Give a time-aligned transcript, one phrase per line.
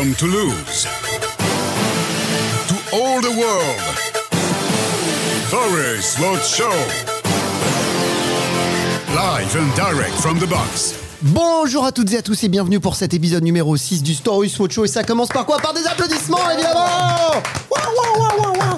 [0.00, 0.06] To
[2.90, 3.80] all the world,
[6.42, 6.72] Show.
[9.14, 10.94] Live and direct from the box.
[11.20, 14.48] Bonjour à toutes et à tous et bienvenue pour cet épisode numéro 6 du Story
[14.48, 15.58] Swatch Show et ça commence par quoi?
[15.58, 16.86] Par des applaudissements évidemment
[17.70, 18.76] waouh, waouh, waouh.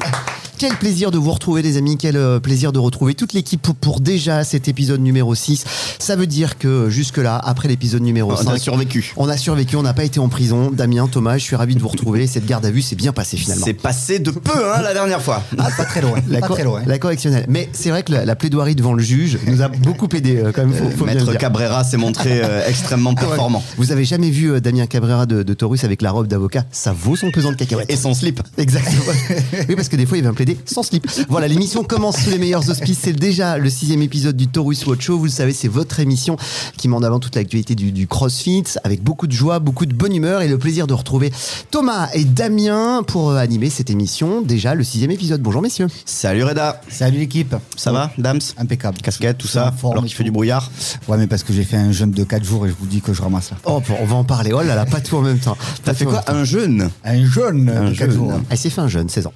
[0.62, 3.98] Quel plaisir de vous retrouver les amis, quel euh, plaisir de retrouver toute l'équipe pour,
[3.98, 5.64] déjà cet épisode numéro 6.
[5.98, 9.12] Ça veut dire que jusque là, après l'épisode numéro On 5, a survécu.
[9.16, 10.70] on a survécu, on n'a pas été en prison.
[10.70, 12.28] Damien, Thomas, je suis ravi de vous retrouver.
[12.28, 13.66] Cette garde à vue s'est bien passée finalement.
[13.66, 15.42] C'est passé de peu hein, la dernière fois.
[15.58, 16.14] Ah, pas très loin.
[16.28, 16.80] La, pas cor- très loin.
[16.86, 17.44] la correctionnelle.
[17.48, 20.52] Mais c'est vrai que la, la plaidoirie devant le juge nous a beaucoup aidé euh,
[20.54, 20.92] quand même.
[20.96, 21.36] Faut, Maître.
[21.38, 23.64] Cabrera s'est montré euh, extrêmement performant.
[23.78, 26.62] Vous avez jamais vu Damien Cabrera de, de Taurus avec la robe d'avocat?
[26.70, 27.90] Ça vaut son pesant de cacahuètes.
[27.90, 28.40] Et son slip.
[28.58, 29.02] Exactement.
[29.68, 31.06] oui, parce que des fois, il va me plaider sans slip.
[31.28, 32.98] Voilà, l'émission commence sous les meilleurs auspices.
[33.02, 35.18] C'est déjà le sixième épisode du Taurus Watch Show.
[35.18, 36.36] Vous le savez, c'est votre émission
[36.76, 39.94] qui met en avant toute l'actualité du, du CrossFit avec beaucoup de joie, beaucoup de
[39.94, 41.32] bonne humeur et le plaisir de retrouver
[41.70, 44.42] Thomas et Damien pour euh, animer cette émission.
[44.42, 45.40] Déjà le sixième épisode.
[45.42, 45.86] Bonjour, messieurs.
[46.04, 46.80] Salut Reda.
[46.88, 47.54] Salut l'équipe.
[47.76, 48.40] Ça va, Dams?
[48.58, 48.98] Impeccable.
[49.02, 50.70] Casquette, tout ça, alors qu'il fait du brouillard.
[51.08, 53.00] Ouais, mais parce que j'ai fait un jeûne de 4 jours et je vous dis
[53.00, 53.56] que je ramasse là.
[53.64, 54.52] Oh, on va en parler.
[54.52, 55.56] Oh là là, pas tout en même temps.
[55.84, 56.22] T'as fait quoi?
[56.28, 56.90] Un jeûne?
[57.04, 58.10] Un jeûne Un de 4 jeûne.
[58.12, 58.32] jours.
[58.50, 59.32] Elle s'est fait un jeune, 16 ans.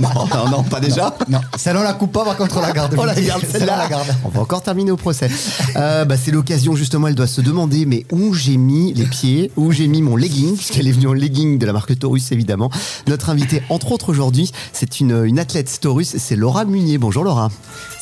[0.00, 1.14] non, non, non, pas déjà.
[1.28, 2.94] Non, celle-là on la coupe pas, par contre on la garde.
[2.98, 3.74] On la garde celle-là.
[3.74, 4.16] on la garde.
[4.24, 5.30] On va encore terminer au procès.
[5.76, 9.50] Euh, bah, c'est l'occasion justement, elle doit se demander mais où j'ai mis les pieds,
[9.56, 12.70] où j'ai mis mon legging, puisqu'elle est venue en legging de la marque Taurus évidemment.
[13.08, 16.98] Notre invitée, entre autres aujourd'hui, c'est une, une athlète Taurus, c'est Laura Munier.
[16.98, 17.50] Bonjour Laura.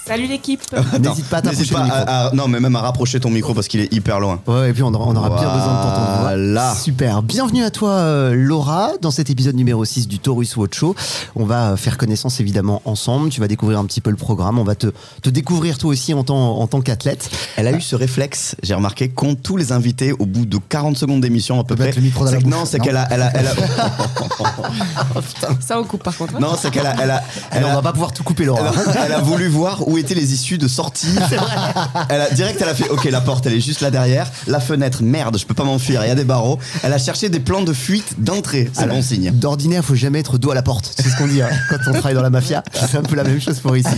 [0.07, 0.61] Salut l'équipe.
[0.99, 1.75] N'hésite pas à t'approcher
[2.33, 4.41] non, mais même à rapprocher ton micro parce qu'il est hyper loin.
[4.47, 6.19] Ouais, et puis on aura, on aura bien besoin de t'entendre.
[6.23, 6.75] Voilà.
[6.75, 7.23] Super.
[7.23, 10.97] Bienvenue à toi, euh, Laura, dans cet épisode numéro 6 du Taurus Watch Show.
[11.37, 13.31] On va faire connaissance évidemment ensemble.
[13.31, 14.59] Tu vas découvrir un petit peu le programme.
[14.59, 14.89] On va te,
[15.23, 17.31] te découvrir toi aussi en tant, en tant qu'athlète.
[17.57, 20.99] Elle a eu ce réflexe, j'ai remarqué, qu'ont tous les invités au bout de 40
[20.99, 21.93] secondes d'émission à peu près.
[21.93, 23.55] le micro dans la Non, c'est qu'elle a, elle a, elle a-
[25.61, 26.41] Ça on coupe par contre.
[26.41, 28.45] non, c'est qu'elle a, elle a, elle Alors, on a- va pas pouvoir tout couper,
[28.45, 28.73] Laura.
[28.73, 31.15] Elle a, elle a voulu voir où étaient les issues de sortie.
[32.09, 34.29] Elle a direct, elle a fait OK, la porte, elle est juste là derrière.
[34.49, 36.59] La fenêtre, merde, je peux pas m'enfuir, il y a des barreaux.
[36.83, 38.69] Elle a cherché des plans de fuite d'entrée.
[38.73, 39.31] C'est bon signe.
[39.33, 40.93] D'ordinaire, faut jamais être dos à la porte.
[40.97, 42.63] C'est ce qu'on dit hein, quand on travaille dans la mafia.
[42.73, 43.89] C'est un peu la même chose pour ici.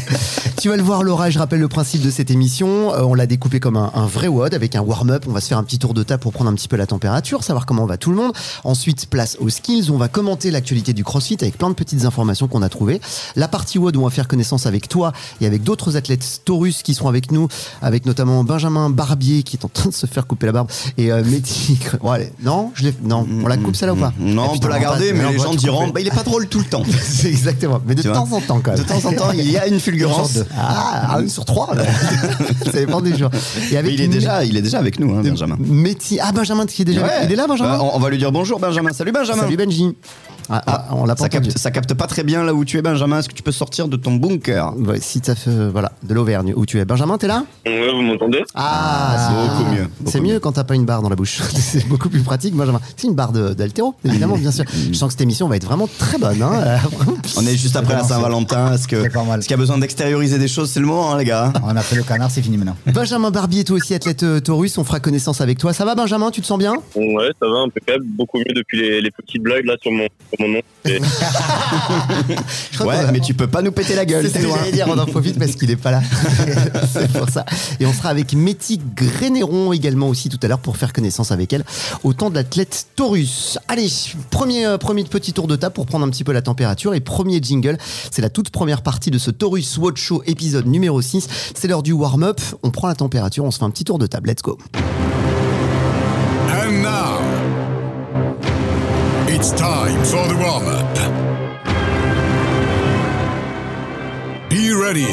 [0.61, 1.31] Tu vas le voir, Laura.
[1.31, 2.95] Je rappelle le principe de cette émission.
[2.95, 5.25] Euh, on l'a découpé comme un, un vrai WOD avec un warm-up.
[5.29, 6.87] On va se faire un petit tour de table pour prendre un petit peu la
[6.87, 8.33] température, savoir comment va tout le monde.
[8.65, 9.91] Ensuite, place aux skills.
[9.91, 13.01] On va commenter l'actualité du CrossFit avec plein de petites informations qu'on a trouvées.
[13.37, 16.95] La partie WOD, on va faire connaissance avec toi et avec d'autres athlètes Taurus qui
[16.95, 17.49] seront avec nous,
[17.81, 21.11] avec notamment Benjamin Barbier qui est en train de se faire couper la barbe et
[21.13, 21.79] euh, Métis.
[22.03, 22.33] Bon, allez.
[22.43, 22.95] Non, je l'ai.
[23.03, 24.13] Non, on la coupe celle-là ou pas?
[24.19, 26.15] Non, Ah, on peut la garder, pas- mais on les gens diront bah, il est
[26.15, 26.83] pas drôle tout le temps.
[27.03, 27.81] C'est exactement.
[27.87, 28.81] Mais de temps en temps, quand même.
[28.81, 30.35] De temps en temps, il y a une fulgurance.
[30.35, 31.71] De- Ah, un sur trois.
[32.65, 33.31] Ça dépend des jours.
[33.71, 35.57] Et Mais il est déjà, il est déjà avec nous, hein, Benjamin.
[35.59, 36.19] Métis.
[36.23, 37.03] Ah, Benjamin, qui est déjà.
[37.03, 37.09] Ouais.
[37.25, 38.93] Il est là, Benjamin Bah, on va lui dire bonjour, Benjamin.
[38.93, 39.43] Salut, Benjamin.
[39.43, 39.97] Salut, Benji.
[40.51, 42.79] Ah, ah, on l'a pas ça, capte, ça capte pas très bien là où tu
[42.79, 43.19] es, Benjamin.
[43.19, 45.51] Est-ce que tu peux sortir de ton bunker Ouais, si ça fait.
[45.51, 46.85] euh, Voilà, de l'Auvergne où tu es.
[46.85, 47.45] Benjamin, t'es là?
[47.67, 48.43] Ouais, vous m'entendez?
[48.55, 50.41] Ah, c'est beaucoup mieux, C'est beaucoup mieux mieux.
[50.41, 51.41] quand t'as pas une barre dans la bouche.
[51.55, 52.81] c'est beaucoup plus pratique, Benjamin.
[52.97, 54.65] C'est une barre de- d'altéro, évidemment, bien sûr.
[54.73, 56.43] Je sens que cette émission va être vraiment très bonne.
[56.43, 56.79] Hein.
[57.37, 58.75] On est juste après la Saint-Valentin.
[58.75, 59.39] Est-ce que- C'est pas mal.
[59.41, 60.71] est-ce qu'il y a besoin d'extérioriser des choses?
[60.71, 61.53] C'est le moment, hein, les gars.
[61.63, 62.77] On a fait le canard, c'est fini maintenant.
[62.93, 65.73] Benjamin Barbier, toi aussi athlète euh, Taurus, on fera connaissance avec toi.
[65.73, 66.31] Ça va, Benjamin?
[66.31, 66.75] Tu te sens bien?
[66.95, 68.05] Ouais, ça va, impeccable.
[68.07, 70.07] Beaucoup mieux depuis les, les petites blagues là sur mon,
[70.39, 70.61] mon nom.
[70.85, 71.01] Et-
[72.73, 74.25] Je crois Ouais, mais tu peux pas nous péter la gueule.
[74.29, 76.03] C'est ce que j'allais dire, on en profite parce qu'il est pas là.
[76.93, 77.45] c'est pour ça.
[77.81, 81.53] Et on sera avec Métis Grénéron également aussi tout à l'heure pour faire connaissance avec
[81.53, 81.65] elle
[82.03, 83.59] au temps de l'athlète Taurus.
[83.69, 83.89] Allez,
[84.31, 87.01] premier, euh, premier petit tour de table pour prendre un petit peu la température et
[87.01, 87.79] premier jingle.
[88.11, 91.29] C'est la toute première partie de ce Taurus Watch Show épisode numéro 6.
[91.55, 92.41] C'est l'heure du warm-up.
[92.63, 94.31] On prend la température, on se fait un petit tour de table.
[94.31, 94.59] Let's go.
[99.43, 100.95] It's time for the warm up.
[104.49, 105.05] Be ready.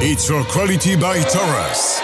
[0.00, 2.00] It's for quality by Taurus.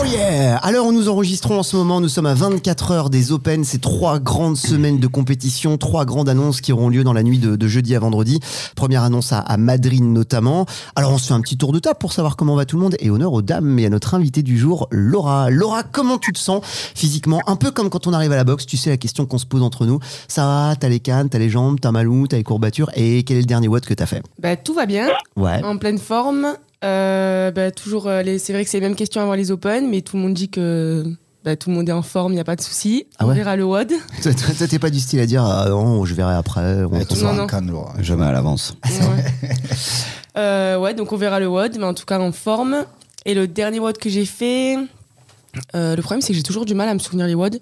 [0.00, 3.64] Oh yeah Alors nous enregistrons en ce moment, nous sommes à 24 heures des Open,
[3.64, 7.38] c'est trois grandes semaines de compétition, trois grandes annonces qui auront lieu dans la nuit
[7.38, 8.40] de, de jeudi à vendredi.
[8.74, 10.66] Première annonce à, à Madrid notamment.
[10.96, 12.82] Alors on se fait un petit tour de table pour savoir comment va tout le
[12.82, 15.50] monde et honneur aux dames et à notre invitée du jour, Laura.
[15.50, 17.40] Laura, comment tu te sens physiquement?
[17.46, 19.46] Un peu comme quand on arrive à la boxe, tu sais la question qu'on se
[19.46, 19.98] pose entre nous.
[20.28, 22.90] Ça va, t'as les cannes, t'as les jambes, t'as mal où, t'as les courbatures?
[22.96, 24.22] Et quel est le dernier watt que t'as fait?
[24.40, 25.62] Bah, tout va bien, Ouais.
[25.64, 26.54] en pleine forme.
[26.84, 29.88] Euh, bah, toujours, euh, les- c'est vrai que c'est les mêmes questions avant les Open,
[29.88, 31.04] mais tout le monde dit que
[31.44, 33.06] bah, tout le monde est en forme, il n'y a pas de souci.
[33.18, 33.92] Ah On verra le WOD.
[34.22, 34.32] Toi,
[34.68, 36.84] t'es pas du style à dire ah non, je verrai après.
[36.84, 36.90] on-.
[38.00, 38.76] Jamais à l'avance.
[38.84, 39.50] Ouais.
[40.38, 42.86] Euh, ouais, donc on verra le WOD, mais en tout cas en forme.
[43.26, 44.76] Et le dernier WOD que j'ai fait,
[45.76, 47.58] euh, le problème c'est que j'ai toujours du mal à me souvenir les WOD.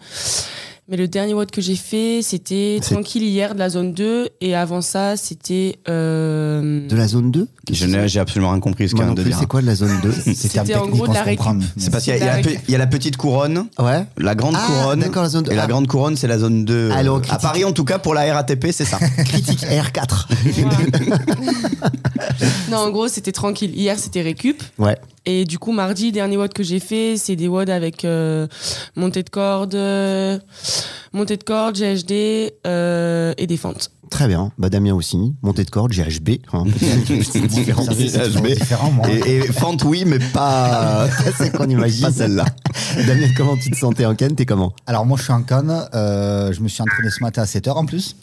[0.91, 4.29] Mais le dernier WOD que j'ai fait, c'était tranquille hier de la zone 2.
[4.41, 5.79] Et avant ça, c'était.
[5.89, 9.15] euh, De la zone 2 Je n'ai- J'ai absolument rien compris ce qu'il vient non
[9.15, 9.39] de plus, dire.
[9.39, 11.47] c'est quoi de la zone 2 C'est un C'était en gros de la récup.
[11.77, 14.05] C'est parce qu'il y, a- il y a la y a petite couronne, Ouais.
[14.19, 14.99] la grande Ah, couronne.
[14.99, 15.53] d'accord, la zone deux.
[15.53, 15.67] Et la Ah.
[15.69, 16.91] grande couronne, c'est la zone 2.
[16.91, 17.41] Alors, à critique.
[17.43, 18.99] Paris, en tout cas, pour la RATP, c'est ça.
[19.25, 20.27] Critique R4.
[22.71, 23.71] non, en gros, c'était tranquille.
[23.77, 24.61] Hier, c'était récup.
[24.79, 24.97] Ouais.
[25.27, 28.47] Et du coup, mardi, dernier WOD que j'ai fait, c'est des WOD avec euh,
[28.97, 30.39] montée de corde, euh,
[31.13, 33.91] montée de corde, GHD euh, et des fentes.
[34.11, 34.51] Très bien.
[34.59, 35.35] Bah, Damien aussi.
[35.43, 36.31] Montée de corde, GHB.
[36.53, 36.65] hein.
[37.23, 37.85] C'est différent.
[37.85, 38.47] Ça, c'est GHB.
[38.47, 39.09] différent, moi.
[39.11, 41.07] Et, et fente, oui, mais pas,
[41.39, 42.07] C'est qu'on imagine.
[42.07, 42.45] pas celle-là.
[43.07, 44.73] Damien, comment tu te sentais en canne T'es comment?
[44.87, 47.71] Alors moi je suis en Cannes, euh, je me suis entraîné ce matin à 7h
[47.73, 48.17] en plus.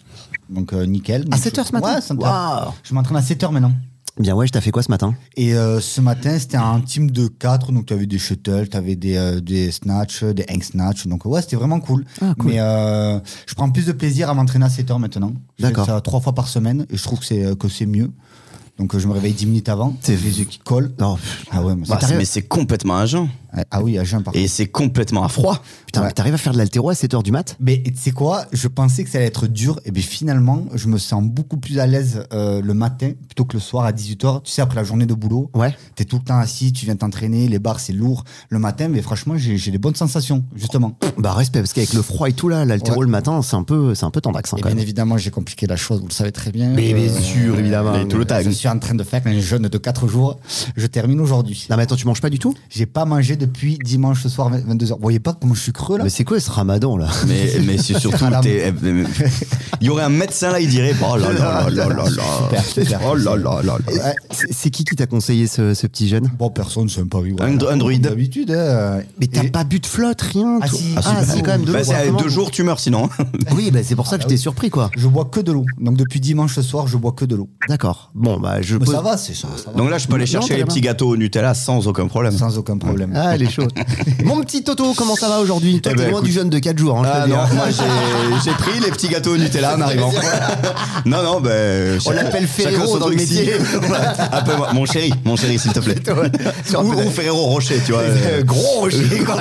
[0.49, 1.21] Donc euh, nickel.
[1.21, 1.95] À Donc, 7 h ce matin?
[1.95, 2.17] Ouais, 7 heures.
[2.19, 2.73] Waouh.
[2.83, 3.71] Je m'entraîne à 7h maintenant.
[4.19, 5.13] Bien, ouais, je t'ai fait quoi ce matin?
[5.35, 8.75] Et euh, ce matin, c'était un team de 4, donc tu avais des shuttles, tu
[8.75, 12.03] avais des, euh, des snatch, des hang snatch, donc ouais, c'était vraiment cool.
[12.21, 12.51] Ah, cool.
[12.51, 15.33] Mais euh, je prends plus de plaisir à m'entraîner à 7h maintenant.
[15.59, 15.85] Je fais D'accord.
[15.85, 18.11] ça trois fois par semaine et je trouve que c'est euh, que c'est mieux.
[18.79, 20.91] Donc euh, je me réveille 10 minutes avant, les yeux qui collent.
[20.99, 21.17] Non,
[21.51, 23.27] Ah ouais, mais Bah, mais c'est complètement à jeun.
[23.71, 24.35] ah oui, à jeun par.
[24.35, 25.63] Et c'est complètement à froid.
[25.87, 26.07] putain, Ouais.
[26.07, 27.55] mais t'arrives à faire de l'altéro à 7h du mat?
[27.59, 28.45] Mais tu sais quoi?
[28.51, 31.79] Je pensais que ça allait être dur, et bien finalement, je me sens beaucoup plus
[31.79, 34.43] à l'aise euh, le matin plutôt que le soir à 18h.
[34.43, 35.75] Tu sais, après la journée de boulot, Ouais.
[35.95, 38.25] t'es tout le temps assis, tu viens t'entraîner, les barres c'est lourd.
[38.49, 40.97] Le matin, mais franchement, j'ai des bonnes sensations, justement.
[41.17, 43.05] Bah, respect, parce qu'avec le froid et tout là, l'altéro Ouais.
[43.05, 44.83] le matin, c'est un peu, c'est un peu tendax hein, Et quand bien même.
[44.83, 46.69] évidemment, j'ai compliqué la chose, vous le savez très bien.
[46.69, 47.95] Mais bien Euh, sûr, évidemment.
[47.95, 48.35] Et tout le temps.
[48.67, 50.39] Suis en train de faire un jeûne de 4 jours.
[50.75, 51.67] Je termine aujourd'hui.
[51.69, 52.53] Non, mais attends, tu manges pas du tout?
[52.69, 54.89] J'ai pas mangé depuis dimanche soir 22h.
[54.95, 56.03] Vous voyez pas comment je suis creux là?
[56.03, 57.07] Mais c'est quoi ce ramadan là?
[57.27, 58.17] Mais, mais c'est surtout.
[58.25, 58.41] Madame.
[58.43, 58.73] t'es-
[59.79, 62.23] Il y aurait un médecin là, il dirait Oh là là là là là là.
[62.43, 62.99] Super, super.
[63.09, 63.77] Oh là là là là.
[63.87, 64.15] Ouais.
[64.31, 67.33] C'est c'est qui qui t'a conseillé ce, ce petit jeune Bon, personne, c'est un pari.
[67.39, 68.01] Un dro- un druide.
[68.01, 68.51] D'habitude.
[68.51, 68.99] hein.
[69.19, 71.63] Mais t'as Et- pas bu de flotte, rien Ah si, ah, ah, si, quand même
[71.63, 71.93] deux Bah, jours.
[71.97, 73.09] c'est Comment deux jours, tu meurs sinon.
[73.55, 74.41] Oui, bah, c'est pour ça que Ah, j'étais oui.
[74.41, 74.89] surpris quoi.
[74.97, 75.65] Je bois que de l'eau.
[75.79, 77.49] Donc depuis dimanche soir, je bois que de l'eau.
[77.69, 78.11] D'accord.
[78.15, 78.93] Bon, bah, je pose.
[78.93, 79.47] ça va, c'est ça.
[79.57, 79.77] ça va.
[79.77, 82.37] Donc là, je peux aller chercher les petits gâteaux au Nutella sans aucun problème.
[82.37, 83.11] Sans aucun problème.
[83.15, 83.71] Ah, elle est chaude.
[84.23, 86.29] Mon petit Toto, comment ça va aujourd'hui Toi, Eh t'es ben, loin écoute.
[86.29, 86.97] du jeûne de 4 jours.
[86.99, 87.47] Hein, Ah non, hein.
[87.53, 87.65] moi
[88.43, 90.11] j'ai pris les petits gâteaux au Nutella en arrivant.
[91.05, 91.99] non, non, ben.
[92.05, 93.53] On l'appelle Ferrero dans le métier.
[94.31, 95.95] Appelle-moi- mon chéri, mon chéri, s'il te plaît.
[96.77, 98.01] Ou, ou Ferrero Rocher, tu vois.
[98.01, 99.37] Euh, Gros rocher, quoi.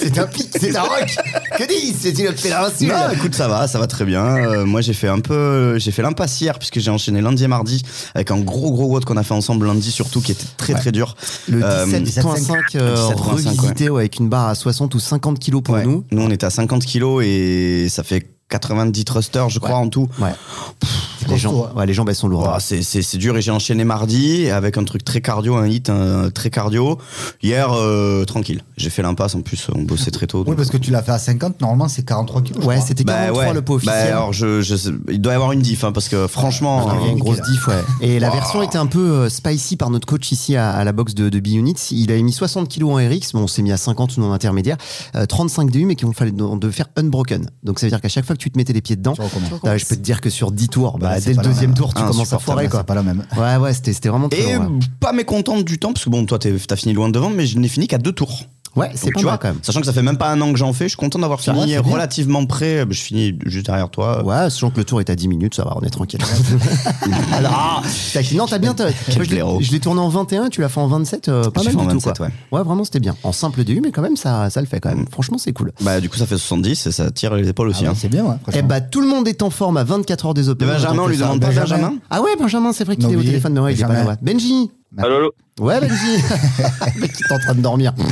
[0.00, 1.16] C'est un pic, c'est un roc.
[1.58, 2.82] Que dis C'est une insulte.
[2.82, 4.24] Non, écoute, ça va, ça va très bien.
[4.24, 7.48] Euh, moi, j'ai fait un peu, j'ai fait l'impasse hier puisque j'ai enchaîné lundi et
[7.48, 7.82] mardi
[8.14, 10.92] avec un gros gros WOD qu'on a fait ensemble lundi surtout qui était très très
[10.92, 11.16] dur.
[11.48, 15.62] Le Euh, 17.5 euh, 17.5, revisité ouais, avec une barre à 60 ou 50 kilos
[15.62, 15.84] pour Ouais.
[15.84, 16.04] nous.
[16.10, 20.08] Nous, on était à 50 kilos et ça fait 90 thrusters, je crois, en tout.
[20.20, 20.30] Ouais.
[21.28, 22.50] Les jambes, ouais, les jambes elles sont lourdes.
[22.60, 25.90] C'est, c'est, c'est dur et j'ai enchaîné mardi avec un truc très cardio, un hit
[25.90, 26.98] un, très cardio.
[27.42, 28.62] Hier, euh, tranquille.
[28.76, 30.44] J'ai fait l'impasse en plus, on bossait très tôt.
[30.46, 32.64] Oui, parce que tu l'as fait à 50, normalement c'est 43 kilos.
[32.64, 33.54] Ouais, c'était Bah 43 ouais.
[33.54, 34.12] le pot Bah officiel.
[34.12, 36.88] alors, je, je sais- il doit y avoir une diff, hein, parce que franchement.
[37.00, 37.82] Il y a une grosse diff, ouais.
[38.00, 40.92] Et la version était un peu euh, spicy par notre coach ici à, à la
[40.92, 41.74] boxe de, de B-Units.
[41.92, 44.76] Il avait mis 60 kilos en RX, bon, on s'est mis à 50 non intermédiaire,
[45.14, 47.48] euh, 35 DU, mais qu'il fallait de, de faire unbroken.
[47.62, 49.14] Donc ça veut dire qu'à chaque fois que tu te mettais les pieds dedans,
[49.64, 51.94] euh, je peux te dire que sur 10 tours, bah, Bah, dès le deuxième tour,
[51.94, 52.80] tu commences à foirer, quoi.
[52.80, 53.24] C'est pas la même.
[53.36, 54.56] Ouais, ouais, c'était c'était vraiment très Et
[55.00, 57.68] pas mécontente du temps, parce que bon, toi, t'as fini loin devant, mais je n'ai
[57.68, 58.42] fini qu'à deux tours.
[58.76, 59.58] Ouais, c'est pas tu mal vois, quand même.
[59.62, 61.40] Sachant que ça fait même pas un an que j'en fais, je suis content d'avoir
[61.40, 62.84] fini relativement près.
[62.88, 64.22] Je finis juste derrière toi.
[64.24, 66.20] Ouais, sachant que le tour est à 10 minutes, ça va, on est tranquille.
[67.32, 68.74] Alors, ah, t'as- non, t'as bien.
[68.78, 68.86] moi,
[69.60, 71.82] je l'ai- tourné en 21, tu l'as fait en 27, euh, pas mal fait du
[71.82, 71.94] en tout.
[71.94, 72.26] 27, quoi.
[72.26, 72.32] ouais.
[72.52, 73.16] ouais, vraiment, c'était bien.
[73.22, 74.96] En simple DU, mais quand même, ça, ça le fait quand Mm.
[74.98, 75.06] même.
[75.10, 75.72] Franchement, c'est cool.
[75.80, 77.82] Bah, du coup, ça fait 70 et ça tire les épaules Ah aussi.
[77.84, 77.94] ouais, hein.
[77.96, 78.36] c'est bien, ouais.
[78.54, 80.68] Eh bah, tout le monde est en forme à 24 heures des Open.
[80.68, 81.94] Benjamin, on lui demande pas Benjamin.
[82.10, 84.04] Ah ouais, Benjamin, c'est vrai qu'il est au téléphone, mais ouais, il est pas Benjamin.
[84.04, 84.10] là.
[84.12, 84.16] ouais.
[84.22, 85.94] Benji Allô, allô Ouais, Benji
[86.96, 87.92] Le mec qui est en train de dormir.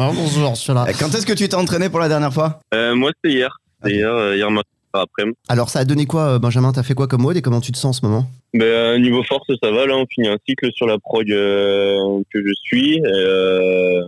[0.00, 0.86] Ah, bonjour, je suis là.
[0.98, 2.60] Quand est-ce que tu t'es entraîné pour la dernière fois?
[2.72, 3.58] Euh, Moi, c'était hier.
[3.82, 5.24] C'était hier, euh, hier matin, après.
[5.48, 6.70] Alors, ça a donné quoi, euh, Benjamin?
[6.72, 8.30] T'as fait quoi comme mode et comment tu te sens en ce moment?
[8.54, 9.86] Ben, euh, niveau force, ça va.
[9.86, 12.98] Là, on finit un cycle sur la prog euh, que je suis.
[12.98, 14.02] Et, euh,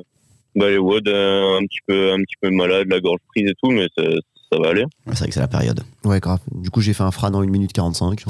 [0.55, 3.55] bah, les WOD, euh, un petit peu, un petit peu malade, la gorge prise et
[3.61, 4.05] tout, mais ça,
[4.53, 4.83] ça va aller.
[4.85, 5.81] Ouais, C'est vrai que c'est la période.
[6.05, 6.39] Ouais, grave.
[6.55, 8.21] Du coup, j'ai fait un fran en 1 minute 45.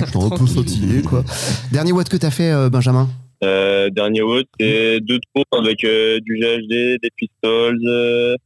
[0.00, 1.22] J'étais un peu fatigué, quoi.
[1.70, 3.08] Dernier watt que t'as fait, euh, Benjamin?
[3.44, 8.36] Euh, dernier WOD, c'est deux tours avec euh, du GHD, des pistols, euh,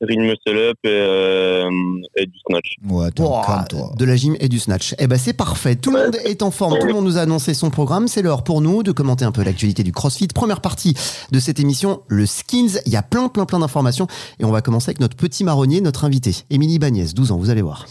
[0.00, 1.70] ring muscle up et, euh,
[2.16, 2.74] et du snatch.
[2.88, 3.92] Ouais, crâne, toi.
[3.96, 4.94] de la gym et du snatch.
[4.98, 5.76] Eh ben c'est parfait.
[5.76, 6.78] Tout le monde est en forme.
[6.78, 8.08] Tout le monde nous a annoncé son programme.
[8.08, 10.28] C'est l'heure pour nous de commenter un peu l'actualité du CrossFit.
[10.28, 10.94] Première partie
[11.32, 12.80] de cette émission, le skins.
[12.86, 14.06] Il y a plein, plein, plein d'informations.
[14.38, 17.38] Et on va commencer avec notre petit marronnier, notre invité, Émilie Bagnès, 12 ans.
[17.38, 17.86] Vous allez voir.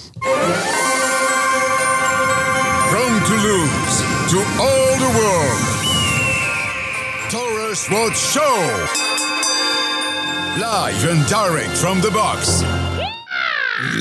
[2.90, 4.83] From Toulouse to all
[7.90, 8.88] Road Show.
[10.60, 12.83] Live and direct from the box.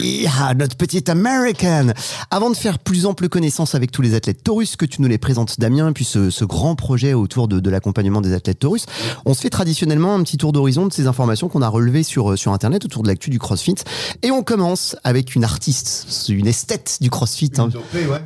[0.02, 1.88] Yeah, notre petite American.
[2.30, 5.18] Avant de faire plus ample connaissance avec tous les athlètes Taurus, que tu nous les
[5.18, 8.86] présentes, Damien, et puis ce, ce grand projet autour de, de l'accompagnement des athlètes Taurus,
[9.24, 12.32] on se fait traditionnellement un petit tour d'horizon de ces informations qu'on a relevées sur,
[12.32, 13.74] euh, sur Internet autour de l'actu du CrossFit.
[14.22, 17.50] Et on commence avec une artiste, une esthète du CrossFit.
[17.58, 17.68] hein.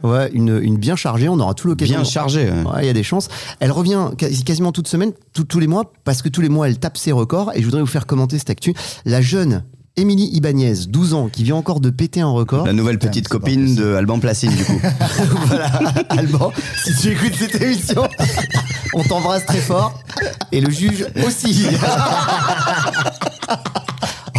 [0.02, 1.96] Ouais, une, une bien chargée, on aura tout l'occasion.
[1.96, 2.50] Bien chargé.
[2.50, 2.62] ouais.
[2.64, 3.28] Ouais, il y a des chances.
[3.60, 6.68] Elle revient quasi- quasiment toute semaine, tout- tous les mois, parce que tous les mois,
[6.68, 7.52] elle tape ses records.
[7.54, 8.74] Et je voudrais vous faire commenter cette actu.
[9.04, 9.64] La jeune
[9.98, 12.66] Émilie Ibanez, 12 ans, qui vient encore de péter un record.
[12.66, 14.78] La nouvelle petite pas copine de Alban Placine, du coup.
[15.46, 15.72] voilà,
[16.10, 16.52] Alban,
[16.84, 18.06] si tu écoutes cette émission,
[18.92, 19.98] on t'embrasse très fort.
[20.52, 21.64] Et le juge aussi.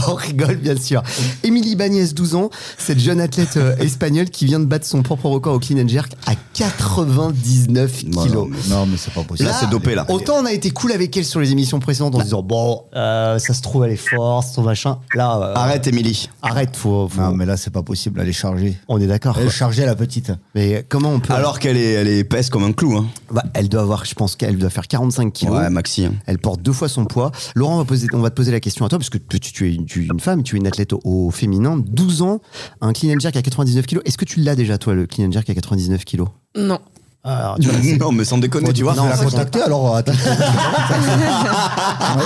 [0.08, 1.04] On rigole bien sûr.
[1.44, 5.28] Émilie Bagnès, 12 ans, cette jeune athlète euh, espagnole qui vient de battre son propre
[5.28, 8.48] record au clean and jerk à 99 Bon, kilos.
[8.70, 9.50] non, mais- c'est pas possible.
[9.50, 10.06] Là, c'est dopé, là.
[10.10, 13.38] Autant on a été cool avec elle sur les émissions précédentes en disant bon, euh,
[13.40, 14.98] ça se trouve elle est forte, son machin.
[15.16, 16.30] Là, euh, Arrête, Émilie.
[16.42, 18.20] arrête, faut, faut- Non, mais là, c'est pas possible.
[18.22, 18.78] Elle est chargée.
[18.88, 19.38] on est d'accord.
[19.40, 20.32] Elle est chargée, la petite.
[20.56, 22.98] Mais comment on peut Alors qu'elle est, elle est épaisse comme un clou.
[22.98, 23.08] Hein.
[23.32, 25.56] Bah, elle doit avoir, je pense qu'elle doit faire 45 kilos.
[25.58, 26.06] Ouais, Maxi.
[26.06, 26.14] hein.
[26.26, 27.32] Elle porte deux fois son poids.
[27.56, 29.40] Laurent, on va, poser, on va te poser la question à toi, parce que tu,
[29.40, 32.22] tu es, une, tu es une femme, tu es une athlète au, au féminin, 12
[32.22, 32.40] ans,
[32.82, 34.04] un clean and jerk à 99 kilos.
[34.06, 36.28] Est-ce que tu l'as déjà, toi, le clean and jerk à 99 kilos?
[36.58, 36.80] Non.
[37.24, 38.94] Alors, tu vois, non, mais sans déconner, tu vois.
[38.94, 40.12] Tu vas la contacter alors attends.
[40.18, 40.18] Ou,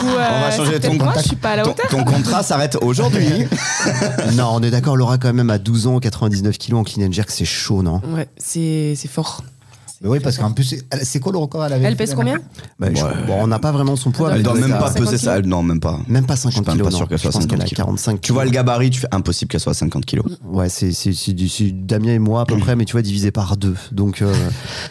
[0.03, 1.21] On va euh, changer ton peut-être moi, contact.
[1.23, 1.87] je suis pas à la Ton, hauteur.
[1.89, 3.27] ton contrat s'arrête aujourd'hui.
[4.35, 7.11] non, on est d'accord, Laura, quand même, à 12 ans, 99 kilos en clean and
[7.13, 8.01] jerk, c'est chaud, non?
[8.13, 9.43] Ouais, c'est c'est fort.
[10.03, 12.15] Mais oui, parce qu'en plus, elle- c'est quoi le record elle avait Elle pèse la
[12.15, 12.39] combien
[12.79, 14.31] Bah, je- Bon, on n'a pas vraiment son poids.
[14.31, 15.37] Elle mais doit doit même être pas à- 50 peser ça.
[15.37, 15.99] Elle- Non, même pas.
[16.07, 16.87] Même pas Je suis 50 même kilos.
[16.87, 17.05] pas sûr non.
[17.07, 17.77] qu'elle Je soit pense 50 qu'elle a kilos.
[17.85, 20.25] 45 Tu vois le gabarit, tu fais impossible qu'elle soit à 50 kilos.
[20.45, 23.03] Ouais, c'est c'est- c'est du- c'est Damien et moi à peu près, mais tu vois,
[23.03, 23.75] divisé par deux.
[23.91, 24.33] Donc, euh,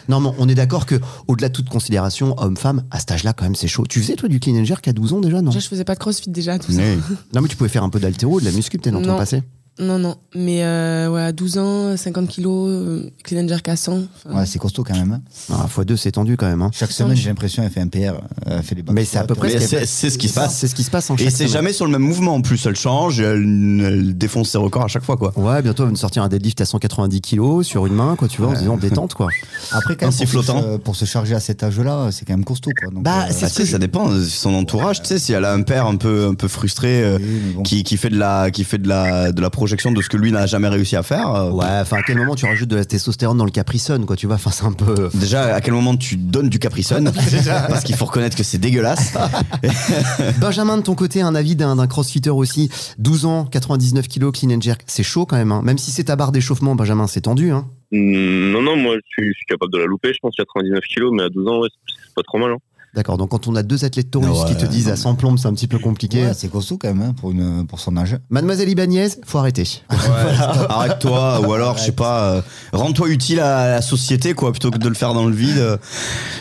[0.07, 0.95] non, mais on est d'accord que
[1.27, 3.83] au-delà de toute considération, homme-femme, à cet âge-là, quand même, c'est chaud.
[3.89, 5.49] Tu faisais, toi, du clean and jerk à 12 ans déjà, non?
[5.51, 6.81] Déjà, je faisais pas de crossfit déjà, tout ça.
[6.81, 6.97] Oui.
[7.35, 9.17] Non, mais tu pouvais faire un peu d'altéro, de la muscu, peut-être dans ton Non.
[9.17, 9.43] passé.
[9.79, 10.15] Non, non.
[10.35, 13.93] Mais euh, ouais, à 12 ans, 50 kilos, euh, clean and jerk à 100.
[14.25, 15.13] enfin, Ouais, c'est costaud quand même.
[15.13, 15.21] hein.
[15.51, 16.61] Ah, fois deux, c'est tendu quand même.
[16.61, 16.69] hein.
[16.73, 18.19] Chaque semaine, j'ai l'impression qu'elle fait un PR.
[18.45, 20.55] Elle fait des Mais c'est à peu près ce c'est ce qui se passe.
[20.57, 21.47] C'est ce qui se passe en Et c'est semaine.
[21.49, 22.63] jamais sur le même mouvement en plus.
[22.65, 25.31] Elle change, et elle, elle défonce ses records à chaque fois, quoi.
[25.37, 28.27] Ouais, bientôt, elle va nous sortir un deadlift à 190 kilos sur une main, quoi,
[28.27, 29.29] tu vois, en se disant détente, quoi.
[29.71, 32.71] Après, quand même, pour, se, pour se charger à cet âge-là, c'est quand même costaud.
[32.79, 32.91] Quoi.
[32.93, 35.01] Donc, Bah, euh, c'est Ah, ce sais, ça dépend de son entourage.
[35.01, 37.17] Tu sais, si elle a un père un peu, un peu frustré, euh,
[37.63, 40.17] qui, qui fait de la, qui fait de la, de la projection de ce que
[40.17, 41.35] lui n'a jamais réussi à faire.
[41.35, 44.15] euh, Ouais, enfin, à quel moment tu rajoutes de la testostérone dans le Capri-Sun, quoi,
[44.15, 45.09] tu vois, enfin, c'est un peu.
[45.13, 47.11] Déjà, à quel moment tu donnes du Capri-Sun?
[47.69, 49.13] Parce qu'il faut reconnaître que c'est dégueulasse.
[50.39, 52.71] Benjamin, de ton côté, un avis d'un d'un crossfitter aussi.
[52.97, 54.81] 12 ans, 99 kilos, clean and jerk.
[54.87, 55.61] C'est chaud quand même, hein.
[55.63, 57.67] Même si c'est ta barre d'échauffement, Benjamin, c'est tendu, hein.
[57.91, 60.81] Mm, Non, non, moi, je suis, je suis capable de la louper, je pense, 99
[60.85, 62.51] kilos, mais à 12 ans, ouais, c'est c'est pas trop mal.
[62.51, 62.57] Hein.
[62.93, 65.39] D'accord, donc quand on a deux athlètes taurus Ouais, qui te disent à 100 plombes,
[65.39, 66.25] c'est un petit peu compliqué.
[66.25, 68.17] Ouais, c'est costaud quand même hein, pour, une, pour son âge.
[68.29, 69.65] Mademoiselle Ibanez, faut arrêter.
[70.69, 72.41] Arrête-toi, ou alors, je sais pas, euh,
[72.73, 75.57] rends-toi utile à la société, quoi, plutôt que de le faire dans le vide.
[75.57, 75.77] euh,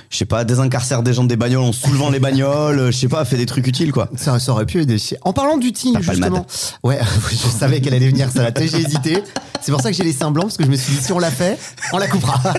[0.09, 3.25] je sais pas, désincarcère des gens des bagnoles en soulevant les bagnoles, je sais pas,
[3.25, 4.09] fais des trucs utiles, quoi.
[4.16, 4.97] Ça, ça aurait pu aider.
[5.23, 6.02] En parlant palmade.
[6.02, 6.47] justement.
[6.83, 6.99] Ouais,
[7.30, 8.50] je savais qu'elle allait venir, ça.
[8.57, 9.23] J'ai hésité.
[9.62, 11.12] C'est pour ça que j'ai laissé un blanc, parce que je me suis dit, si
[11.12, 11.59] on l'a fait,
[11.92, 12.40] on la coupera.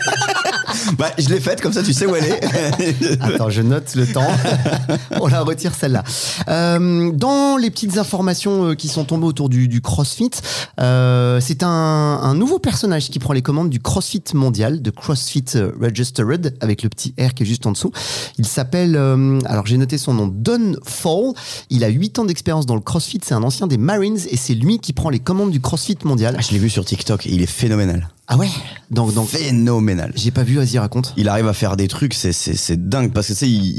[0.97, 3.21] Bah, je l'ai faite, comme ça, tu sais où elle est.
[3.21, 4.27] Attends, je note le temps.
[5.21, 6.03] On la retire celle-là.
[6.47, 10.31] Euh, dans les petites informations euh, qui sont tombées autour du, du CrossFit,
[10.79, 15.45] euh, c'est un, un nouveau personnage qui prend les commandes du CrossFit mondial, de CrossFit
[15.79, 17.91] Registered, avec le petit R qui est juste en dessous.
[18.37, 21.33] Il s'appelle, euh, alors j'ai noté son nom, Don Fall.
[21.69, 23.19] Il a 8 ans d'expérience dans le CrossFit.
[23.23, 26.35] C'est un ancien des Marines et c'est lui qui prend les commandes du CrossFit mondial.
[26.37, 28.09] Ah, je l'ai vu sur TikTok, il est phénoménal.
[28.33, 28.47] Ah ouais
[28.91, 30.13] Donc, donc Phénoménal.
[30.15, 31.13] j'ai pas vu, vas-y, raconte.
[31.17, 33.77] il arrive à faire des trucs, c'est, c'est, c'est dingue parce que tu sais, il,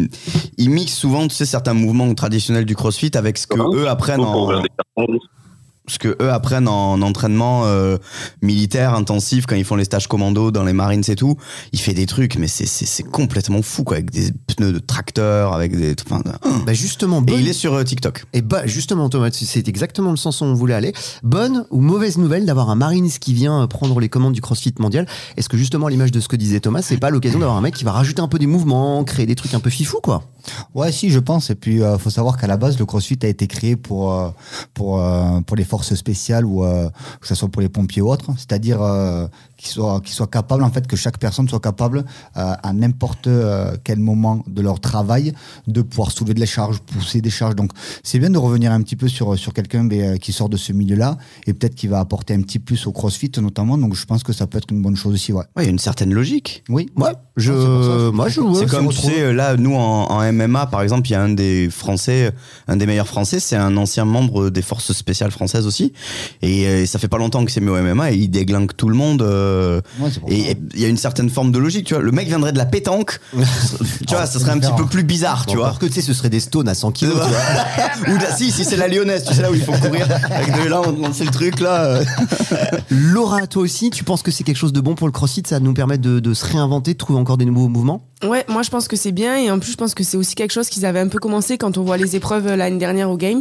[0.00, 0.08] il,
[0.58, 3.88] il mixe souvent tu sais, certains mouvements traditionnels du CrossFit avec ce que Comment eux
[3.88, 4.60] apprennent en.
[5.88, 7.98] Ce que eux apprennent en entraînement euh,
[8.40, 11.36] militaire intensif quand ils font les stages commando dans les Marines et tout.
[11.72, 14.78] Il fait des trucs, mais c'est, c'est, c'est complètement fou quoi, avec des pneus de
[14.78, 15.94] tracteur, avec des.
[16.06, 16.22] Enfin,
[16.66, 18.24] Bah justement, et il est sur euh, TikTok.
[18.32, 20.92] Et bah justement Thomas, c'est exactement le sens où on voulait aller.
[21.22, 25.06] Bonne ou mauvaise nouvelle d'avoir un Marines qui vient prendre les commandes du CrossFit mondial?
[25.36, 27.60] Est-ce que justement à l'image de ce que disait Thomas, c'est pas l'occasion d'avoir un
[27.60, 30.22] mec qui va rajouter un peu des mouvements, créer des trucs un peu fifou quoi?
[30.74, 31.50] Ouais, si, je pense.
[31.50, 34.30] Et puis, euh, faut savoir qu'à la base, le CrossFit a été créé pour euh,
[34.74, 36.88] pour euh, pour les forces spéciales ou euh,
[37.20, 38.30] que ce soit pour les pompiers ou autres.
[38.36, 38.80] C'est-à-dire
[39.62, 41.98] qu'ils soient qu'ils soient capables, en fait, que chaque personne soit capable
[42.36, 45.32] euh, à n'importe euh, quel moment de leur travail
[45.66, 47.54] de pouvoir soulever de la charge, pousser des charges.
[47.54, 47.70] Donc,
[48.02, 50.56] c'est bien de revenir un petit peu sur sur quelqu'un mais, euh, qui sort de
[50.56, 51.16] ce milieu-là
[51.46, 53.78] et peut-être qui va apporter un petit plus au CrossFit notamment.
[53.78, 55.32] Donc, je pense que ça peut être une bonne chose aussi.
[55.32, 55.44] Ouais.
[55.56, 56.64] Ouais, il y a une certaine logique.
[56.68, 56.88] Oui.
[56.96, 57.52] Ouais, je,
[58.10, 61.14] moi je c'est comme, tu sais, là, nous en, en MMA, par exemple, il y
[61.14, 62.32] a un des Français,
[62.66, 65.92] un des meilleurs Français, c'est un ancien membre des forces spéciales françaises aussi.
[66.42, 68.88] Et, euh, ça fait pas longtemps qu'il s'est mis au MMA et il déglingue tout
[68.88, 69.22] le monde.
[69.22, 69.51] euh,
[70.00, 72.02] Ouais, pour et il y a une certaine forme de logique, tu vois.
[72.02, 75.46] Le mec viendrait de la pétanque, tu vois, ça serait un petit peu plus bizarre,
[75.46, 75.66] tu Bon, vois.
[75.66, 77.14] Alors que tu sais, ce serait des stones à 100 kilos.
[77.14, 78.14] tu vois.
[78.14, 80.06] Ou de- si, si c'est la lyonnaise, tu sais là où il faut courir.
[80.30, 81.84] Avec de là, on on sait le truc là.
[81.84, 82.04] euh.
[82.90, 85.42] Laura, toi aussi, tu penses que c'est quelque chose de bon pour le crossfit?
[85.46, 88.06] Ça nous permet de, de se réinventer, de trouver encore des nouveaux mouvements?
[88.24, 90.36] Ouais, moi je pense que c'est bien et en plus je pense que c'est aussi
[90.36, 93.10] quelque chose qu'ils avaient un peu commencé quand on voit les épreuves euh, l'année dernière
[93.10, 93.40] aux Games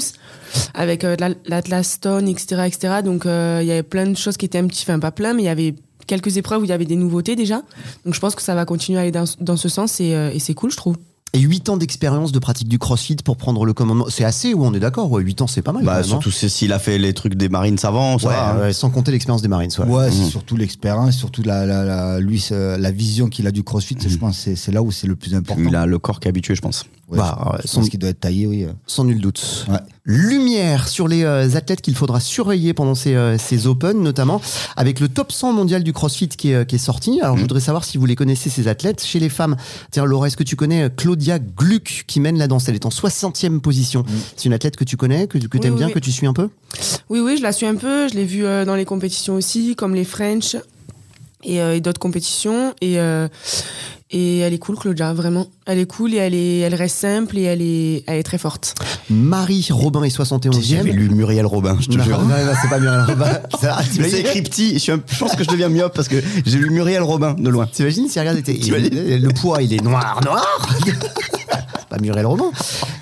[0.73, 1.15] avec euh,
[1.47, 2.93] l'Atlas Stone, etc., etc.
[3.03, 5.33] Donc euh, il y avait plein de choses qui étaient un petit, enfin pas plein,
[5.33, 5.75] mais il y avait
[6.07, 7.61] quelques épreuves où il y avait des nouveautés déjà.
[8.05, 10.31] Donc je pense que ça va continuer à aller dans, dans ce sens et, euh,
[10.33, 10.97] et c'est cool, je trouve.
[11.33, 14.65] Et 8 ans d'expérience de pratique du crossfit pour prendre le commandement, c'est assez ou
[14.65, 15.09] on est d'accord?
[15.09, 15.83] Ouais, 8 ans c'est pas mal.
[15.83, 16.05] quand Bah, même, hein.
[16.05, 18.59] surtout si- s'il a fait les trucs des marines savants, ça Ouais, va, hein.
[18.59, 19.71] ouais, sans compter l'expérience des Marines.
[19.79, 19.85] ouais.
[19.85, 23.95] Ouais, c'est surtout l'expérience, surtout la, la, la, lui, la vision qu'il a du crossfit.
[24.05, 25.61] Je pense que c'est- là où c'est le plus important.
[25.65, 26.83] Il a le corps qui est habitué, je pense.
[27.07, 28.65] Ouais, Bah, je- son- qu'il doit être taillé, oui.
[28.85, 29.65] Sans nul doute.
[30.03, 34.41] Lumière sur les euh, athlètes qu'il faudra surveiller pendant ces, euh, ces Open, notamment
[34.75, 37.21] avec le top 100 mondial du CrossFit qui est, euh, qui est sorti.
[37.21, 39.03] Alors, je voudrais savoir si vous les connaissez, ces athlètes.
[39.03, 39.55] Chez les femmes,
[39.91, 42.67] tiens, Laura, est-ce que tu connais Claudia Gluck qui mène la danse?
[42.67, 44.03] Elle est en 60e position.
[44.35, 45.93] C'est une athlète que tu connais, que, que tu aimes oui, bien, oui.
[45.93, 46.49] que tu suis un peu?
[47.09, 48.07] Oui, oui, je la suis un peu.
[48.07, 50.55] Je l'ai vue euh, dans les compétitions aussi, comme les French
[51.43, 52.73] et, euh, et d'autres compétitions.
[52.81, 53.27] Et, euh,
[54.13, 55.47] et elle est cool, Claudia, vraiment.
[55.65, 58.37] Elle est cool et elle, est, elle reste simple et elle est, elle est très
[58.37, 58.75] forte.
[59.09, 60.61] Marie Robin est 71e.
[60.61, 62.19] J'avais lu Muriel Robin, je te Non, jure.
[62.19, 63.39] non, non, c'est pas Muriel Robin.
[63.91, 66.57] C'est écrit petit, je, suis un- je pense que je deviens myope parce que j'ai
[66.57, 67.67] lu Muriel Robin de loin.
[67.71, 70.45] T'imagines si regarde, t'es- T'imagines le poids il est noir, noir
[71.91, 72.45] Pas Muriel Robin.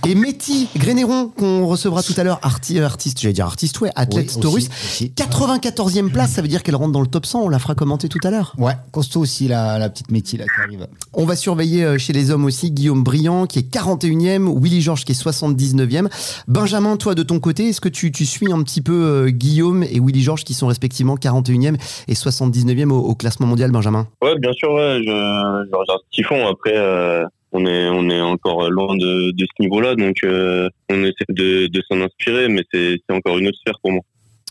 [0.08, 4.32] Et Métis Grénéron, qu'on recevra tout à l'heure, arti- artiste, j'allais dire artiste, ouais, athlète
[4.36, 4.68] Oui, Taurus.
[4.68, 4.70] aussi,
[5.06, 5.14] aussi.
[5.16, 8.10] 94e place, ça veut dire qu'elle rentre dans le top 100, on la fera commenter
[8.10, 8.56] tout à l'heure.
[8.58, 10.88] Ouais, costaud aussi, la, la petite métier là qui arrive.
[11.14, 15.06] On va surveiller euh, chez les hommes aussi Guillaume Briand qui est 41e, Willy Georges
[15.06, 16.08] qui est 79e.
[16.48, 19.84] Benjamin, toi de ton côté, est-ce que tu, tu suis un petit peu euh, Guillaume
[19.84, 21.76] et Willy Georges qui sont respectivement 41e
[22.08, 24.08] et 79e au, au classement mondial, Benjamin?
[24.24, 26.48] Ouais, bien sûr, ouais, je, je regarde ce qu'ils font.
[26.48, 31.04] Après, euh, on est on est encore loin de, de ce niveau-là, donc euh, on
[31.04, 34.02] essaie de, de s'en inspirer, mais c'est encore une autre sphère pour moi.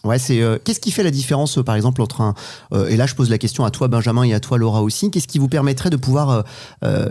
[0.04, 2.34] Ouais, c'est euh, qu'est-ce qui fait la différence, euh, par exemple, entre un
[2.72, 5.10] euh, et là je pose la question à toi Benjamin et à toi Laura aussi.
[5.10, 6.44] Qu'est-ce qui vous permettrait de pouvoir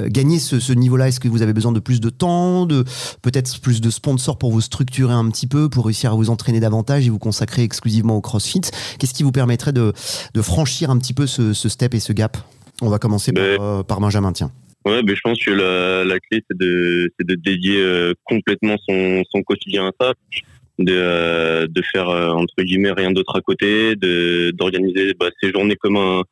[0.07, 1.09] gagner ce, ce niveau-là?
[1.09, 2.85] Est-ce que vous avez besoin de plus de temps, de
[3.21, 6.61] peut-être plus de sponsors pour vous structurer un petit peu, pour réussir à vous entraîner
[6.61, 8.61] davantage et vous consacrer exclusivement au CrossFit?
[8.99, 9.91] Qu'est-ce qui vous permettrait de,
[10.33, 12.37] de franchir un petit peu ce, ce step et ce gap?
[12.81, 14.51] On va commencer par, Ben- par Benjamin, tiens.
[14.87, 19.21] Ouais, mais je pense que la, clé c'est de c'est de dédier euh, complètement son
[19.29, 20.13] son quotidien à ça,
[20.79, 25.51] de euh, de faire euh, entre guillemets rien d'autre à côté, de d'organiser bah, ses
[25.51, 26.23] journées comme un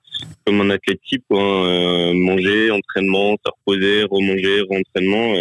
[0.46, 5.34] comme un athlète type, hein, manger, entraînement, se reposer, remanger, rentraînement.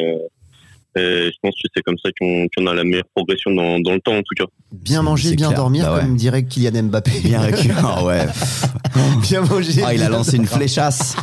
[0.97, 3.79] Euh, euh, je pense que c'est comme ça qu'on qu'on a la meilleure progression dans
[3.81, 4.45] dans le temps en tout cas.
[4.73, 5.57] Bien manger, bien clair.
[5.59, 6.01] dormir, Bah ouais.
[6.03, 7.21] comme dirait Kylian Mbappé.
[7.25, 8.27] Bien récupéré, ouais.
[9.23, 9.83] bien manger.
[9.85, 11.17] Ah, il a lancé une fléchasse.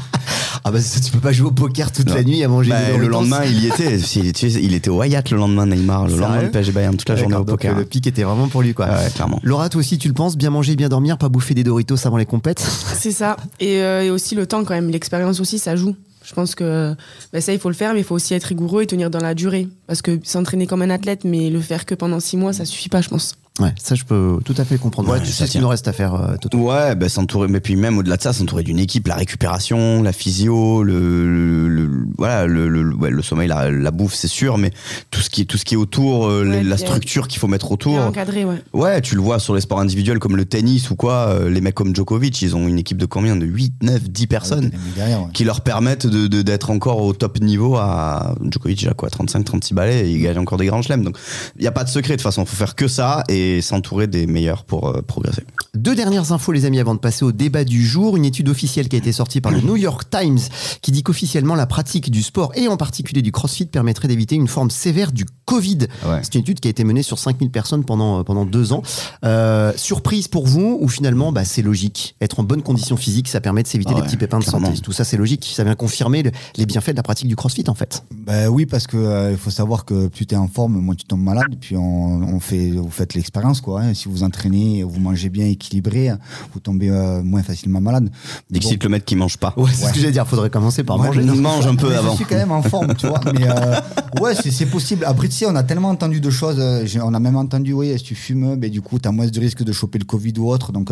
[0.63, 2.13] Ah bah ça, tu peux pas jouer au poker toute Non.
[2.15, 2.69] la nuit à manger.
[2.69, 3.97] Bah, le lendemain, il y était.
[4.15, 6.07] Il était, il était au Wyatt le lendemain, Neymar.
[6.07, 7.73] Le lendemain, le PSG Bayern, toute la journée au donc, poker.
[7.75, 8.85] euh, Le pic était vraiment pour lui, quoi.
[8.89, 9.39] Ah ouais, clairement.
[9.43, 12.17] Laura, toi aussi, tu le penses, bien manger, bien dormir, pas bouffer des Doritos avant
[12.17, 12.59] les compètes?
[12.59, 13.37] C'est ça.
[13.59, 14.89] Et, euh, et aussi le temps quand même.
[14.89, 15.95] L'expérience aussi, ça joue.
[16.31, 16.95] Je pense que
[17.33, 19.19] bah, ça, il faut le faire, mais il faut aussi être rigoureux et tenir dans
[19.19, 19.67] la durée.
[19.85, 22.87] Parce que s'entraîner comme un athlète, mais le faire que pendant six mois, ça suffit
[22.87, 23.35] pas, je pense.
[23.59, 25.09] Ouais, ça je peux tout à fait comprendre.
[25.09, 26.57] Ouais, Ouais, tu sais ce qu'il nous reste à faire, euh, Toto.
[26.57, 30.13] Ouais, bah, s'entourer, mais puis même au-delà de ça, s'entourer d'une équipe, la récupération, la
[30.13, 34.57] physio, le, le- le- voilà, le, le- ouais, le sommeil, la, la bouffe, c'est sûr,
[34.57, 34.71] mais
[35.11, 37.47] tout ce qui, tout ce qui est autour, euh, Ouais, les- la structure qu'il faut
[37.49, 37.99] mettre autour.
[37.99, 38.63] Encadré, ouais.
[38.71, 41.59] Ouais, tu le vois sur les sports individuels comme le tennis ou quoi, euh, les
[41.59, 44.79] mecs comme Djokovic, ils ont une équipe de combien De 8, 9, 10 personnes Mais
[44.95, 45.29] derrière, ouais.
[45.33, 49.09] qui leur permettent de, de- d'être encore au top niveau à Djokovic, il a quoi
[49.09, 51.03] 35, 36 balais et il gagne encore des grands chelems.
[51.03, 51.17] Donc,
[51.57, 54.07] il n'y a pas de secret de toute façon, faut faire que ça et s'entourer
[54.07, 55.43] des meilleurs pour euh, progresser.
[55.73, 58.17] Deux dernières infos, les amis, avant de passer au débat du jour.
[58.17, 60.39] Une étude officielle qui a été sortie par le New York Times
[60.81, 64.47] qui dit qu'officiellement, la pratique du sport et en particulier du crossfit permettrait d'éviter une
[64.47, 65.79] forme sévère du Covid.
[66.05, 66.19] Ouais.
[66.23, 68.81] C'est une étude qui a été menée sur 5000 personnes pendant, euh, pendant deux ans.
[69.23, 72.15] Euh, surprise pour vous ou finalement, bah, c'est logique?
[72.21, 74.67] Être en bonne condition physique, ça permet de s'éviter Ah ouais, petits pépins de clairement.
[74.67, 74.81] santé.
[74.81, 75.49] Tout ça, c'est logique.
[75.53, 78.03] Ça vient confirmer le- les bienfaits de la pratique du crossfit, en fait.
[78.11, 80.95] Ben oui, parce que euh, il faut savoir que plus tu es en forme, moins
[80.95, 81.55] tu tombes malade.
[81.59, 83.30] Puis on, on fait, vous faites l'expérience,
[83.61, 83.81] quoi.
[83.81, 83.93] hein.
[83.93, 86.11] Si vous entraînez, vous mangez bien équilibré,
[86.53, 88.09] vous tombez euh, moins facilement malade.
[88.49, 89.53] Dixit le mec qui mange pas.
[89.57, 89.89] Ouais, c'est Ouais.
[89.89, 90.27] ce que j'allais dire.
[90.27, 91.21] Faudrait commencer par Ouais, manger.
[91.23, 92.11] Mange un peu Mais avant.
[92.11, 93.19] Je suis quand même en forme, tu vois.
[93.33, 93.79] Mais euh,
[94.21, 95.03] ouais, c'est possible.
[95.05, 96.57] Après, tu sais, on a tellement entendu de choses.
[96.59, 99.27] euh, On a même entendu, oui, si tu fumes, ben, du coup, tu as moins
[99.27, 100.71] de risque de choper le Covid ou autre.
[100.71, 100.91] Donc,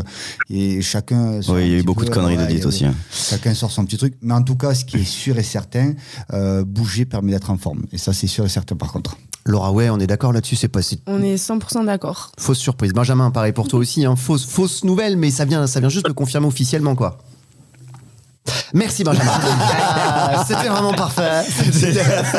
[0.49, 1.39] et chacun.
[1.49, 2.85] Oui, il y a eu beaucoup de conneries de dites aussi.
[2.85, 2.93] hein.
[3.11, 4.15] Chacun sort son petit truc.
[4.21, 5.93] Mais en tout cas, ce qui est sûr et certain,
[6.33, 7.83] euh, bouger permet d'être en forme.
[7.91, 9.17] Et ça, c'est sûr et certain par contre.
[9.49, 12.31] Laura, ouais, on est d'accord là-dessus, c'est pas c'est On est 100% d'accord.
[12.39, 12.93] fausse surprise.
[12.93, 16.05] Benjamin, pareil pour toi aussi, hein, fausse, fausse nouvelle, mais ça vient, ça vient juste
[16.05, 17.17] de confirmer officiellement quoi.
[18.73, 19.31] Merci Benjamin.
[20.31, 21.41] Ah, C'était vraiment parfait.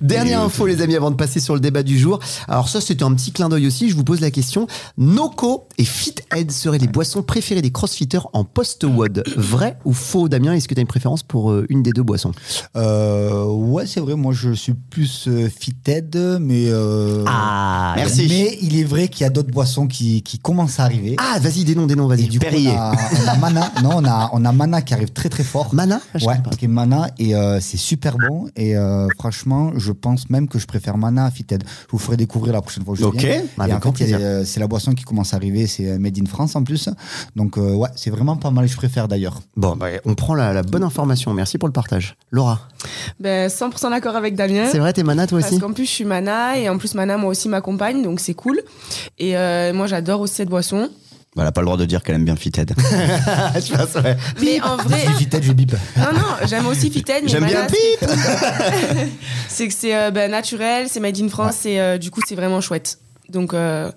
[0.00, 2.18] Dernière info les amis avant de passer sur le débat du jour.
[2.48, 3.88] Alors ça c'était un petit clin d'œil aussi.
[3.90, 4.66] Je vous pose la question.
[4.98, 9.24] Noco et Fithead seraient les boissons préférées des crossfitters en post-WOD.
[9.36, 10.52] Vrai ou faux Damien?
[10.54, 12.32] Est-ce que tu as une préférence pour euh, une des deux boissons?
[12.76, 14.14] Euh, ouais, c'est vrai.
[14.14, 16.66] Moi, je suis plus euh, Fitted, mais.
[16.68, 18.26] euh, Ah Merci.
[18.28, 21.16] Mais il est vrai qu'il y a d'autres boissons qui, qui commencent à arriver.
[21.18, 22.28] Ah vas-y des noms des noms vas-y.
[22.28, 22.70] du coup, Perrier.
[22.70, 22.94] on a,
[23.24, 23.72] on a Mana.
[23.82, 25.74] Non, on a, on a Mana qui arrive très très fort.
[25.74, 28.48] Mana Ah, je Ouais, qui est Mana et euh, c'est super bon.
[28.56, 31.62] Et euh, franchement, je pense même que je préfère Mana à Fitted.
[31.66, 33.16] Je vous ferai découvrir la prochaine fois que je Ok.
[33.16, 33.42] viens.
[33.58, 34.26] Avec Et en grand fait, il y a, plaisir.
[34.26, 35.66] euh, c'est la boisson qui commence à arriver.
[35.66, 36.88] C'est euh, Made in France en plus.
[37.36, 38.66] Donc, euh, ouais, c'est vraiment pas mal.
[38.68, 39.40] Je préfère d'ailleurs.
[39.56, 41.32] Bon, bah, on prend la, la bonne information.
[41.34, 42.16] Merci pour le partage.
[42.30, 42.60] Laura,
[43.20, 44.68] Ben, 100% d'accord avec Damien.
[44.70, 46.94] c'est vrai, t'es mana toi Parce aussi qu'en plus, je suis Mana et en plus,
[46.94, 48.60] Mana, moi aussi, m'accompagne, donc c'est cool.
[49.18, 50.88] Et euh, moi, j'adore aussi cette boisson.
[51.36, 52.72] Bah, Elle a pas le droit de dire qu'elle aime bien Fithead.
[52.78, 54.16] Je pense, ouais.
[54.40, 55.72] Mais en vrai, Je dis Fitted, je bip.
[55.96, 57.24] non, non, j'aime aussi Fitted.
[57.24, 59.06] mais J'aime bien Mana, c'est-
[59.48, 62.34] C'est que c'est euh, ben, naturel, c'est made in France et euh, du coup, c'est
[62.34, 62.98] vraiment chouette.
[63.32, 63.90] Donc, euh,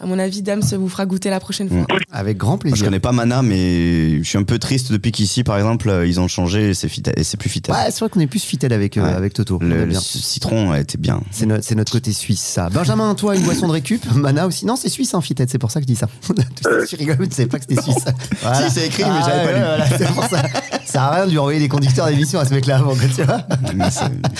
[0.00, 1.86] à mon avis, Dame se vous fera goûter la prochaine fois.
[2.10, 2.86] Avec grand Moi, je plaisir.
[2.86, 6.18] connais pas Mana, mais je suis un peu triste depuis qu'ici, par exemple, euh, ils
[6.18, 7.74] ont changé et c'est Fithead- et c'est plus Fithead.
[7.74, 9.12] Ouais, c'est vrai qu'on est plus fidèle avec, euh, Ouais.
[9.12, 9.58] avec Toto.
[9.60, 11.20] Le, citron était bien.
[11.30, 12.70] C'est no- c'est notre côté suisse, ça.
[12.70, 14.02] Benjamin, toi, une boisson de récup?
[14.14, 14.64] Mana aussi?
[14.64, 16.08] Non, c'est suisse, hein, Fitet, c'est pour ça que je dis ça.
[16.88, 17.96] tu rigoles, tu savais pas que c'était suisse.
[18.42, 18.68] Voilà.
[18.68, 19.64] Si, c'est écrit, mais j'avais pas ouais, lu.
[19.64, 20.42] voilà, c'est pour ça.
[20.86, 23.04] Ça sert à rien de lui envoyer des conducteurs d'émission à ce mec-là avant, quoi,
[23.14, 23.42] tu vois.
[23.74, 23.84] Mais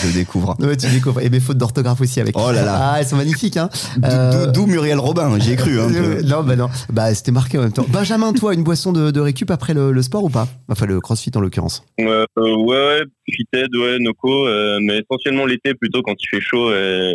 [0.00, 0.56] je le découvre.
[0.58, 1.20] Ouais, tu découvres.
[1.20, 2.36] Et mes fautes d'orthographe aussi avec.
[2.38, 2.78] Oh là là.
[2.92, 3.68] Ah, elles sont magnifiques, hein.
[4.32, 5.96] Euh, D'où Muriel Robin, j'y ai cru un peu.
[5.96, 6.68] Euh, non, bah non.
[6.92, 7.86] Bah, c'était marqué en même temps.
[7.88, 10.46] Benjamin, toi, une boisson de, de récup après le, le sport ou pas?
[10.68, 11.84] Enfin, le crossfit en l'occurrence.
[12.00, 16.72] Euh, ouais, ouais, Fitted, ouais, Noco, euh, mais essentiellement l'été plutôt quand il fait chaud
[16.72, 17.12] et,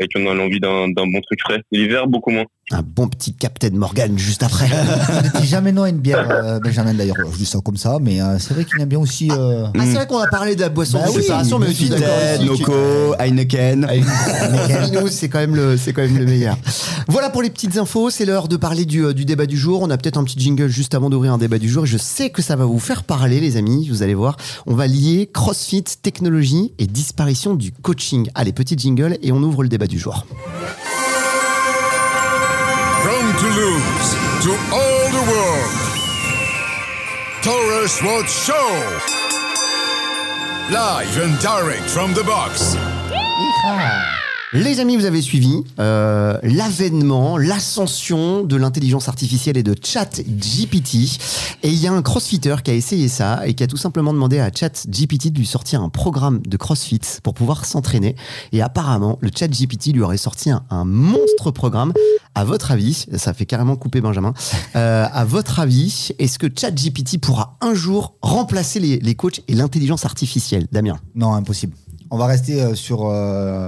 [0.00, 1.62] et qu'on a l'envie d'un bon truc frais.
[1.72, 2.44] L'hiver, beaucoup moins.
[2.72, 4.66] Un bon petit Captain Morgan juste après.
[4.68, 7.14] Ne dis jamais non à une bière, euh, Benjamin d'ailleurs.
[7.32, 9.28] Je dis ça comme ça, mais euh, c'est vrai qu'il aime bien aussi.
[9.30, 11.68] euh, Ah, c'est vrai qu'on a parlé de la boisson Bah de oui, préparation, mais
[11.68, 12.08] aussi d'accord
[12.44, 13.86] Noco, Heineken.
[14.82, 16.58] Minous, c'est quand même le, c'est quand même le meilleur.
[17.06, 18.10] Voilà pour les petites infos.
[18.10, 19.82] C'est l'heure de parler du, euh, du débat du jour.
[19.82, 21.86] On a peut-être un petit jingle juste avant d'ouvrir un débat du jour.
[21.86, 23.86] Je sais que ça va vous faire parler, les amis.
[23.88, 24.36] Vous allez voir.
[24.66, 28.28] On va lier CrossFit, technologie et disparition du coaching.
[28.34, 30.26] Allez, petit jingle et on ouvre le débat du jour.
[33.46, 35.72] Toulouse to all the world.
[37.44, 38.98] Taurus Road Show.
[40.72, 42.74] Live and direct from the box.
[44.52, 51.18] Les amis, vous avez suivi euh, l'avènement, l'ascension de l'intelligence artificielle et de ChatGPT.
[51.64, 54.12] Et il y a un crossfitter qui a essayé ça et qui a tout simplement
[54.12, 58.14] demandé à ChatGPT de lui sortir un programme de crossfit pour pouvoir s'entraîner.
[58.52, 61.92] Et apparemment, le ChatGPT lui aurait sorti un, monstre programme.
[62.36, 64.32] À votre avis, ça fait carrément couper Benjamin,
[64.76, 69.54] euh, à votre avis, est-ce que ChatGPT pourra un jour remplacer les, les coachs et
[69.54, 70.68] l'intelligence artificielle?
[70.70, 71.74] Damien Non, impossible.
[72.10, 73.66] On va rester euh, sur euh,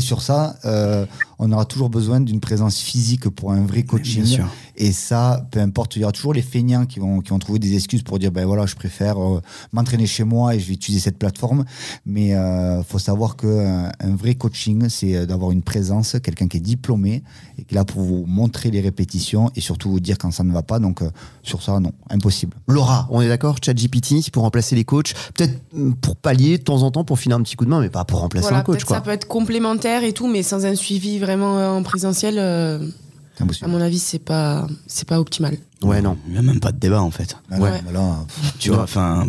[0.00, 0.56] sur ça.
[0.64, 1.06] Euh,
[1.38, 4.22] on aura toujours besoin d'une présence physique pour un vrai coaching.
[4.22, 4.48] Bien sûr.
[4.76, 7.58] Et ça, peu importe, il y aura toujours les feignants qui vont, qui vont trouver
[7.58, 9.40] des excuses pour dire ben voilà, je préfère euh,
[9.72, 11.64] m'entraîner chez moi et je vais utiliser cette plateforme.
[12.06, 16.48] Mais euh, faut savoir que euh, un vrai coaching, c'est euh, d'avoir une présence, quelqu'un
[16.48, 17.22] qui est diplômé
[17.58, 20.44] et qui est là pour vous montrer les répétitions et surtout vous dire quand ça
[20.44, 20.78] ne va pas.
[20.78, 21.10] Donc euh,
[21.42, 22.56] sur ça, non, impossible.
[22.66, 26.82] Laura, on est d'accord ChatGPT pour remplacer les coachs, peut-être mm, pour pallier de temps
[26.82, 28.62] en temps pour filer un petit coup de main, mais pas pour remplacer Voilà, un
[28.62, 28.96] coach quoi.
[28.96, 32.78] ça peut être complémentaire et tout, mais sans un suivi vraiment euh, en présentiel, euh,
[33.62, 35.56] à mon avis, c'est pas, c'est pas optimal.
[35.82, 36.16] Ouais non.
[36.26, 37.36] Il n'y a même pas de débat en fait.
[37.52, 37.70] Ah Ouais.
[37.84, 38.16] bah là,
[38.58, 39.26] Tu vois, enfin,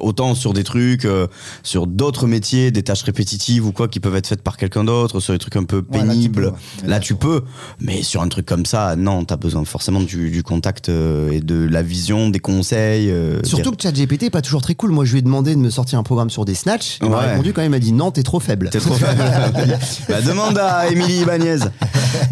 [0.00, 1.26] autant sur des trucs, euh,
[1.62, 5.20] sur d'autres métiers, des tâches répétitives ou quoi qui peuvent être faites par quelqu'un d'autre,
[5.20, 6.42] sur des trucs un peu Ouais, là, tu pénibles.
[6.42, 6.48] peux,
[6.82, 6.88] ouais.
[6.88, 7.42] Là, tu peux,
[7.80, 11.40] mais sur un truc comme ça, non, t'as besoin forcément du, du contact euh, et
[11.40, 13.10] de la vision, des conseils.
[13.10, 14.90] euh, Surtout que ChatGPT est pas toujours très cool.
[14.92, 16.98] Moi, je lui ai demandé de me sortir un programme sur des snatchs.
[17.02, 18.70] Il m'a répondu quand même, il m'a dit non, t'es trop faible.
[18.70, 19.20] T'es trop faible.
[20.08, 21.58] bah, demande à Émilie Ibanez.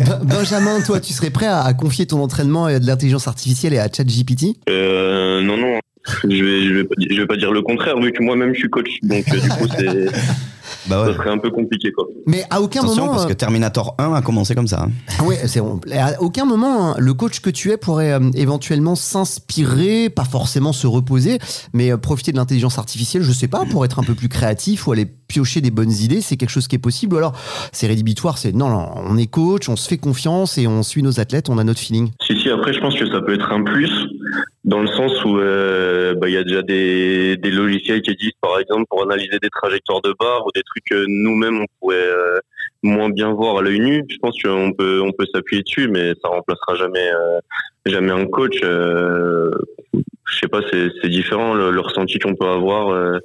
[0.07, 3.75] Ben- Benjamin, toi, tu serais prêt à, à confier ton entraînement à de l'intelligence artificielle
[3.75, 5.79] et à ChatGPT Euh, non, non.
[6.23, 8.61] Je vais, je, vais pas, je vais pas dire le contraire, vu que moi-même je
[8.61, 8.99] suis coach.
[9.03, 10.07] Donc, euh, du coup, c'est.
[10.87, 11.17] Bah ça ouais.
[11.17, 12.07] serait un peu compliqué quoi.
[12.27, 14.83] Mais à aucun Attention, moment, parce que euh, Terminator 1 a commencé comme ça.
[14.83, 14.91] hein.
[15.19, 18.95] ah ouais, c'est à aucun moment hein, le coach que tu es pourrait euh, éventuellement
[18.95, 21.39] s'inspirer, pas forcément se reposer,
[21.73, 24.87] mais euh, profiter de l'intelligence artificielle, je sais pas, pour être un peu plus créatif
[24.87, 27.15] ou aller piocher des bonnes idées, c'est quelque chose qui est possible.
[27.15, 27.33] Ou alors
[27.73, 31.03] c'est rédhibitoire, c'est non, non, on est coach, on se fait confiance et on suit
[31.03, 32.11] nos athlètes, on a notre feeling.
[32.27, 33.91] Si, si, après, je pense que ça peut être un plus,
[34.65, 38.39] dans le sens où euh, bah, il y a déjà des, des logiciels qui existent,
[38.41, 41.97] par exemple, pour analyser des trajectoires de barre ou des trucs que nous-mêmes, on pourrait
[41.97, 42.39] euh,
[42.83, 44.05] moins bien voir à l'œil nu.
[44.09, 47.41] Je pense qu'on peut, on peut s'appuyer dessus, mais ça remplacera jamais, euh,
[47.87, 48.59] jamais un coach.
[48.63, 49.51] Euh,
[49.93, 53.21] je sais pas, c'est différent, le, ressenti qu'on peut avoir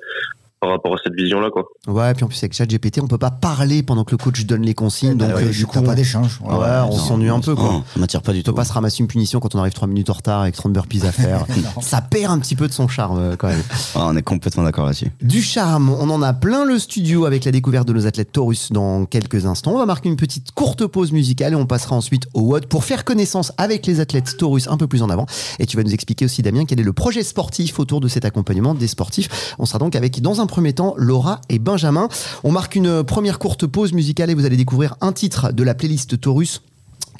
[0.61, 1.65] par rapport à cette vision-là, quoi.
[1.87, 4.63] Ouais, puis en plus avec ChatGPT, on peut pas parler pendant que le coach donne
[4.63, 6.39] les consignes, donc Bah euh, ouais, du coup, pas d'échange.
[6.43, 7.63] Ouais, on s'ennuie un peu quoi.
[7.65, 8.55] Non, ça m'attire pas du On peut tout.
[8.55, 11.05] pas se ramasser une punition quand on arrive 3 minutes en retard avec 30 burpees
[11.05, 11.45] à faire.
[11.81, 13.61] ça perd un petit peu de son charme euh, quand même.
[13.95, 15.11] Ah, on est complètement d'accord là-dessus.
[15.21, 18.71] Du charme, on en a plein le studio avec la découverte de nos athlètes Taurus
[18.71, 19.71] dans quelques instants.
[19.73, 22.83] On va marquer une petite courte pause musicale et on passera ensuite au WOD pour
[22.83, 25.25] faire connaissance avec les athlètes Taurus un peu plus en avant.
[25.57, 28.25] Et tu vas nous expliquer aussi, Damien, quel est le projet sportif autour de cet
[28.25, 29.55] accompagnement des sportifs.
[29.57, 32.09] On sera donc avec, dans un premier temps, Laura et Benjamin.
[32.43, 35.73] On marque une première courte pause musicale et vous allez découvrir un titre de la
[35.73, 36.61] playlist Taurus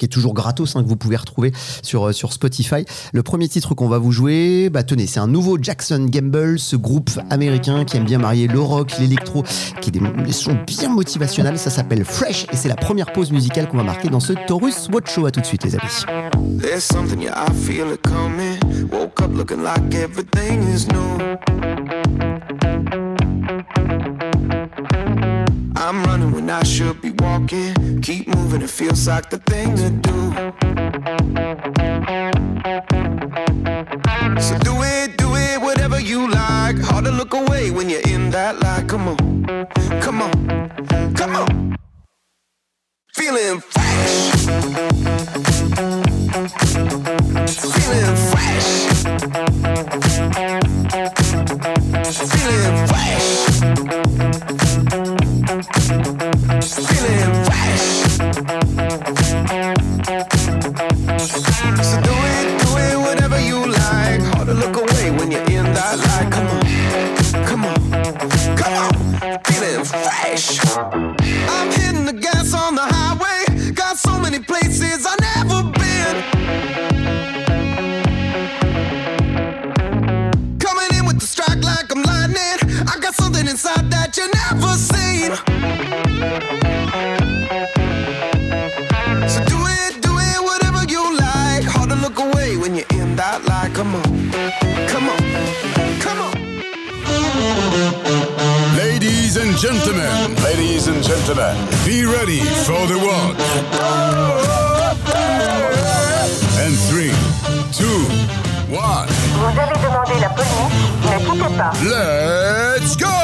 [0.00, 2.86] qui est toujours gratos, hein, que vous pouvez retrouver sur, euh, sur Spotify.
[3.12, 6.74] Le premier titre qu'on va vous jouer, bah tenez, c'est un nouveau Jackson Gamble, ce
[6.74, 9.44] groupe américain qui aime bien marier le rock, l'électro,
[9.82, 11.58] qui est des, des bien motivationnels.
[11.58, 14.88] Ça s'appelle Fresh et c'est la première pause musicale qu'on va marquer dans ce Taurus
[14.90, 15.30] Watch Show.
[15.30, 16.06] Tout de suite, les amis.
[25.90, 28.00] I'm running when I should be walking.
[28.00, 30.32] Keep moving, it feels like the thing to do.
[34.40, 36.78] So do it, do it, whatever you like.
[36.78, 38.86] Hard to look away when you're in that light.
[38.86, 39.66] Come on,
[40.00, 40.68] come on,
[41.14, 41.76] come on.
[43.12, 44.46] Feeling fresh.
[47.74, 49.02] Feeling fresh.
[52.30, 53.10] Feeling fresh.
[55.50, 55.66] I'm
[71.72, 72.99] hitting the gas on the highway.
[83.50, 85.30] Inside that you never seen.
[89.26, 91.64] So do it, do it, whatever you like.
[91.66, 93.74] Hard to look away when you're in that light.
[93.74, 94.30] Come on,
[94.86, 95.22] come on,
[95.98, 96.34] come on.
[98.76, 103.34] Ladies and gentlemen, ladies and gentlemen, be ready for the one.
[106.62, 107.14] And three,
[107.74, 108.00] two,
[108.70, 109.08] one,
[109.40, 110.50] Vous avez demandé la police,
[111.02, 111.72] ne quittez pas.
[111.82, 113.19] let's go!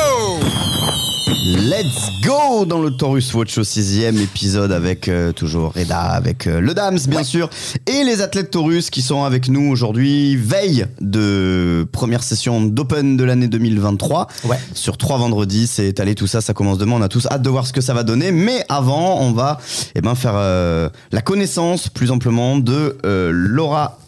[1.28, 6.60] Let's go dans le Taurus Watch au sixième épisode avec euh, toujours Reda, avec euh,
[6.60, 7.50] le Dams bien sûr,
[7.86, 13.24] et les athlètes Taurus qui sont avec nous aujourd'hui, veille de première session d'Open de
[13.24, 14.28] l'année 2023.
[14.44, 14.56] Ouais.
[14.72, 17.50] Sur trois vendredis, c'est étalé tout ça, ça commence demain, on a tous hâte de
[17.50, 19.58] voir ce que ça va donner, mais avant, on va
[19.96, 23.98] eh ben, faire euh, la connaissance plus amplement de Laura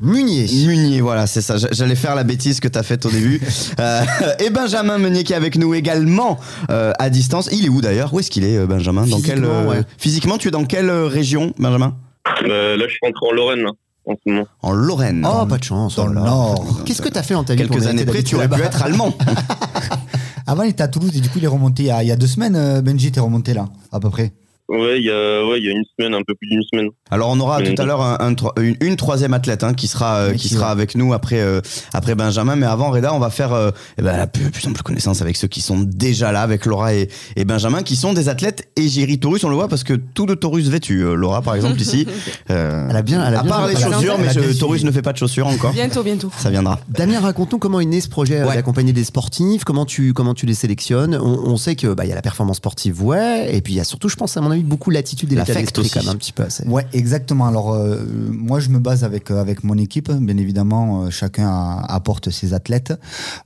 [0.00, 0.46] Munier.
[0.66, 1.56] Munier, voilà, c'est ça.
[1.70, 3.40] J'allais faire la bêtise que t'as faite au début.
[3.78, 4.02] Euh,
[4.44, 6.38] et Benjamin Meunier qui est avec nous également
[6.70, 7.48] euh, à distance.
[7.52, 8.12] Il est où d'ailleurs?
[8.12, 9.06] Où est-ce qu'il est, euh, Benjamin?
[9.06, 9.80] Dans quelle Physiquement, ouais.
[9.96, 11.96] Physiquement, tu es dans quelle région, Benjamin?
[12.44, 13.70] Euh, là, je suis rentré en Lorraine, là,
[14.06, 14.46] en ce moment.
[14.62, 15.26] En Lorraine.
[15.26, 15.96] Oh, pas de chance.
[15.96, 16.14] Dans oh le.
[16.14, 16.84] Nord.
[16.84, 19.16] Qu'est-ce que t'as fait dans ta vie Quelques années près, tu aurais pu être allemand.
[20.46, 22.26] Avant, il était à Toulouse et du coup, il est remonté il y a, deux
[22.26, 22.80] semaines.
[22.82, 24.32] Benji, t'es remonté là, à peu près.
[24.68, 26.90] Ouais, il y a, ouais, il y a une semaine, un peu plus d'une semaine.
[27.10, 29.88] Alors on aura tout à l'heure un- un tro- une, une troisième athlète hein, qui
[29.88, 31.60] sera euh, qui sera avec nous après euh,
[31.92, 32.56] après Benjamin.
[32.56, 35.36] Mais avant Reda, on va faire euh, eh ben, la plus, plus simple connaissance avec
[35.36, 39.18] ceux qui sont déjà là, avec Laura et, et Benjamin, qui sont des athlètes égérie
[39.18, 39.42] Taurus.
[39.44, 41.02] On le voit parce que tout de Taurus vêtu.
[41.04, 42.06] Euh, Laura par exemple ici.
[42.50, 44.90] euh, Elle a bien, elle a à bien part les chaussures, mais je- Taurus ne
[44.90, 45.72] fait pas de chaussures encore.
[45.72, 46.30] Bientôt, bientôt.
[46.38, 46.78] Ça viendra.
[46.88, 48.54] Damien, raconte-nous comment est né ce projet Ouais.
[48.54, 51.14] d'accompagner des sportifs, comment tu, comment tu les sélectionnes.
[51.20, 53.76] On, on sait que bah, il y a la performance sportive, ouais, et puis il
[53.76, 55.90] y a surtout, je pense, à mon avis, beaucoup l'attitude et l'état L'affect d'esprit aussi.
[55.92, 56.44] quand même un petit peu.
[56.48, 57.46] c'est- Ouais, et Exactement.
[57.46, 60.10] Alors, euh, moi, je me base avec, euh, avec mon équipe.
[60.12, 62.92] Bien évidemment, euh, chacun a- apporte ses athlètes.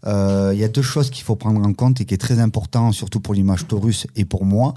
[0.07, 2.39] Euh, Il y a deux choses qu'il faut prendre en compte et qui est très
[2.41, 4.75] important, surtout pour l'image Taurus et pour moi.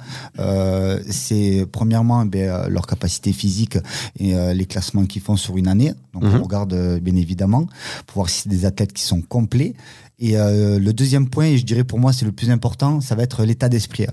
[1.09, 3.77] C'est premièrement euh, leur capacité physique
[4.19, 5.93] et les classements qu'ils font sur une année.
[6.13, 7.65] Donc, on regarde bien évidemment
[8.05, 9.73] pour voir si c'est des athlètes qui sont complets.
[10.19, 13.13] Et euh, le deuxième point, et je dirais pour moi c'est le plus important, ça
[13.15, 14.07] va être l'état d'esprit.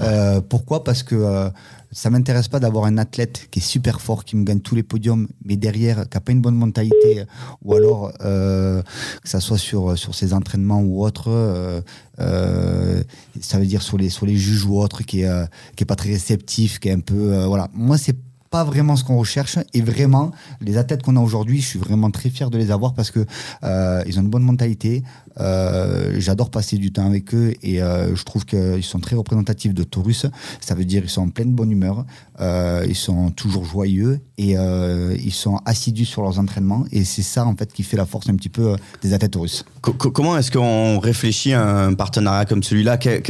[0.00, 0.82] Euh, pourquoi?
[0.82, 1.50] Parce que euh,
[1.92, 4.82] ça m'intéresse pas d'avoir un athlète qui est super fort, qui me gagne tous les
[4.82, 7.24] podiums, mais derrière, qui n'a pas une bonne mentalité,
[7.62, 8.82] ou alors euh,
[9.22, 11.82] que ça soit sur, sur ses entraînements ou autre, euh,
[12.18, 13.02] euh,
[13.40, 16.10] ça veut dire sur les, sur les juges ou autre, qui est, qui pas très
[16.10, 17.44] réceptif, qui est un peu...
[17.44, 17.68] voilà.
[17.74, 18.16] Moi, c'est
[18.52, 22.10] pas vraiment ce qu'on recherche et vraiment les athlètes qu'on a aujourd'hui je suis vraiment
[22.10, 23.24] très fier de les avoir parce que
[23.64, 25.02] euh, ils ont une bonne mentalité
[25.40, 29.72] euh, j'adore passer du temps avec eux et euh, je trouve qu'ils sont très représentatifs
[29.72, 30.26] de Taurus.
[30.60, 32.04] Ça veut dire ils sont en pleine bonne humeur
[32.40, 37.56] ils sont toujours joyeux et ils sont assidus sur leurs entraînements et c'est ça en
[37.56, 40.50] fait qui fait la force un petit peu des athlètes Taurus Co- co- comment est-ce
[40.50, 42.98] qu'on réfléchit à un partenariat comme celui-là?
[42.98, 43.22] Quel-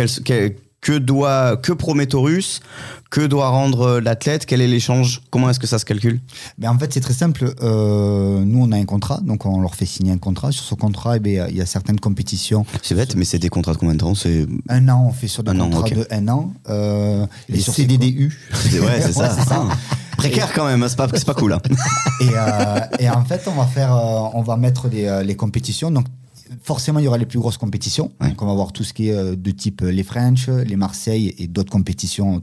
[0.82, 2.60] que doit que promet Taurus
[3.08, 6.20] Que doit rendre l'athlète Quel est l'échange Comment est-ce que ça se calcule?
[6.58, 7.54] Ben, en fait, c'est très simple.
[7.62, 10.50] Euh, nous, on a un contrat, donc on leur fait signer un contrat.
[10.52, 12.66] Sur ce contrat, eh ben, il y a certaines compétitions.
[12.82, 14.14] C'est bête, mais c'est des contrats de combien de temps?
[14.16, 15.94] C'est Un an, on fait sur des Un an, contrats ok.
[15.94, 16.52] de un an.
[16.68, 18.36] Euh, Les sur CDDU.
[18.52, 19.22] c'est- ouais, c'est ça.
[19.22, 19.64] Ouais, c'est ça.
[19.70, 19.76] Ah.
[20.16, 21.52] Précaire quand même, hein, c'est pas, c'est pas cool.
[21.52, 21.60] hein.
[22.20, 25.90] Et, euh, et en fait, on va faire, euh, on va mettre les, les compétitions.
[25.92, 26.06] Donc,
[26.62, 28.12] forcément, il y aura les plus grosses compétitions.
[28.20, 28.28] Ouais.
[28.28, 30.76] Donc, on va voir tout ce qui est euh, de type euh, les French, les
[30.76, 32.40] Marseille et d'autres compétitions,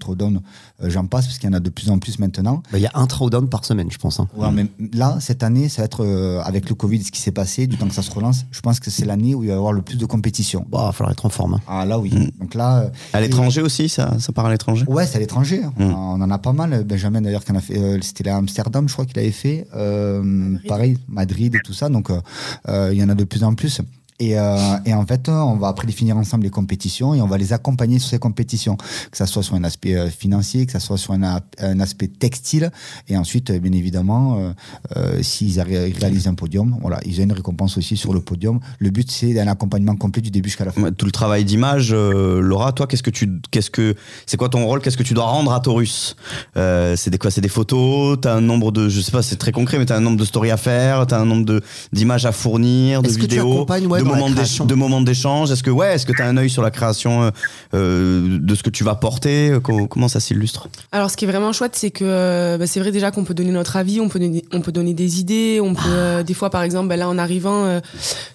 [0.82, 2.63] euh, j'en passe, parce qu'il y en a de plus en plus maintenant.
[2.72, 4.19] Bah, Il y a un throwdown par semaine, je pense.
[4.19, 4.28] hein.
[4.36, 7.32] Ouais, mais là, cette année, ça va être euh, avec le Covid, ce qui s'est
[7.32, 8.45] passé, du temps que ça se relance.
[8.52, 10.65] Je pense que c'est l'année où il va y avoir le plus de compétitions.
[10.69, 11.56] Bah, il va falloir être en forme.
[11.56, 11.62] hein.
[11.67, 12.12] Ah là, oui.
[12.13, 12.39] Mm.
[12.41, 12.80] Donc là.
[12.84, 14.86] euh, À l'étranger aussi, ça, ça part à l'étranger?
[14.88, 15.62] Ouais, c'est à l'étranger.
[15.78, 15.84] Mm.
[15.84, 16.84] On en a pas mal.
[16.84, 19.67] Benjamin, d'ailleurs, qui en a fait, euh, c'était à Amsterdam, je crois qu'il avait fait.
[19.76, 21.89] Euh, pareil, Madrid et tout ça.
[21.89, 22.19] Donc, euh,
[22.67, 23.82] euh, il y en a de plus en plus.
[24.20, 27.38] Et, euh, et en fait, on va après définir ensemble les compétitions et on va
[27.38, 30.82] les accompagner sur ces compétitions, que ça soit sur un aspect euh, financier, que ça
[30.82, 32.70] soit sur un, a- un aspect textile.
[33.08, 34.52] Et ensuite, euh, bien évidemment, euh,
[34.98, 38.60] euh, s'ils réalisent un podium, voilà, ils ont une récompense aussi sur le podium.
[38.80, 40.92] Le but, c'est un accompagnement complet du début jusqu'à la fin.
[40.92, 44.66] Tout le travail d'image, euh, Laura, toi, qu'est-ce que tu, qu'est-ce que, c'est quoi ton
[44.66, 44.82] rôle?
[44.82, 46.18] Qu'est-ce que tu dois rendre à Taurus?
[46.58, 47.32] Euh, C'est des quoi?
[47.32, 48.18] C'est des photos?
[48.22, 50.26] T'as un nombre de, je sais pas, c'est très concret, mais t'as un nombre de
[50.26, 51.62] stories à faire, t'as un nombre de
[51.94, 54.30] d'images à fournir, de Est-ce que tu vidéos, accompagnes, ouais, de moments
[54.65, 55.52] de moments d'échange.
[55.52, 57.30] Est-ce que ouais, est-ce que t'as un œil sur la création euh,
[57.74, 60.67] euh, de ce que tu vas porter Euh, co- Comment ça s'illustre?
[60.91, 63.52] Alors, ce qui est vraiment chouette, c'est que bah, c'est vrai déjà qu'on peut donner
[63.52, 66.50] notre avis, on peut donner, on peut donner des idées, on peut euh, des fois,
[66.50, 67.80] par exemple, bah, là en arrivant euh,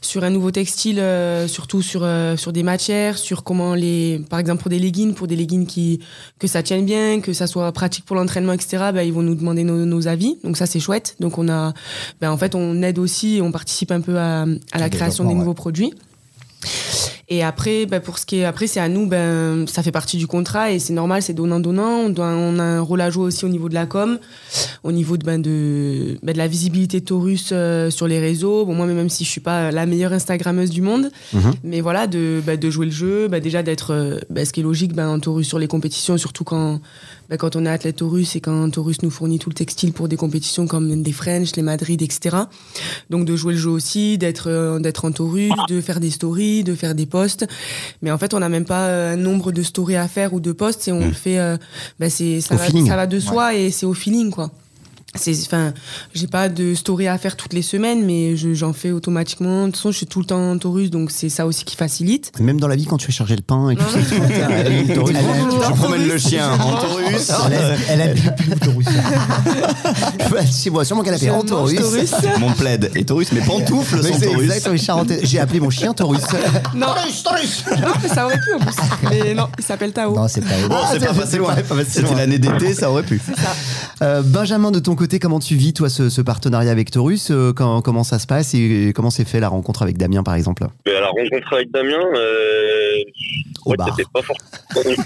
[0.00, 4.38] sur un nouveau textile, euh, surtout sur euh, sur des matières, sur comment les, par
[4.38, 6.00] exemple pour des leggings, pour des leggings qui
[6.38, 8.84] que ça tienne bien, que ça soit pratique pour l'entraînement, etc.
[8.94, 11.16] Bah, ils vont nous demander nos, nos avis, donc ça c'est chouette.
[11.20, 11.72] Donc on a,
[12.20, 15.24] bah, en fait, on aide aussi, et on participe un peu à, à la création
[15.24, 15.94] des nouveaux produits.
[17.30, 20.18] Et après, bah, pour ce qui est après, c'est à nous, ben, ça fait partie
[20.18, 22.00] du contrat et c'est normal, c'est donnant-donnant.
[22.06, 24.18] On, doit, on a un rôle à jouer aussi au niveau de la com,
[24.82, 28.66] au niveau de, ben, de, ben, de la visibilité Taurus euh, sur les réseaux.
[28.66, 31.54] Bon, moi, même si je suis pas la meilleure Instagrammeuse du monde, Mhm.
[31.64, 34.60] mais voilà, de, ben, de jouer le jeu, ben, déjà d'être, euh, ben, ce qui
[34.60, 36.80] est logique, ben, en Taurus sur les compétitions, surtout quand,
[37.30, 40.08] ben, quand on est athlète Taurus et quand Taurus nous fournit tout le textile pour
[40.08, 42.36] des compétitions comme des French, les Madrid, etc.
[43.10, 46.64] Donc de jouer le jeu aussi, d'être euh, d'être en Taurus, de faire des stories,
[46.64, 47.46] de faire des posts.
[48.02, 50.40] Mais en fait, on n'a même pas euh, un nombre de stories à faire ou
[50.40, 51.08] de posts et on Mm.
[51.08, 51.38] le fait.
[51.38, 51.56] euh,
[52.00, 54.50] bah, c'est va, ça va de soi et c'est au feeling quoi.
[55.16, 55.72] C'est, enfin,
[56.14, 59.62] j'ai pas de story à faire toutes les semaines, mais je- j'en fais automatiquement.
[59.62, 61.76] De toute façon, je suis tout le temps en Taurus, donc c'est ça aussi qui
[61.76, 62.32] facilite.
[62.40, 64.68] Même dans la vie, quand tu fais charger le pain et tout ça, tu a
[64.70, 65.16] mis le taurus.
[65.16, 67.30] Je promène le chien en Taurus.
[67.88, 68.86] Elle aime plus Taurus.
[70.52, 71.76] Chez moi, sur mon canapé, en taurus.
[71.78, 72.10] Taurus.
[72.40, 75.18] Mon plaid est Taurus, mes pantoufles Mais sont c'est Taurus.
[75.22, 76.20] J'ai appelé mon chien Taurus.
[76.74, 76.94] Non, non,
[78.02, 78.74] mais ça aurait pu en plus.
[79.10, 80.14] Mais non, il s'appelle Tao.
[80.14, 81.54] Non, c'est pas Bon, Ah, c'est c'est- pas passé c'est loin.
[81.88, 83.20] C'était l'année d'été, ça aurait pu.
[84.04, 87.52] Euh, Benjamin, de ton côté, comment tu vis, toi, ce, ce partenariat avec Taurus Euh,
[87.54, 90.66] quand- Comment ça se passe et comment s'est fait la rencontre avec Damien, par exemple?
[90.84, 92.98] Mais la rencontre avec Damien, euh,
[93.64, 93.96] Au ouais, bar.
[94.12, 95.04] pas forcément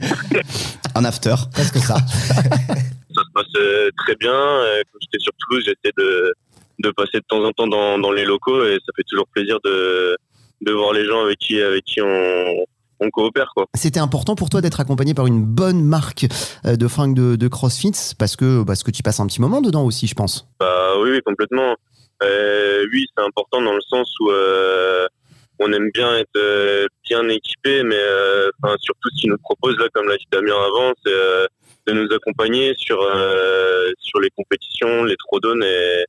[0.94, 1.34] En after.
[1.52, 1.96] presque ça.
[2.16, 4.32] ça se passe euh, très bien.
[4.32, 6.32] Quand j'étais sur Toulouse, j'essaie de,
[6.78, 9.58] de passer de temps en temps dans, dans les locaux et ça fait toujours plaisir
[9.64, 10.16] de,
[10.62, 12.64] de voir les gens avec qui, avec qui on,
[13.00, 13.52] on coopère.
[13.54, 13.66] Quoi.
[13.74, 16.26] C'était important pour toi d'être accompagné par une bonne marque
[16.66, 19.60] euh, de fringues de, de CrossFit parce que, parce que tu passes un petit moment
[19.60, 20.48] dedans aussi, je pense.
[20.60, 21.76] Bah, oui, oui, complètement.
[22.22, 25.06] Euh, oui, c'est important dans le sens où euh,
[25.60, 28.00] on aime bien être euh, bien équipé, mais
[28.62, 31.12] enfin, surtout ce qu'ils nous proposent, là, comme l'a dit Damien avant, c'est
[31.86, 32.98] de nous accompagner sur
[33.98, 35.62] sur les compétitions, les throwdowns.
[35.62, 36.04] Et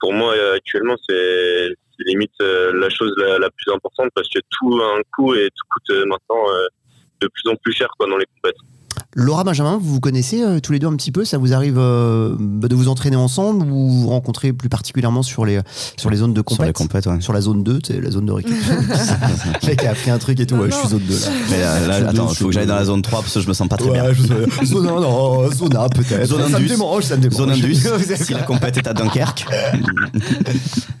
[0.00, 4.40] pour moi, actuellement, c'est c'est limite euh, la chose la, la plus importante parce que
[4.50, 6.66] tout a un coût et tout coûte euh, maintenant euh,
[7.20, 8.73] de plus en plus cher quoi dans les compétitions.
[9.16, 11.24] Laura Benjamin, vous vous connaissez euh, tous les deux un petit peu?
[11.24, 15.22] Ça vous arrive euh, bah, de vous entraîner ensemble ou vous vous rencontrez plus particulièrement
[15.22, 15.60] sur les,
[15.96, 17.04] sur les zones de Sur les compète?
[17.04, 17.20] compètes, ouais.
[17.20, 18.52] Sur la zone 2, c'est la zone de récup.
[19.62, 21.26] le mec a appris un truc et tout, Non, ouais, je suis zone 2 là.
[21.50, 23.46] Mais là, là, attends, suis faut que j'aille dans la zone 3 parce que je
[23.46, 24.12] me sens pas très bien.
[24.12, 24.64] Je.
[24.66, 26.26] Zone 1, non, zone A peut-être.
[26.26, 26.68] Zone ça me Indus.
[26.68, 27.36] démange, ça me démange.
[27.38, 27.76] Zone Indus,
[28.16, 29.46] si la compète est à Dunkerque.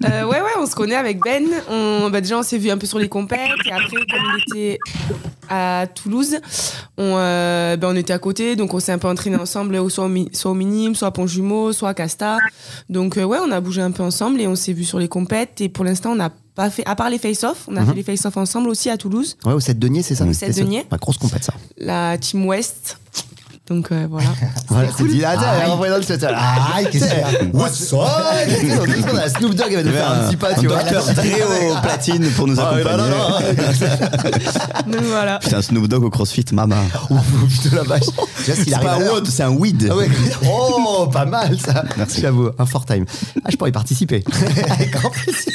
[0.04, 1.44] Euh, ouais, ouais, on se connaît avec Ben.
[1.68, 3.40] On, bah, déjà, on s'est vu un peu sur les compètes.
[3.66, 4.78] Et après, comme il était
[5.48, 6.36] à Toulouse,
[6.96, 8.56] on, euh, bah, on était à côté.
[8.56, 11.10] Donc, on s'est un peu entraîné ensemble, soit au, mi- soit au minime, soit à
[11.10, 12.38] Pont-Jumeau, soit à Casta.
[12.88, 15.08] Donc, euh, ouais, on a bougé un peu ensemble et on s'est vu sur les
[15.08, 15.60] compètes.
[15.60, 17.88] Et pour l'instant, on n'a pas fait, à part les face-off, on a Mhm.
[17.88, 20.32] fait les face-off ensemble aussi à Toulouse, Ouais, au 7 deniers, c'est ça Au le
[20.32, 20.86] sept c'est ça deniers.
[20.92, 21.54] Ouais, grosse compète, ça.
[21.76, 22.98] la Team West.
[23.68, 24.28] Donc, euh, voilà.
[24.68, 27.92] Voilà, c'est dit, ah, tiens, elle représente le 7 Aïe, qu'est-ce qu'il y a What's
[27.92, 28.00] up?
[29.12, 30.82] On a Snoop Dogg, elle va nous faire un petit pas, un tu vois.
[30.82, 31.22] docteur Dre
[31.70, 33.10] au platine pour nous Ah, accompagner.
[34.92, 35.38] Donc, voilà.
[35.38, 36.76] Putain, Snoop Dogg au CrossFit, maman.
[37.10, 37.14] Oh,
[37.48, 38.02] putain, la vache.
[38.42, 39.88] C'est pas un WOD, c'est un weed.
[39.90, 40.08] Ah ouais.
[40.46, 41.84] Oh, pas mal ça.
[41.96, 42.20] Merci.
[42.20, 43.04] J'avoue, un fort time.
[43.44, 44.24] Ah, je pourrais y participer.
[44.70, 45.52] Avec grand plaisir.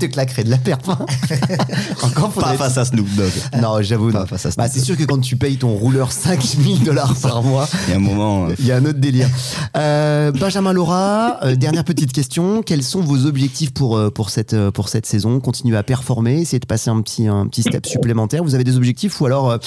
[0.00, 0.88] Je te claquerai de la perpe.
[0.90, 1.04] hein.
[2.02, 3.32] Encore Pas face à Snoop Dogg.
[3.60, 4.26] Non, j'avoue, non.
[4.26, 7.42] face à Snoop Bah, c'est sûr que quand tu payes ton rouleur 5000 dollars par
[7.42, 8.46] mois, Il y a un moment.
[8.48, 9.28] euh, il y a un autre délire.
[9.76, 12.62] Euh, Benjamin Laura, euh, dernière petite question.
[12.62, 15.40] Quels sont vos objectifs pour, euh, pour, cette, pour cette saison?
[15.40, 18.44] Continuer à performer, essayer de passer un petit, un petit step supplémentaire?
[18.44, 19.58] Vous avez des objectifs ou alors euh,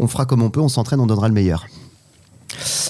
[0.00, 1.66] on fera comme on peut, on s'entraîne, on donnera le meilleur?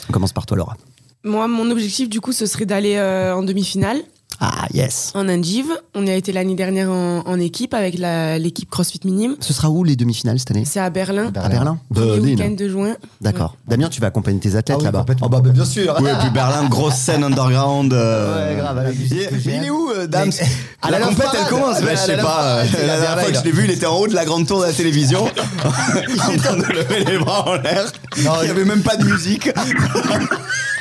[0.08, 0.76] On commence par toi, Laura.
[1.24, 3.98] Moi, mon objectif, du coup, ce serait d'aller euh, en demi-finale.
[4.42, 5.12] Ah, yes.
[5.14, 7.98] En Indive, on y a été l'année dernière en, en équipe avec
[8.38, 9.36] l'équipe CrossFit Minime.
[9.40, 11.30] Ce sera où les demi-finales cette année C'est à Berlin.
[11.34, 12.22] À Berlin Premier Berlin.
[12.22, 12.96] week-end de juin.
[13.20, 13.56] D'accord.
[13.68, 14.98] Damien, tu vas accompagner tes athlètes Ah oui, là-bas.
[15.00, 15.26] complètement.
[15.26, 15.94] Oh bah, bah, bien sûr.
[16.00, 17.92] Oui, et puis Berlin, grosse scène underground.
[17.92, 19.12] euh, Ouais, grave, il,
[19.44, 20.30] il est où, euh, Dams
[20.82, 21.80] à La la compète, elle commence.
[21.82, 22.42] Bah, je à sais pas.
[22.60, 24.46] Euh, La dernière fois que je l'ai vu, il était en haut de la grande
[24.46, 25.24] tour de la télévision,
[25.64, 27.92] en train de lever les bras en l'air.
[28.16, 29.50] il n'y avait même pas de musique.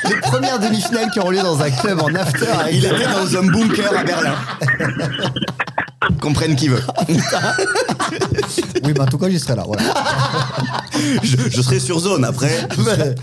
[0.10, 2.46] Les premières demi-finales qui ont lieu dans un club en after.
[2.72, 4.36] Il était dans un bunker à Berlin.
[6.22, 6.82] Comprenne qui veut.
[8.84, 9.64] Oui, mais en tout cas, j'y serai là.
[9.66, 9.84] Voilà.
[11.24, 12.68] Je, je serai sur zone après.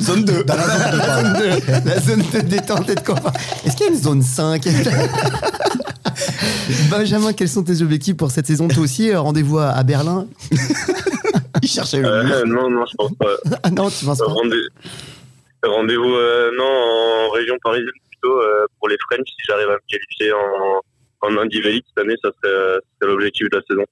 [0.01, 0.45] Zone 2.
[0.45, 3.33] Dans la zone de, la zone de- la zone de détente et de confort.
[3.65, 4.63] Est-ce qu'il y a une zone 5
[6.91, 10.27] Benjamin, quels sont tes objectifs pour cette saison Toi aussi, euh, rendez-vous à, à Berlin
[11.63, 13.27] Il cherchait le Euh, non, non, je pense pas.
[13.63, 14.57] Ah non, tu penses pas Rendez-
[15.65, 17.89] Rendez-vous, euh, non, en région parisienne
[18.27, 19.27] plutôt euh, pour les French.
[19.27, 23.57] Si j'arrive à me qualifier en, en cette année, ça serait, euh, c'est l'objectif de
[23.57, 23.85] la saison.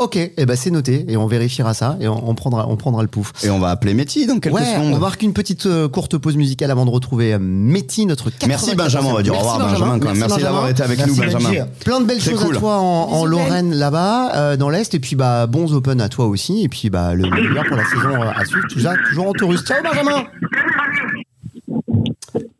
[0.00, 3.02] Ok, eh ben c'est noté et on vérifiera ça et on, on prendra, on prendra
[3.02, 3.30] le pouf.
[3.44, 4.92] Et on va appeler Métis dans quelques Ouais, secondes.
[4.92, 8.48] on marque une petite euh, courte pause musicale avant de retrouver euh, Métis, notre 94e.
[8.48, 10.18] Merci Benjamin, on va dire au revoir Merci Benjamin quand même.
[10.18, 11.48] Merci d'avoir été avec Merci, nous Benjamin.
[11.48, 11.60] Benji.
[11.84, 12.56] Plein de belles choses cool.
[12.56, 16.26] à toi en, Lorraine là-bas, euh, dans l'Est, et puis bah bons Open à toi
[16.26, 19.32] aussi, et puis bah le meilleur pour la saison euh, à suivre, toujours, toujours en
[19.32, 19.64] Taurus.
[19.64, 20.24] Ciao Benjamin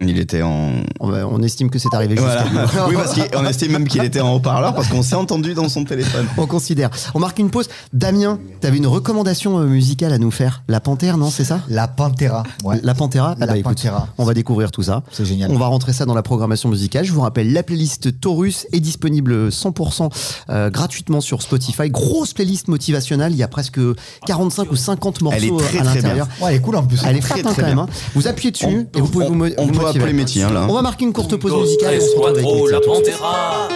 [0.09, 0.73] Il était en.
[1.01, 2.89] on, va- on estime que c'est arrivé jusqu'à Voilà.
[2.89, 5.85] oui, parce qu'on estime même qu'il était en haut-parleur parce qu'on s'est entendu dans son
[5.85, 6.27] téléphone.
[6.37, 6.91] On considère.
[7.15, 7.69] On marque une pause.
[7.93, 10.63] Damien, t'avais une recommandation euh, musicale à nous faire.
[10.69, 11.61] La Panthère, non, c'est ça?
[11.69, 12.43] La Pantera.
[12.65, 12.81] Ouais.
[12.83, 14.09] La Panthera Ah La bah, écoute, Pantera.
[14.19, 15.03] On va découvrir tout ça.
[15.13, 15.51] C'est génial.
[15.51, 17.05] On va rentrer ça dans la programmation musicale.
[17.05, 20.11] Je vous rappelle, la playlist Taurus est disponible 100%
[20.51, 21.91] euh, gratuitement sur Spotify.
[21.91, 23.33] Grosse playlist motivationnelle.
[23.33, 23.79] Il y a presque
[24.27, 26.29] 45 ou 50 morceaux Elle est très, à très l'intérieur.
[26.41, 27.01] Ouais, elle est cool en plus.
[27.07, 27.75] Elle est Très, très, quand même.
[27.75, 27.85] bien.
[27.85, 27.89] hein.
[28.15, 30.05] Vous appuyez dessus On- et vous pouvez on- vous, mo- on vous peut motiver.
[30.05, 30.67] appeler Métis, hein, là.
[30.69, 31.95] On va marquer une courte pause musicale.
[31.95, 33.69] et on se retrouve avec Métis la pantera.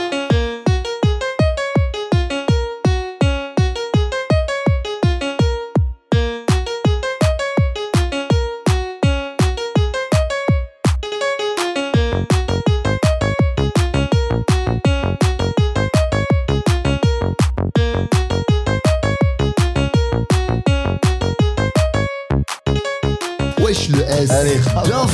[23.60, 24.30] Wesh le S.
[24.30, 24.60] Allez.
[24.84, 25.06] Bien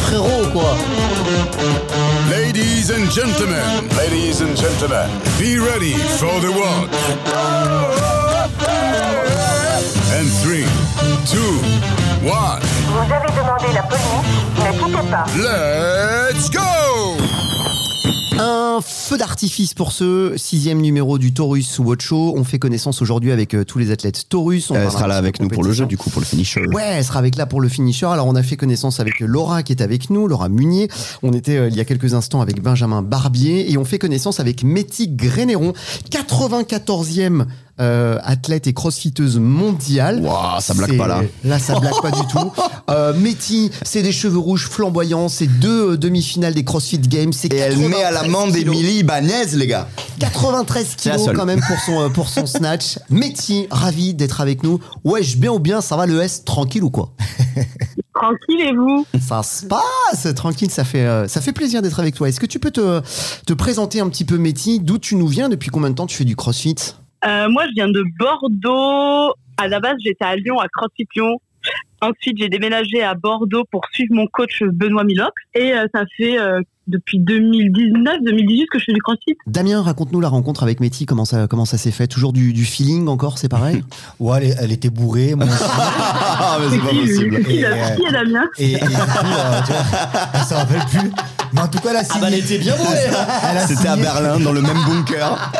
[3.15, 5.09] gentlemen, ladies and gentlemen,
[5.39, 6.89] be ready for the one.
[10.11, 10.67] And three,
[11.25, 11.55] two,
[12.27, 14.03] one, Vous avez demandé la police,
[14.59, 15.27] ne quittez pas.
[15.39, 17.24] let's go!
[18.39, 22.35] Un feu d'artifice pour ce sixième numéro du Taurus Watch Show.
[22.37, 24.71] On fait connaissance aujourd'hui avec euh, tous les athlètes Taurus.
[24.71, 26.67] On Elle sera là avec nous pour le jeu, du coup, pour le finisher.
[26.73, 28.07] Ouais, elle sera avec là pour le finisher.
[28.07, 30.89] Alors on a fait connaissance avec Laura qui est avec nous, Laura Munier.
[31.23, 34.41] On était euh, il y a quelques instants avec Benjamin Barbier et on fait connaissance
[34.41, 35.73] avec Métis Grénéron,
[36.11, 37.47] 94e
[37.81, 40.21] euh, athlète et crossfiteuse mondiale.
[40.21, 41.23] Waouh, ça blague pas là.
[41.43, 42.53] Là, ça blague pas du tout.
[42.91, 47.33] Euh, Métis, c'est des cheveux rouges flamboyants, c'est deux euh, demi-finales des CrossFit Games.
[47.33, 48.77] c'est Et elle met à 93 l'amende kilos.
[48.77, 49.89] Émilie Ibanez, les gars.
[50.21, 52.99] 93 C'est la kilos quand même pour son, euh, pour son snatch.
[53.11, 54.79] Métis, ravi d'être avec nous.
[55.05, 57.13] Wesh, bien ou bien, ça va le S, tranquille ou quoi?
[58.15, 59.05] Tranquille et vous?
[59.21, 62.29] Ça se passe, tranquille, ça fait, euh, ça fait plaisir d'être avec toi.
[62.29, 63.03] Est-ce que tu peux te,
[63.45, 66.17] te présenter un petit peu, Métis, d'où tu nous viens, depuis combien de temps tu
[66.17, 66.77] fais du CrossFit?
[67.27, 69.35] Euh, Moi, je viens de Bordeaux.
[69.57, 71.41] À la base, j'étais à Lyon, à CrossFit Lyon.
[72.01, 75.33] Ensuite, j'ai déménagé à Bordeaux pour suivre mon coach Benoît Miloc.
[75.55, 79.37] Et euh, ça fait euh, depuis 2019-2018 que je fais du CrossFit.
[79.47, 82.07] Damien, raconte-nous la rencontre avec Métis, comment ça, comment ça s'est fait?
[82.07, 83.83] Toujours du, du feeling encore, c'est pareil?
[84.21, 85.55] Ouais, elle, elle était bourrée, moi aussi.
[85.67, 87.37] Ah, mais C'est pas qui, lui possible.
[87.37, 89.83] C'est qui, Et, la euh, fille, Damien Et, et du coup, euh, tu vois,
[90.35, 91.11] elle s'en rappelle plus.
[91.53, 92.39] Mais en tout cas, elle a signé.
[92.39, 92.97] était bien bourrée
[93.51, 93.97] Elle a C'était à.
[93.97, 95.53] Berlin, dans le même bunker.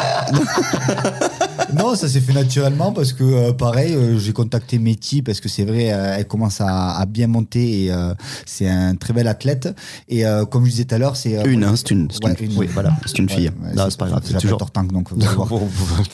[1.73, 5.49] Non, ça s'est fait naturellement parce que, euh, pareil, euh, j'ai contacté Métis parce que
[5.49, 8.15] c'est vrai, euh, elle commence à, à bien monter et euh,
[8.47, 9.69] c'est un très bel athlète.
[10.09, 11.39] Et euh, comme je disais tout à l'heure, c'est.
[11.39, 12.09] euh, Une, hein, c'est une.
[12.11, 12.59] c'est Ouais, une- une.
[12.59, 13.49] Oui, voilà, c'est une fille.
[13.49, 15.49] Ouais, c'est pas grave, c'est toujours- Tortank, donc vous allez voir.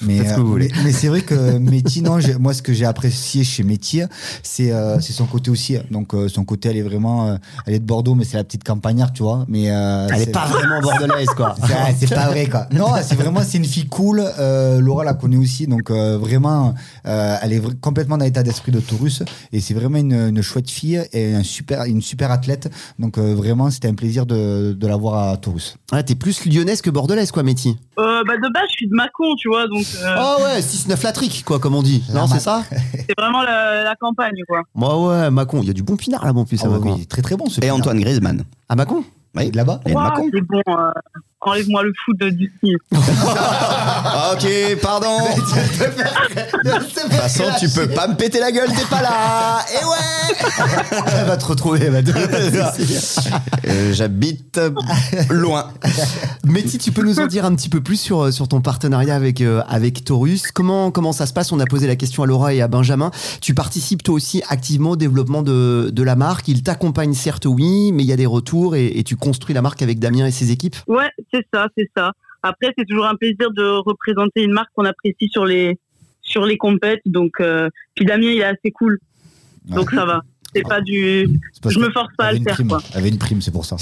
[0.03, 2.63] mais, faites ce que euh, vous mais, mais c'est vrai que Métis, non, moi, ce
[2.63, 4.05] que j'ai apprécié chez Métis,
[4.43, 5.77] c'est euh, c'est son côté aussi.
[5.91, 7.39] Donc, euh, son côté, elle est vraiment.
[7.67, 9.45] elle est de Bordeaux, mais c'est la petite campagnarde, tu vois.
[9.49, 11.55] Mais, Elle est pas vraiment bordelaise, quoi.
[11.99, 12.67] c'est pas vrai quoi.
[12.73, 14.23] Non, c'est vraiment c'est une fille cool.
[14.79, 16.75] Laura la connaît aussi, donc vraiment,
[17.05, 19.23] elle est complètement dans l'état d'esprit de Taurus
[19.53, 22.71] et c'est vraiment une, une chouette fille et un super, une super athlète.
[22.99, 25.77] Donc vraiment, c'était un plaisir de, de la voir à Taurus.
[25.93, 27.75] Ouais, t'es plus lyonnaise que bordelaise, quoi, Métis.
[27.99, 29.67] euh, bah, De base, je suis de Mâcon, tu vois.
[29.69, 32.03] Donc, euh, Oh ouais, 6-9 la trique, quoi, comme on dit.
[32.13, 34.63] Non, c'est ça c'est vraiment la, la campagne, quoi.
[34.75, 35.61] Moi, ouais, Macon.
[35.63, 36.95] Il y a du bon pinard là-bas en plus à Ah Macon.
[36.97, 37.77] oui, très très bon ce Et pinard.
[37.77, 38.45] Antoine Griezmann.
[38.69, 39.05] À Macon
[39.37, 39.51] Oui.
[39.51, 40.29] De là-bas Macon.
[40.33, 40.61] c'est bon.
[40.69, 40.91] euh,
[41.43, 42.77] Enlève-moi le foot d'ici.
[44.13, 44.47] Ah, ok,
[44.83, 45.07] pardon.
[46.65, 49.59] De toute façon, tu peux pas me péter la gueule, t'es pas là.
[49.73, 51.01] Et ouais.
[51.21, 52.11] Elle va te retrouver, elle va te
[53.69, 54.61] Euh, J'habite
[55.31, 55.71] loin.
[56.45, 59.15] Métis, tu peux nous en dire un petit peu plus sur, euh, sur ton partenariat
[59.15, 61.53] avec, euh, avec Taurus comment, comment ça se passe?
[61.53, 63.11] On a posé la question à Laura et à Benjamin.
[63.41, 66.49] Tu participes toi aussi activement au développement de, de la marque.
[66.49, 69.63] Ils t'accompagnent certes, oui, mais il y a des retours et, et tu construis la
[69.63, 70.77] marque avec Damien et ses équipes?
[70.87, 72.13] Ouais, c'est ça, c'est ça.
[72.43, 75.79] Après, c'est toujours un plaisir de représenter une marque qu'on apprécie sur les
[76.23, 77.03] sur les compètes.
[77.07, 78.99] Donc, euh, puis Damien, il est assez cool,
[79.67, 80.23] donc ça va.
[80.55, 81.29] C'est pas du.
[81.69, 82.69] Je me force pas à le faire, prime.
[82.69, 82.83] quoi.
[82.93, 83.77] Elle avait une prime, c'est pour ça.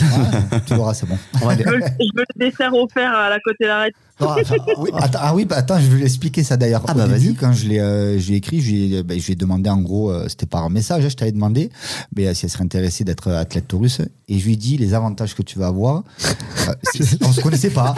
[0.51, 1.19] Ah, tu l'auras, c'est bon.
[1.41, 3.93] On va Je veux, je veux le dessert offert à la côté d'arrêt.
[4.21, 6.83] Non, enfin, oui, attends, ah oui, bah, attends, je vais l'expliquer ça d'ailleurs.
[6.89, 7.35] Ah bah, vas-y.
[7.35, 9.37] quand je l'ai, euh, je lui ai écrit, je lui ai, bah, je lui ai
[9.37, 11.71] demandé en gros, euh, c'était par message, hein, je t'avais demandé,
[12.17, 14.77] mais, euh, si elle serait intéressée d'être euh, athlète taurus, et je lui ai dit
[14.77, 16.03] les avantages que tu vas avoir.
[16.69, 16.73] Euh,
[17.23, 17.95] on se connaissait pas.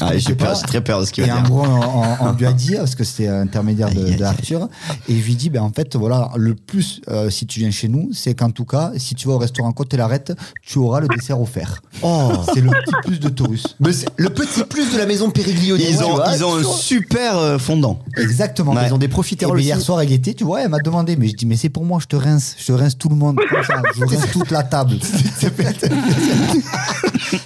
[0.00, 1.50] Ah, J'ai peur, j'ai très peur de ce qu'il Et va en dire.
[1.50, 4.24] gros, on, on- on lui a dit, parce que c'était intermédiaire de, Aïe, aïe, de
[4.24, 4.68] Arthur,
[5.08, 7.88] et je lui dit, ben, en fait, voilà, le plus, euh, si tu viens chez
[7.88, 11.00] nous, c'est qu'en tout cas, si tu vas au restaurant Côte et l'arrête, tu auras
[11.00, 11.82] le dessert offert.
[12.02, 13.76] Oh C'est le petit plus de Taurus.
[13.80, 15.84] Mais le petit plus de la maison Périglioni.
[15.88, 16.30] Ils ont, vois.
[16.34, 17.98] ils ont un super euh, fondant.
[18.16, 18.74] Exactement.
[18.86, 20.78] Ils ont des Et profiteroles ben, hier soir, elle y était, tu vois, elle m'a
[20.78, 23.08] demandé, mais je dis, mais c'est pour moi, je te rince, je te rince tout
[23.08, 24.96] le monde, comme ça, je rince toute la table.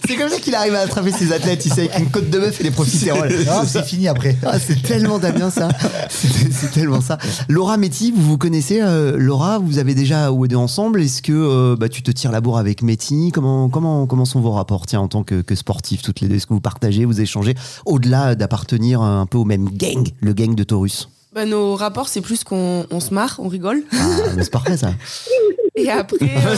[0.07, 2.61] C'est comme ça qu'il arrive à attraper ses athlètes, il sait, avec une de bœuf
[2.64, 3.33] et profiteroles.
[3.51, 4.37] Ah, c'est fini après.
[4.45, 5.69] Ah, c'est tellement Damien ça.
[6.11, 7.19] C'est tellement ça.
[7.49, 11.01] Laura Métis, vous vous connaissez euh, Laura, vous avez déjà OED ensemble?
[11.03, 13.31] Est-ce que euh, bah, tu te tires la bourre avec Métis?
[13.33, 16.37] Comment, comment, comment sont vos rapports tiens, en tant que, que sportifs toutes les deux?
[16.37, 17.55] Est-ce que vous partagez, vous échangez
[17.87, 21.09] au-delà d'appartenir un peu au même gang, le gang de Taurus?
[21.39, 23.82] Bah, nos rapports, c'est plus qu'on on se marre, on rigole.
[23.93, 23.97] Ah,
[24.36, 24.89] mais c'est parfait ça.
[25.76, 26.57] Et après, euh,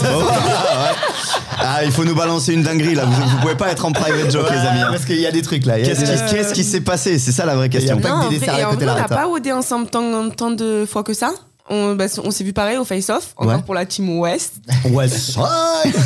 [1.59, 3.05] Ah, il faut nous balancer une dinguerie là.
[3.05, 4.79] Vous, vous pouvez pas être en private joke, les amis.
[4.81, 4.87] hein.
[4.89, 5.77] Parce qu'il y a des trucs là.
[5.77, 7.19] il y a Qu'est-ce des- qui, qu'est-ce qui s'est passé?
[7.19, 7.99] C'est ça la vraie question.
[7.99, 11.03] Non, en vrai, et en vrai, on n'a pas OD ensemble tant, tant de fois
[11.03, 11.31] que ça.
[11.69, 13.61] On, bah, on s'est vu pareil au face-off, encore Ouais.
[13.63, 14.55] pour la team West.
[14.85, 15.37] West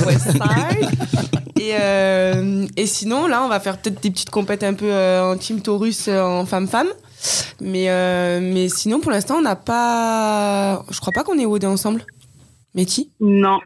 [0.05, 0.89] West Side.
[1.59, 5.31] et, euh, et sinon, là, on va faire peut-être des petites compètes un peu euh,
[5.31, 6.87] en team Taurus, euh, en femme-femme.
[7.61, 10.83] Mais, euh, mais sinon, pour l'instant, on n'a pas.
[10.89, 12.05] Je crois pas qu'on est OD ensemble.
[12.73, 13.59] Métis Non.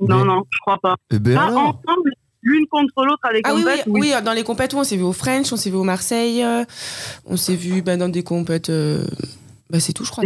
[0.00, 0.96] Non, Mais- non, je crois pas.
[1.10, 1.58] Eh ben Pas alors.
[1.84, 2.12] ensemble,
[2.42, 5.02] l'une contre l'autre avec Ah oui, oui, oui, dans les compètes, où on s'est vu
[5.02, 6.64] au French, on s'est vu au Marseille, euh,
[7.26, 8.70] on s'est vu bah, dans des compètes.
[8.70, 9.04] euh,
[9.70, 10.24] bah, c'est tout, je crois.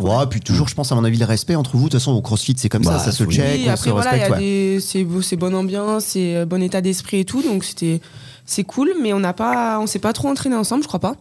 [0.00, 1.84] Ouais, puis toujours, je pense, à mon avis, le respect entre vous.
[1.84, 3.84] De toute façon, au crossfit, c'est comme Bah, ça, ça se check, Oui, on après,
[3.84, 4.38] se voilà, respecte.
[4.38, 4.78] ouais.
[4.80, 8.00] c'est, beau- c'est bonne ambiance, c'est bon état d'esprit et tout, donc c'était,
[8.46, 11.16] c'est cool, mais on n'a pas, on s'est pas trop entraîné ensemble, je crois pas.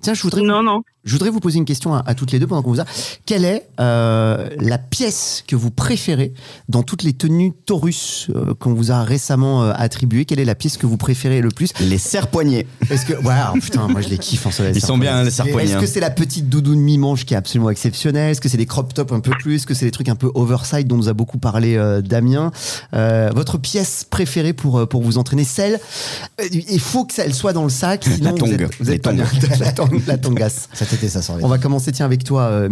[0.00, 0.82] Tiens, je voudrais Non, non.
[1.04, 2.84] Je voudrais vous poser une question à, à toutes les deux pendant qu'on vous a.
[3.24, 6.34] Quelle est euh, la pièce que vous préférez
[6.68, 10.24] dans toutes les tenues Taurus euh, qu'on vous a récemment euh, attribuées?
[10.24, 11.70] Quelle est la pièce que vous préférez le plus?
[11.80, 12.66] Les serre-poignets.
[12.90, 14.72] Est-ce que alors, putain, moi je les kiffe en soleil.
[14.74, 15.70] Ils sont bien, les serre-poignets.
[15.72, 18.32] Est-ce que c'est la petite doudoune mi-manche qui est absolument exceptionnelle?
[18.32, 19.54] Est-ce que c'est des crop tops un peu plus?
[19.56, 22.50] Est-ce que c'est des trucs un peu overside dont nous a beaucoup parlé Damien?
[22.92, 25.78] Votre pièce préférée pour, pour vous entraîner Celle,
[26.52, 28.52] il faut que ça, elle soit dans le sac, sinon vous tongue.
[28.60, 29.24] êtes, vous êtes pas tongues.
[29.40, 29.56] bien.
[29.60, 30.68] la, tong- la tongasse.
[30.88, 32.68] Cet été, ça sort les On va commencer tiens avec toi, euh,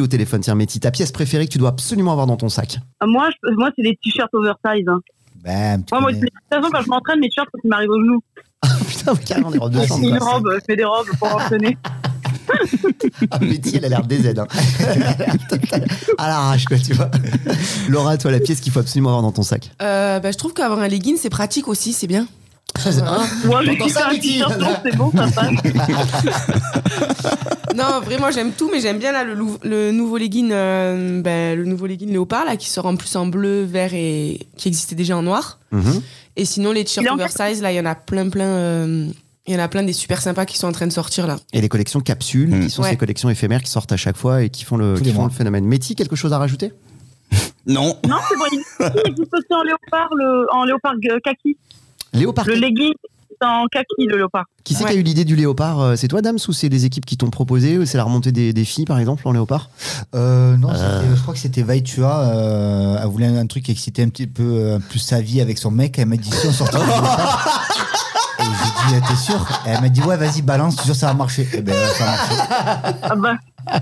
[0.00, 0.40] au téléphone.
[0.40, 2.78] Tiens, Métis, ta pièce préférée que tu dois absolument avoir dans ton sac.
[3.04, 4.88] Moi, je- moi c'est les t-shirts oversize.
[4.88, 5.00] hein.
[5.44, 8.00] Bam, tu Moi, moi, de toute façon, quand je m'entraîne, mes t-shirts, ils m'arrivent aux
[8.00, 8.22] genoux.
[8.88, 10.04] Putain, carrément des robes de Ah, chambre.
[10.08, 10.32] Une quoi.
[10.34, 11.76] robe, je fais des robes pour entraîner.
[13.30, 14.34] Ah, Métis, elle a l'air DZ.
[14.36, 14.46] Hein.
[16.18, 17.08] à l'arrache, quoi, tu vois.
[17.88, 19.70] Laura, toi, la pièce qu'il faut absolument avoir dans ton sac.
[19.82, 22.26] Euh, bah, je trouve qu'avoir un legging, c'est pratique aussi, c'est bien.
[22.82, 23.64] Hein Moi, un
[24.82, 25.50] c'est bon, ça passe.
[27.76, 31.86] Non, vraiment, j'aime tout, mais j'aime bien là le, nouveau legging, euh, ben, le nouveau
[31.86, 35.22] legging léopard là, qui sort en plus en bleu, vert et qui existait déjà en
[35.22, 35.58] noir.
[35.72, 36.02] Mhm.
[36.36, 38.44] Et sinon, les t-shirts oversize, là, il y en a plein, plein.
[38.46, 39.06] euh,
[39.46, 41.36] Il y en a plein des super sympas qui sont en train de sortir là.
[41.52, 42.60] Et les collections capsules, Mm.
[42.64, 42.90] qui sont Ouais.
[42.90, 45.30] ces collections éphémères qui sortent à chaque fois et qui font le, qui font le
[45.30, 45.64] phénomène.
[45.64, 46.72] Métis, quelque chose à rajouter?
[47.66, 47.96] Non.
[48.08, 48.60] Non, c'est bon, il
[49.04, 51.56] il existe aussi en léopard, le, en léopard euh, kaki.
[52.12, 52.92] Léopard, Le legging,
[53.40, 54.44] c'est en kaki, le léopard.
[54.64, 54.90] qui c'est Ouais.
[54.90, 57.16] qui a eu l'idée du léopard euh, C'est toi, Dams, ou c'est des équipes qui
[57.16, 59.70] t'ont proposé C'est la remontée des, des filles, par exemple, en léopard
[60.14, 62.20] Euh, non, c'était- je crois que c'était Vaitua.
[62.20, 65.56] Euh, elle voulait un truc qui excitait un petit peu euh, plus sa vie avec
[65.58, 65.98] son mec.
[65.98, 67.66] Elle m'a dit si on sortait du léopard.
[68.40, 68.42] Et
[68.90, 69.46] j'ai dit, t'es sûr?
[69.66, 71.46] Et elle m'a dit, ouais, vas-y, balance, tu es sûr ça va marcher?
[71.52, 72.94] Et ben, ça a marché.
[73.02, 73.80] Ah bah.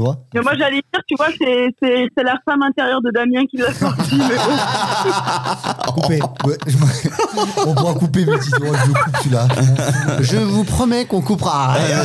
[0.00, 3.10] Tu vois Mais moi, j'allais dire, tu vois, c'est, c'est, c'est la femme intérieure de
[3.12, 4.16] Damien qui l'a sorti.
[4.16, 5.92] Mais bon.
[5.92, 6.20] Couper.
[6.44, 6.86] Ouais, je m'en-
[7.66, 9.48] on pourra couper, mais si tu vois, je coupe celui-là.
[10.20, 11.98] Je vous promets qu'on coupera rien.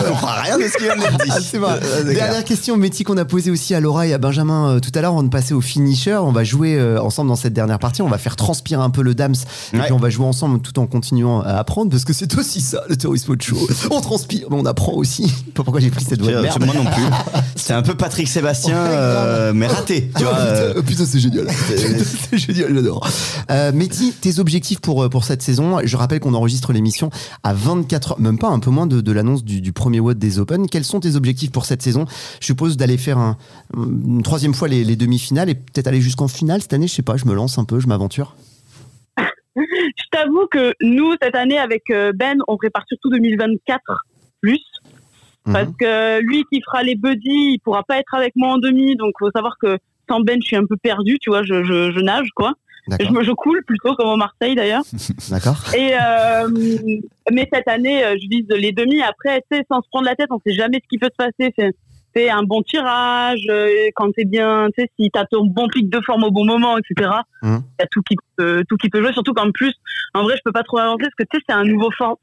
[0.00, 1.08] On comprend rien de ce qu'il vient de dire.
[1.38, 1.78] Ah, c'est vrai.
[1.82, 2.14] C'est clair.
[2.26, 5.00] Dernière question, Métis, qu'on a posée aussi à Laura et à Benjamin euh, tout à
[5.02, 5.14] l'heure.
[5.14, 6.16] On va passer au finisher.
[6.16, 8.02] On va jouer euh, ensemble dans cette dernière partie.
[8.02, 9.34] On va faire transpirer un peu le Dams.
[9.72, 12.60] Et puis on va jouer ensemble tout en continuant à apprendre parce que c'est aussi
[12.60, 13.56] ça, le terrorisme de show.
[13.90, 15.32] On transpire, mais on apprend aussi.
[15.54, 16.64] Pas pourquoi j'ai pris cette voix de merde.
[16.64, 17.02] Moi non plus.
[17.56, 20.10] C'était un peu Patrick Sébastien, euh, mais raté.
[20.16, 21.46] Tu vois, euh, Oh, putain, c'est génial.
[21.50, 23.08] c'est génial, j'adore.
[23.50, 27.10] Euh, Mehdi, tes objectifs pour, euh, pour cette saison Je rappelle qu'on enregistre l'émission
[27.42, 30.18] à 24 heures, même pas un peu moins de, de l'annonce du, du premier WOD
[30.18, 30.68] des Open.
[30.68, 32.04] Quels sont tes objectifs pour cette saison?
[32.40, 33.36] Je suppose d'aller faire un-
[33.76, 36.86] une troisième fois les, les demi-finales et peut-être aller jusqu'en finale cette année.
[36.88, 38.34] Je sais pas, je me lance un peu, je m'aventure.
[39.56, 41.82] Je t'avoue que nous, cette année, avec
[42.14, 43.80] Ben, on prépare surtout 2024
[44.40, 44.60] plus.
[45.48, 45.54] Mhm.
[45.54, 48.96] Parce que lui qui fera les buddies, il pourra pas être avec moi en demi.
[48.96, 49.78] Donc, faut savoir que
[50.08, 52.52] sans Ben, je suis un peu perdu, tu vois, je, je, je nage, quoi.
[53.00, 54.82] Je, me, je coule plutôt comme au Marseille, d'ailleurs.
[55.30, 55.56] D'accord.
[55.76, 56.48] Et euh,
[57.30, 59.02] mais cette année, euh, je vise les demi.
[59.02, 61.16] Après, tu sais, sans se prendre la tête, on sait jamais ce qui peut se
[61.16, 61.52] passer.
[61.58, 61.72] C'est
[62.16, 65.90] c'est un bon tirage, euh, quand t'es bien, tu sais, si t'as ton bon pic
[65.90, 67.10] de forme au bon moment, etc.
[67.42, 67.62] Il Mhm.
[67.78, 69.12] y a tout qui peut, tout qui peut jouer.
[69.12, 69.74] Surtout qu'en plus,
[70.14, 72.16] en vrai, je peux pas trop avancer parce que tu sais, c'est un nouveau format.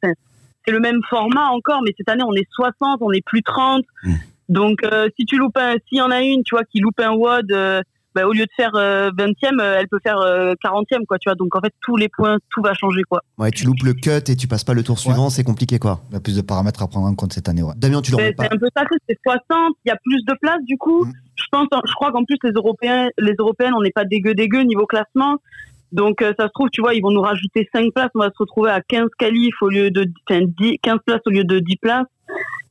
[0.66, 3.84] C'est le même format encore, mais cette année, on est 60, on est plus 30.
[4.04, 4.18] Mhm.
[4.50, 7.00] Donc, euh, si tu loupes un, s'il y en a une, tu vois, qui loupe
[7.00, 7.82] un WOD, euh,
[8.16, 11.30] bah, au lieu de faire euh, 20e, euh, elle peut faire euh, 40e, quoi, tu
[11.30, 11.36] vois.
[11.36, 13.22] Donc, en fait, tous les points, tout va changer, quoi.
[13.38, 16.00] Ouais, tu loupes le cut et tu passes pas le tour suivant, c'est compliqué quoi.
[16.10, 17.74] Il y a plus de paramètres à prendre en compte cette année, ouais.
[17.76, 18.44] Damien, tu C'est mets pas.
[18.46, 21.04] c'est un peu ça, c'est 60, il y a plus de place du coup.
[21.04, 21.12] Mm.
[21.36, 24.62] Je pense, je crois qu'en plus les Européens, les Européennes, on n'est pas dégueu dégueu
[24.62, 25.36] niveau classement.
[25.96, 28.28] Donc euh, ça se trouve, tu vois, ils vont nous rajouter 5 places, on va
[28.28, 31.60] se retrouver à 15 qualifs au lieu de enfin, 10, 15 places au lieu de
[31.60, 32.06] 10 places.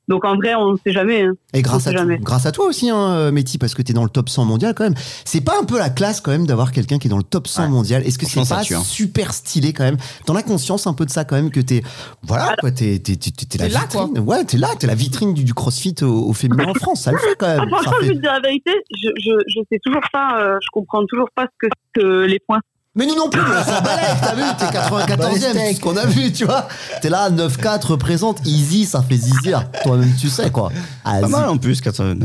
[0.06, 1.22] Donc en vrai, on ne sait jamais.
[1.22, 1.32] hein.
[1.54, 2.18] Et grâce à, toi- jamais.
[2.18, 4.74] grâce à toi aussi, hein, Métis, parce que tu es dans le top 100 mondial
[4.74, 4.94] quand même.
[5.24, 7.46] C'est pas un peu la classe quand même d'avoir quelqu'un qui est dans le top
[7.48, 7.68] 100 Ouais.
[7.70, 8.82] mondial Est-ce que c'est pas tue, hein.
[8.84, 9.96] super stylé quand même?
[10.26, 11.80] T'en as conscience un peu de ça quand même que t'es
[12.22, 14.18] voilà quoi, t'es t'es t'es- t'es la là, vitrine.
[14.18, 17.04] Ouais, t'es là, t'es la vitrine du, du CrossFit au, au féminin en France.
[17.04, 17.70] Ça le fait quand Ah, même.
[17.70, 20.38] Ça franchement, je fait- vais te dire la vérité, je, je, je sais toujours pas,
[20.42, 22.60] euh, je comprends toujours pas ce que que les points.
[22.96, 26.30] Mais nous non plus, on s'en t'as vu, t'es 94ème, c'est ce qu'on a vu,
[26.32, 26.68] tu vois.
[27.02, 29.68] T'es là, 9-4 représente, easy, ça fait zizir.
[29.82, 30.70] Toi-même, tu sais quoi.
[31.04, 32.22] Ah, pas mal en plus, 89-4.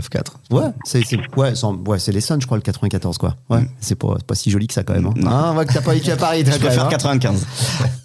[0.51, 1.03] Ouais, c'est
[1.36, 1.53] ouais,
[1.88, 3.36] ouais, c'est les Suns, je crois, le 94, quoi.
[3.49, 5.07] Ouais, c'est pas, pas si joli que ça quand même.
[5.07, 5.13] Hein.
[5.15, 5.32] Non.
[5.32, 6.89] Hein, on voit que t'as pas vécu à Paris, Je préfère hein.
[6.89, 7.45] 95.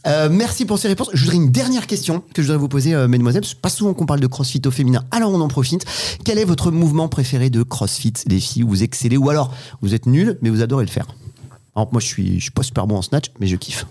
[0.07, 1.09] Euh, merci pour ces réponses.
[1.15, 3.47] Je voudrais une dernière question que je voudrais vous poser, euh, mesdemoiselles.
[3.47, 5.87] C'est pas souvent qu'on parle de crossfit au féminin, alors on en profite.
[6.27, 8.65] Quel est votre mouvement préféré de crossfit, les filles?
[8.65, 11.07] Où Vous excellez ou alors vous êtes nul, mais vous adorez le faire
[11.77, 13.87] Exemple, moi, je suis, je suis pas super bon en snatch, mais je kiffe.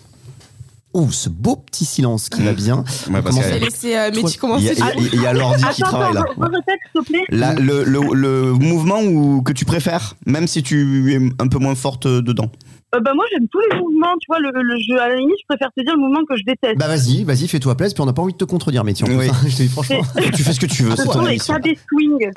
[0.93, 2.77] Oh, ce beau petit silence qui va bien.
[2.77, 4.69] Ouais, On parce commence que- laissé euh, Métis Il y commencer.
[4.69, 6.21] a, il y a- il y a l'ordi qui Attends, travaille là.
[6.21, 7.23] attends, re- répète, s'il te plaît.
[7.29, 11.57] La- le, le- le mouvement où, que tu préfères, même si tu es un peu
[11.57, 12.51] moins forte dedans?
[12.95, 15.35] Euh, bah moi j'aime tous les mouvements, tu vois, le, le jeu à la limite,
[15.41, 16.77] je préfère te dire le mouvement que je déteste.
[16.77, 19.07] Bah vas-y, vas-y, fais-toi plaisir, puis on n'a pas envie de te contredire, mais tiens,
[19.09, 19.27] Oui.
[19.47, 20.01] je te dis franchement.
[20.33, 21.55] Tu fais ce que tu veux, c'est ton les émission.
[21.55, 22.31] KB swing.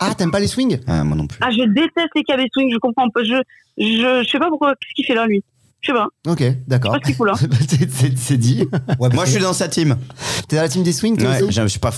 [0.00, 0.80] Ah, t'aimes pas les swings?
[0.86, 1.38] Ah, moi non plus.
[1.40, 3.22] Ah, je déteste les KB swing, je comprends pas.
[3.22, 3.34] Je,
[3.78, 5.42] je, je sais pas pourquoi, qu'est-ce qu'il fait là, lui?
[5.80, 6.92] Je sais pas, Ok, je sais d'accord.
[6.92, 7.34] pas ce qu'il fout là.
[8.16, 8.66] C'est- dit.
[8.98, 9.96] Ouais, Moi, je suis dans sa team.
[10.48, 11.52] T'es dans la team des swings, toi Ouais, aussi?
[11.60, 11.92] je suis pas.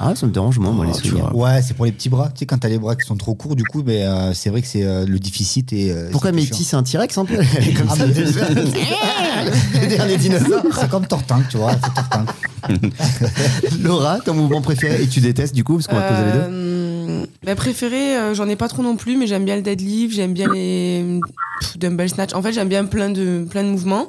[0.00, 1.14] Ah, ça me dérange, moi, moi, les swings.
[1.20, 1.34] vois.
[1.34, 2.28] Ouais, c'est pour les petits bras.
[2.28, 4.50] Tu sais, quand t'as les bras qui sont trop courts, du coup, mais euh, c'est
[4.50, 5.90] vrai que c'est euh, le déficit et.
[5.92, 8.26] euh, Pourquoi Métis, c'est un T-Rex un peu Elle est comme Ah, ça, mais- tu
[8.26, 8.40] sais.
[9.80, 10.62] Le dernier dinosaure.
[10.78, 11.72] C'est comme Tortank, tu vois.
[11.72, 12.28] C'est Tortank.
[13.82, 16.38] Laura, ton mouvement préféré et tu détestes du coup parce qu'on va poser les deux.
[16.48, 20.14] Euh, bah, préféré, euh, j'en ai pas trop non plus, mais j'aime bien le deadlift,
[20.14, 21.20] j'aime bien les
[21.60, 22.34] pff, dumbbell snatch.
[22.34, 24.08] En fait, j'aime bien plein de, plein de mouvements.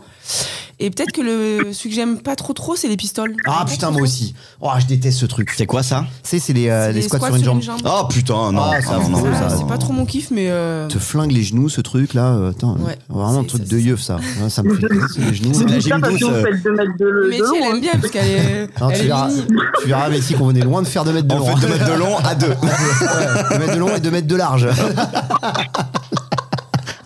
[0.82, 3.36] Et peut-être que le, celui que j'aime pas trop trop, c'est les pistoles.
[3.46, 4.34] Ah putain moi aussi.
[4.62, 5.52] Oh je déteste ce truc.
[5.58, 7.82] C'est quoi ça C'est c'est les, euh, C'est les squats, sur une jambe.
[7.84, 8.62] Oh putain, non.
[8.72, 9.50] Ah, ça Ah, non, non, ça.
[9.50, 9.68] C'est non.
[9.68, 10.48] pas trop mon kiff, mais.
[10.50, 12.28] euh, Te flingue les genoux ce truc là.
[12.34, 12.98] euh, Attends, Ouais.
[13.10, 14.16] vraiment un C'est- truc ça, de c'est- yeuf ça.
[14.42, 15.54] Ouais, ça me fait c'est les genoux.
[15.54, 16.30] C'est de la gym parce que douce.
[16.30, 16.44] vous euh.
[16.46, 18.80] faites 2 mètres de, de Mais si, long, elle aime bien parce qu'elle est.
[18.80, 19.44] Non, elle tu est verras, mini.
[19.82, 21.44] tu verras Messi qu'on est loin de faire 2 mètres de long.
[21.46, 22.48] On fait 2 mètres de long à 2.
[22.48, 24.66] 2 mètres de long et 2 mètres de large.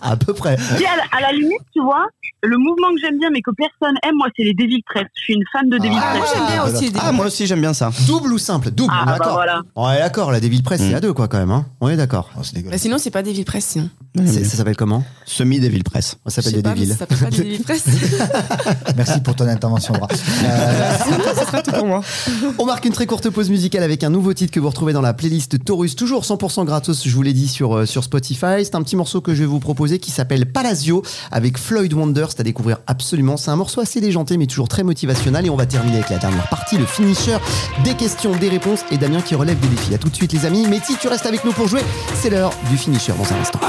[0.00, 0.56] à peu près.
[0.76, 2.06] Si, à, la, à la limite, tu vois,
[2.44, 5.04] le mouvement que j'aime bien mais que personne aime, moi, c'est les Devil Press.
[5.16, 6.32] Je suis une fan de Devil Ah, moi Press.
[6.34, 6.84] j'aime bien Ah, aussi.
[6.90, 7.90] les Ah, moi aussi, j'aime bien ça.
[8.06, 8.70] Double ou simple?
[8.70, 9.34] Double, Ah, on est bah d'accord.
[9.34, 9.60] voilà.
[9.76, 10.96] On est d'accord, la Devil Press c'est Mm.
[10.96, 11.50] à deux quoi quand même.
[11.50, 12.30] Hein on est d'accord.
[12.36, 12.80] Oh, c'est Bah, dégueulasse.
[12.82, 13.64] sinon, c'est pas des villes presse.
[13.66, 13.88] sinon.
[14.26, 15.02] C'est- Ça s'appelle comment?
[15.26, 16.10] Semi Devil Press.
[16.10, 16.88] Ça Je s'appelle sais des pas, mais Devils.
[16.92, 17.84] Ça s'appelle pas des villes presse.
[18.96, 20.08] Merci pour ton intervention, Bra.
[20.10, 20.92] Euh,
[21.34, 22.02] Ça sera tout pour moi.
[22.58, 25.00] On marque une très courte pause musicale avec un nouveau titre que vous retrouvez dans
[25.00, 28.64] la playlist Taurus, toujours 100% gratos, je vous l'ai dit sur, euh, sur Spotify.
[28.64, 32.26] C'est un petit morceau que je vais vous proposer qui s'appelle Palazzo avec Floyd Wonder.
[32.38, 33.36] À découvrir absolument.
[33.36, 35.46] C'est un morceau assez déjanté mais toujours très motivationnel.
[35.46, 37.36] Et on va terminer avec la dernière partie, le finisher,
[37.84, 39.94] des questions, des réponses et Damien qui relève des défis.
[39.94, 40.66] A tout de suite les amis.
[40.66, 41.82] Métis, tu restes avec nous pour jouer.
[42.14, 43.60] C'est l'heure du finisher dans un instant.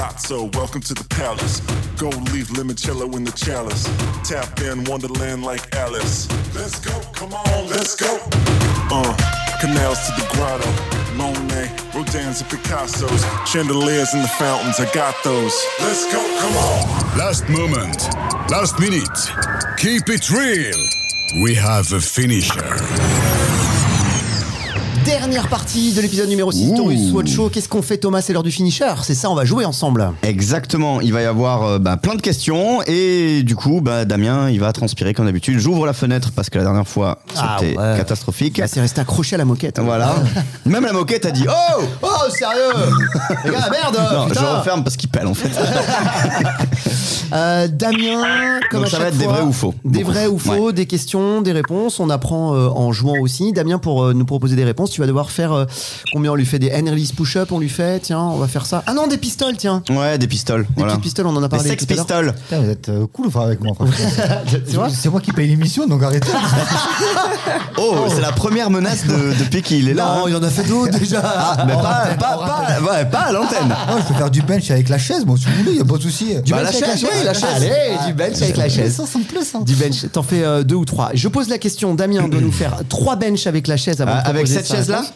[0.00, 1.60] Palazzo, welcome to the palace.
[1.98, 3.84] Gold leaf limoncello in the chalice.
[4.26, 6.26] Tap in Wonderland like Alice.
[6.54, 8.18] Let's go, come on, let's go.
[8.90, 9.14] Uh,
[9.60, 10.66] canals to the grotto.
[11.16, 13.22] Monet, Rodin's and Picasso's.
[13.46, 15.52] Chandeliers in the fountains, I got those.
[15.80, 17.18] Let's go, come on.
[17.18, 18.00] Last moment,
[18.50, 19.18] last minute.
[19.76, 20.80] Keep it real.
[21.44, 23.09] We have a finisher.
[25.04, 27.48] Dernière partie de l'épisode numéro 6 Taurus SWAT Show.
[27.48, 28.20] Qu'est-ce qu'on fait Thomas?
[28.20, 28.90] C'est l'heure du finisher.
[29.02, 30.12] C'est ça, on va jouer ensemble.
[30.22, 34.50] Exactement, il va y avoir euh, bah, plein de questions et du coup bah, Damien
[34.50, 35.58] il va transpirer comme d'habitude.
[35.58, 37.96] J'ouvre la fenêtre parce que la dernière fois Ah c'était ouais.
[37.96, 38.58] catastrophique.
[38.58, 39.78] Là, c'est resté accroché à la moquette.
[39.80, 40.14] Voilà.
[40.66, 42.94] Même la moquette a dit Oh Oh, sérieux
[43.44, 45.50] Les gars, merde Non, je referme parce qu'il pèle en fait.
[47.32, 49.72] Euh, Damien, comme Donc à ça va chaque être des fois, vrais ou faux.
[49.84, 50.10] Des Beaucoup.
[50.12, 52.00] vrais ou faux, des questions, des réponses.
[52.00, 53.52] On apprend euh, en jouant aussi.
[53.52, 55.64] Damien, pour euh, nous proposer des réponses, tu vas devoir faire euh,
[56.12, 58.66] combien on lui fait des hand release push-up, on lui fait, tiens, on va faire
[58.66, 58.82] ça.
[58.86, 59.82] Ah non, des pistoles, tiens.
[59.90, 60.62] Ouais, des pistoles.
[60.64, 60.92] Des voilà.
[60.92, 61.70] petites pistoles, on en a Des parlé.
[61.70, 62.04] sex à l'heure.
[62.04, 62.34] pistoles.
[62.48, 63.74] Putain, vous êtes euh, cool enfin, avec moi.
[64.94, 66.28] C'est moi qui paye l'émission, donc arrêtez.
[67.78, 70.04] Oh, c'est la première menace de, depuis qu'il est là.
[70.04, 70.24] Non, hein.
[70.28, 71.22] il en a fait d'autres déjà.
[71.24, 73.70] Ah, mais pas, pas, pas, ouais, pas à l'antenne.
[73.74, 75.84] Ah, je peux faire du bench avec la chaise, moi, si vous voulez, y a
[75.84, 76.34] pas de souci.
[76.42, 77.44] Du Bah, bench la avec chaise, oui, la chaise.
[77.54, 77.70] Allez,
[78.06, 78.94] du bench avec la chaise.
[78.96, 79.58] Ça, ça me plaît, ça.
[79.60, 81.10] Du bench, t'en fais euh, deux ou trois.
[81.14, 84.22] Je pose la question, Damien doit nous faire trois benches avec la chaise avant Ah,
[84.24, 85.14] de avec proposer cette chaise-là réponse.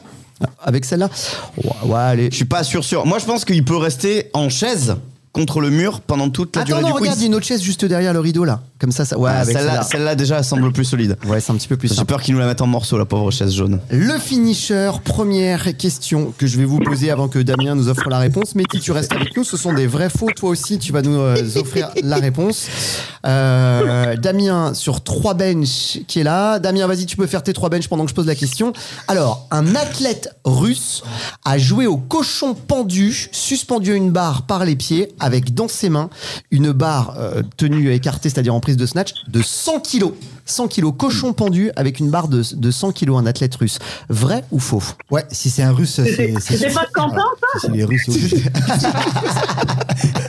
[0.63, 1.09] Avec celle-là?
[1.57, 2.31] Ouais, ouais, allez.
[2.31, 3.07] Je suis pas sûr sûr.
[3.07, 4.97] Moi je pense qu'il peut rester en chaise
[5.35, 7.27] contre le mur pendant toute la Attends, durée non, du regarde, il y a quiz.
[7.27, 8.63] une autre chaise juste derrière le rideau là.
[8.79, 9.19] Comme ça, ça.
[9.19, 9.83] Ouais, Ah, avec celle-là, celle-là.
[9.91, 11.17] celle-là déjà elle semble plus solide.
[11.27, 12.07] Ouais, c'est un petit peu plus J'ai simple.
[12.09, 13.81] peur qu'il nous la mette en morceaux la pauvre chaise jaune.
[13.91, 18.19] Le finisher, première question que je vais vous poser avant que Damien nous offre la
[18.19, 18.55] réponse.
[18.55, 20.29] Mais si tu restes avec nous, ce sont des vrais faux.
[20.37, 22.69] Toi aussi, tu vas nous euh, offrir la réponse.
[23.27, 26.59] Euh, Damien sur trois benches qui est là.
[26.59, 28.73] Damien, vas-y, tu peux faire tes trois benches pendant que je pose la question.
[29.09, 31.03] Alors, un athlète russe
[31.45, 35.89] a joué au cochon pendu, suspendu à une barre par les pieds, avec dans ses
[35.89, 36.11] mains
[36.51, 40.13] une barre euh, tenue écartée, c'est-à-dire en prise de snatch, de 100 kilos.
[40.45, 43.79] 100 kilos, cochon pendu avec une barre de, de 100 kilos, un athlète russe.
[44.11, 44.83] Vrai ou faux?
[45.11, 46.35] Ouais, si c'est un russe, c'est.
[46.41, 47.47] C'était pas Quentin, ça?
[47.61, 48.43] Si c'est les russes, c'est.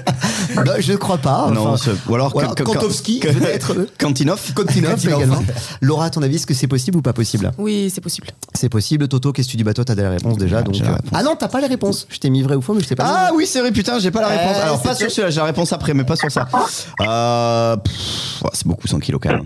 [0.64, 1.50] Non, Je ne crois pas.
[1.52, 3.76] non, Enfin, ou alors voilà, que- que- Kantowski, que- peut-être.
[4.00, 4.54] Kantinov.
[4.54, 5.00] Kontinov.
[5.06, 5.44] également.
[5.82, 7.52] Laura, à ton avis, est-ce que c'est possible ou pas possible?
[7.58, 8.28] Oui, c'est possible.
[8.54, 9.08] C'est possible.
[9.08, 9.64] Toto, qu'est-ce que tu dis?
[9.64, 10.62] Bah, toi, t'as des réponses déjà.
[10.62, 11.10] Donc, euh, réponse.
[11.14, 12.08] Ah non, t'as pas les réponses.
[12.10, 13.38] Je t'ai mis vrai ou faux, mais je t'ai pas Ah mis.
[13.38, 14.56] oui, c'est vrai, putain, j'ai pas la réponse.
[14.58, 16.48] Eh, Alors, pas sur celui-là, j'ai la réponse après, mais pas sur ça.
[17.02, 17.76] Euh,
[18.54, 19.46] c'est beaucoup 100 kilos quand même.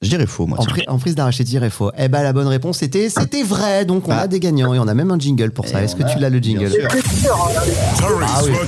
[0.00, 0.58] Je dirais faux, moi.
[0.60, 0.74] En, tiens.
[0.74, 1.90] pri- en prise d'arraché tir est faux.
[1.98, 3.84] Eh ben la bonne réponse c'était c'était vrai.
[3.84, 4.20] Donc on Ah.
[4.20, 5.82] a des gagnants et on a même un jingle pour ça.
[5.82, 6.70] Est-ce que a- tu l'as le jingle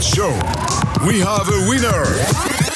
[0.00, 0.32] Show.
[1.06, 2.69] We have a winner.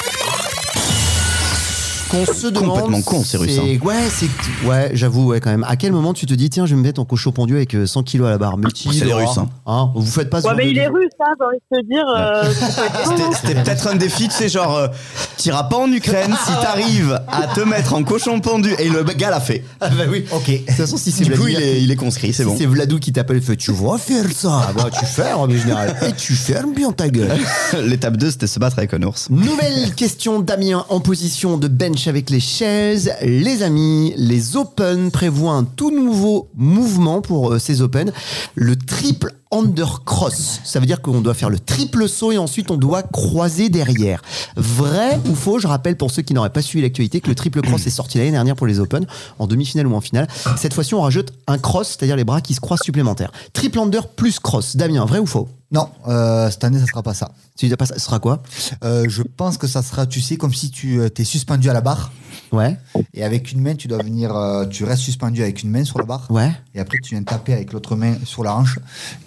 [2.27, 2.69] Qu'on se demande.
[2.81, 4.29] Complètement con, ces Russes, c'est- Ouais, c'est.
[4.67, 5.65] Ouais, j'avoue, ouais, quand même.
[5.69, 7.75] À quel moment tu te dis, tiens, je vais me mettre en cochon pondu avec
[7.75, 8.57] euh, 100 kilos à la barre?
[8.57, 9.91] Multi, C'est les Russes, hein.
[9.95, 12.05] Vous faites pas ce Ouais, mais il est russe, hein, j'ai envie de te dire.
[12.17, 12.45] euh,
[13.05, 14.89] C'était- C'était peut-être un défi, tu sais, genre, euh,
[15.37, 18.75] t'iras pas en Ukraine si t'arrives à te mettre en cochon pendu.
[18.79, 19.65] Et le gars l'a fait.
[19.81, 20.25] Ah bah oui.
[20.33, 20.47] Ok.
[20.51, 22.57] De toute façon, si c'est Du coup, il est, il est conscrit, c'est Si bon.
[22.59, 24.73] c'est Vladou qui t'appelle, fait Tu vas faire ça?
[24.77, 25.95] Bah, tu fermes, mais général.
[26.07, 27.33] Et tu fermes bien ta gueule.
[27.85, 29.29] L'étape 2, c'était se battre avec un ours.
[29.31, 33.13] Nouvelle question Damien en position de bench avec les chaises.
[33.23, 38.13] Les amis, les Open prévoient un tout nouveau mouvement pour euh, ces Open.
[38.55, 40.61] Le triple undercross.
[40.65, 44.23] Ça veut dire qu'on doit faire le triple saut et ensuite on doit croiser derrière.
[44.57, 47.63] Vrai ou faux Je rappelle pour ceux qui n'auraient pas suivi l'actualité que le triple
[47.63, 49.07] cross est sorti l'année dernière pour les Open,
[49.39, 50.29] en demi-finale ou en finale.
[50.57, 53.33] Cette fois-ci, on rajoute un cross, c'est-à-dire les bras qui se croisent supplémentaires.
[53.53, 54.77] Triple under plus cross.
[54.77, 55.49] Damien, vrai ou faux?
[55.71, 57.33] Non, euh, cette année, ça sera pas ça.
[57.57, 58.43] Ça, ce sera quoi?
[58.85, 61.73] Euh, je pense que ça sera, tu sais, comme si tu euh, t'es suspendu à
[61.73, 62.13] la barre.
[62.53, 62.77] Ouais,
[63.15, 65.99] Et avec une main, tu dois venir, euh, tu restes suspendu avec une main sur
[65.99, 66.27] la barre.
[66.31, 66.53] ouais.
[66.75, 68.79] Et après, tu viens taper avec l'autre main sur la hanche.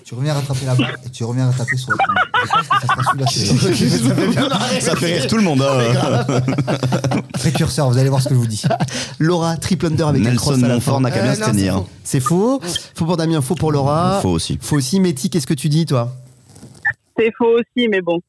[0.08, 2.22] Tu reviens rattraper la barre et tu reviens taper sur l'autre main.
[2.46, 3.26] Je pense que ça sera celui-là.
[3.30, 5.62] c'est- Ça fait rire tout le monde.
[5.62, 6.24] hein.
[7.34, 8.64] Précurseur, vous allez voir ce que je vous dis.
[9.20, 11.02] Laura, triple under avec un Nelson cross à la Montfort fin.
[11.02, 11.74] n'a qu'à bien Euh, se non, c'est tenir.
[11.76, 11.88] faux.
[12.06, 12.62] C'est faux.
[12.96, 14.20] Faux pour Damien, faux pour Laura.
[14.22, 14.58] Faux aussi.
[14.62, 15.02] Faux aussi.
[15.02, 16.14] Métis, qu'est-ce que tu dis, toi?
[17.20, 18.20] C'est faux aussi, mais bon.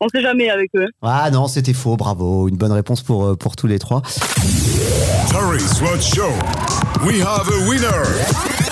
[0.00, 0.86] On sait jamais avec eux.
[1.02, 2.46] Ah non, c'était faux, bravo.
[2.48, 4.02] Une bonne réponse pour, euh, pour tous les trois.
[5.30, 6.30] Terry Swat Show.
[7.04, 8.63] We have a winner.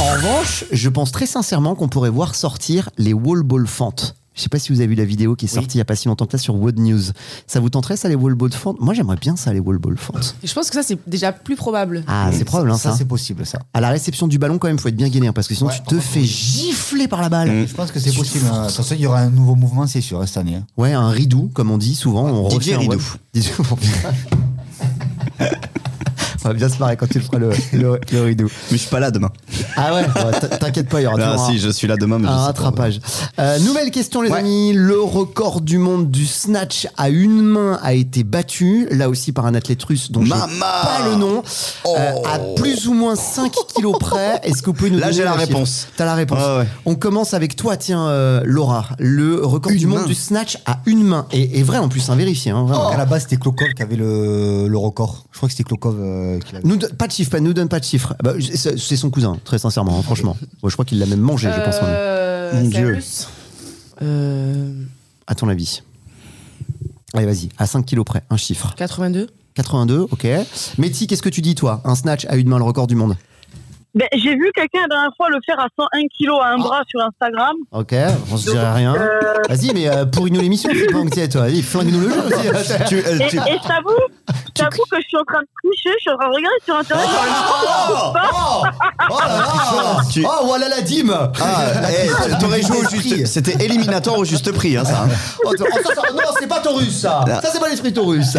[0.00, 4.16] En revanche, je pense très sincèrement qu'on pourrait voir sortir les wall ball fentes.
[4.34, 5.84] Je sais pas si vous avez vu la vidéo qui est sortie il y a
[5.84, 7.02] pas si longtemps que ça sur Wood News.
[7.46, 9.98] Ça vous tenterait ça les wall ball fentes Moi j'aimerais bien ça les wall ball
[9.98, 10.34] fentes.
[10.42, 12.04] Je pense que ça, c'est déjà plus probable.
[12.06, 12.96] Ah c'est probable hein, ça, ça.
[12.96, 13.58] c'est possible, ça.
[13.74, 15.68] À la réception du ballon quand même faut être bien gainé hein, parce que sinon
[15.68, 17.50] Ouais, tu te fais gifler par la balle.
[17.50, 17.66] Mm.
[17.68, 18.46] Je pense que c'est possible.
[18.50, 18.62] hein.
[18.62, 20.54] De toute façon, il y aura un nouveau mouvement, c'est sûr, cette année.
[20.56, 20.64] hein.
[20.78, 22.24] Ouais un ridou comme on dit souvent.
[22.24, 23.02] On Didier refait un Ridou.
[26.44, 28.44] On va bien se marrer quand tu le feras le, le, le ridou.
[28.70, 29.30] Mais je suis pas là demain.
[29.76, 30.04] Ah ouais,
[30.58, 32.32] t'inquiète pas, il y aura Ah toujours un- si, je suis là demain, mais je
[32.32, 32.42] un pas.
[32.44, 33.00] rattrapage.
[33.38, 34.38] Euh, nouvelle question, les Ouais.
[34.38, 34.72] amis.
[34.74, 39.44] Le record du monde du snatch à une main a été battu, là aussi par
[39.46, 40.48] un athlète russe dont je pas
[41.10, 41.42] le nom,
[41.84, 41.94] Oh.
[41.98, 44.40] euh, à plus ou moins 5 kilos près.
[44.42, 45.88] Est-ce que vous pouvez nous Là, donner j'ai la chiffre réponse.
[45.96, 46.38] T'as la réponse.
[46.38, 46.68] Ouais, ouais.
[46.86, 48.86] On commence avec toi, tiens, euh, Laura.
[48.98, 50.06] Le record Une du monde main.
[50.06, 51.26] du snatch à une main.
[51.32, 52.50] Et, et vrai en plus, hein, vérifié.
[52.52, 52.88] Hein, vraiment.
[52.90, 55.24] À la base, c'était Klokov qui avait le, le record.
[55.32, 55.96] Je crois que c'était Klokov
[56.36, 56.60] euh.
[56.64, 58.14] Nous, don- pas de chiffre, pas, nous donne pas de chiffre.
[58.22, 60.36] Bah, c'est son cousin, très sincèrement, hein, franchement.
[60.62, 61.76] Moi, je crois qu'il l'a même mangé, je pense.
[61.82, 61.84] même.
[61.90, 62.98] Euh, Mon Dieu.
[64.02, 64.72] Euh,
[65.26, 65.82] À ton avis?
[67.14, 68.74] Allez, vas-y, à 5 kilos près, un chiffre.
[68.76, 69.28] 82.
[69.54, 70.26] 82, ok.
[70.78, 71.80] Métis, qu'est-ce que tu dis, toi?
[71.84, 73.16] Un snatch à une main, le record du monde
[73.94, 76.82] Ben, j'ai vu quelqu'un la dernière fois le faire à 101 kilos à un bras
[76.88, 77.56] sur Instagram.
[77.72, 77.92] Ok,
[78.30, 78.94] on se dirait rien.
[79.48, 81.42] Vas-y, mais euh, pourris-nous l'émission, c'est pas inquiet, toi.
[81.42, 82.74] Vas-y, flingue-nous le jeu aussi.
[82.88, 85.48] Tu- euh, Et, tu- et je t'avoue, je t'avoue que je suis en train de
[85.64, 87.06] tricher, je suis en train de regarder sur internet.
[87.10, 88.62] Oh, oh,
[89.10, 93.26] oh là là Tu- Oh, voilà la dîme Ah, eh, t'aurais joué au juste.
[93.26, 95.02] C'était éliminatoire au juste prix, hein, ça.
[95.04, 95.08] hein.
[95.44, 98.36] Oh, oh, ça, ça- Non, c'est pas Taurus, ça Ça, c'est pas l'esprit Taurus,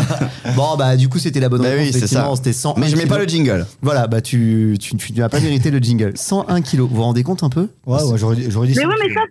[0.55, 1.83] Bon, bah, du coup, c'était la bonne Bah réponse.
[1.87, 2.43] oui, c'est effectivement, ça.
[2.43, 3.65] C'était 101 Mais je mets pas le jingle.
[3.81, 6.13] Voilà, bah, tu, tu, tu n'as pas mérité le jingle.
[6.15, 7.67] 101 kilos, vous vous rendez compte un peu?
[7.85, 8.75] Ouais, ouais, j'aurais dit.
[8.77, 9.21] Mais ouais, mais ça,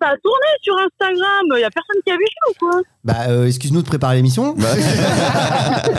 [0.00, 1.46] ça a tourné sur Instagram.
[1.56, 4.16] Il y a personne qui a vu ça ou quoi Bah, euh, excuse-nous de préparer
[4.16, 4.54] l'émission.
[4.58, 4.68] Bah,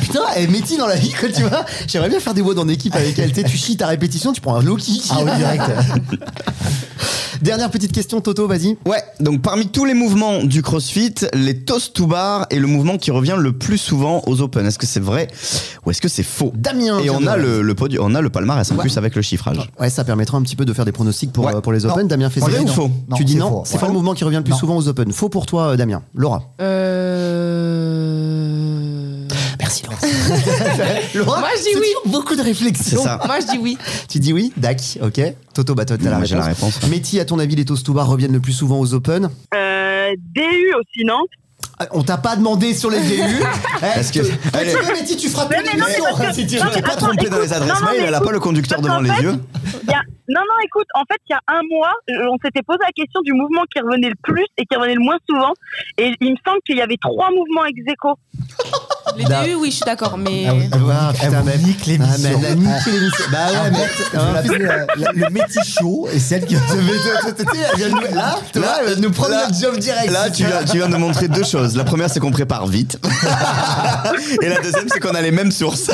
[0.00, 1.64] Putain, elle métier dans la vie, quoi, tu vois.
[1.86, 3.32] J'aimerais bien faire des voix en équipe avec elle.
[3.32, 5.00] Tu chies ta répétition, tu prends un Loki.
[5.10, 5.62] Ah oui, direct.
[7.42, 8.76] Dernière petite question, Toto, vas-y.
[8.84, 12.98] Ouais, donc parmi tous les mouvements du CrossFit, les toast to bar est le mouvement
[12.98, 14.66] qui revient le plus souvent aux Open.
[14.66, 15.26] Est-ce que c'est vrai
[15.86, 16.98] ou est-ce que c'est faux Damien.
[16.98, 18.82] Et on a le, le podium, on a le palmarès en Ouais.
[18.82, 19.70] plus avec le chiffrage.
[19.80, 21.54] Ouais, ça permettra un petit peu de faire des pronostics pour, Ouais.
[21.54, 21.92] euh, pour les Non.
[21.94, 22.08] Open.
[22.08, 22.46] Damien fait ça.
[22.46, 22.74] ou non.
[22.74, 23.62] faux Non, Tu dis non.
[23.64, 24.58] C'est pas le mouvement qui revient le plus Non.
[24.58, 25.12] souvent aux Open.
[25.12, 26.02] Faux pour toi, euh, Damien.
[26.14, 26.42] Laura.
[27.90, 29.26] Euh...
[29.58, 29.98] Merci, Laura.
[31.14, 32.10] Laura, Moi, je dis oui.
[32.10, 32.98] beaucoup de réflexion.
[32.98, 33.20] C'est ça.
[33.26, 33.76] Moi, je dis oui.
[34.08, 35.20] Tu dis oui Dac, ok.
[35.54, 36.80] Toto, bah toi, t'as la la réponse.
[36.88, 39.28] Métis, à ton avis, les toast to bar reviennent le plus souvent aux Open?
[39.54, 41.20] Euh, DU aussi, non?
[41.92, 43.22] On t'a pas demandé sur les DU.
[43.80, 44.72] Parce que- Quand Allez.
[44.72, 47.56] tu feras Mais toute non, mais que- si tu t'es pas trompé dans les écoute,
[47.56, 49.40] adresses mail, mais elle a pas le conducteur devant les yeux.
[50.32, 51.92] Non, non, écoute, en fait, il y a un mois,
[52.30, 55.00] on s'était posé la question du mouvement qui revenait le plus et qui revenait le
[55.00, 55.52] moins souvent.
[55.98, 58.14] Et il me semble qu'il y avait trois mouvements ex aequo.
[59.16, 59.44] Les Là.
[59.44, 60.46] DU, oui, je suis d'accord, mais.
[60.48, 60.68] Ah oui.
[60.72, 62.40] Ah, Elle putain, mais- nique Ah, mais l'émission.
[62.40, 63.24] elle a niqué l'émission.
[63.32, 64.18] Bah ouais, mais.
[64.18, 67.34] vais l'appeler euh, la- le métichot et celle qui Mais toi, elle
[68.60, 70.10] Là, elle de nous prendre là- notre job direct.
[70.12, 71.76] Là, tu viens, tu viens de montrer deux choses.
[71.76, 72.98] La première, c'est qu'on prépare vite.
[74.42, 75.90] Et la deuxième, c'est qu'on a les mêmes sources.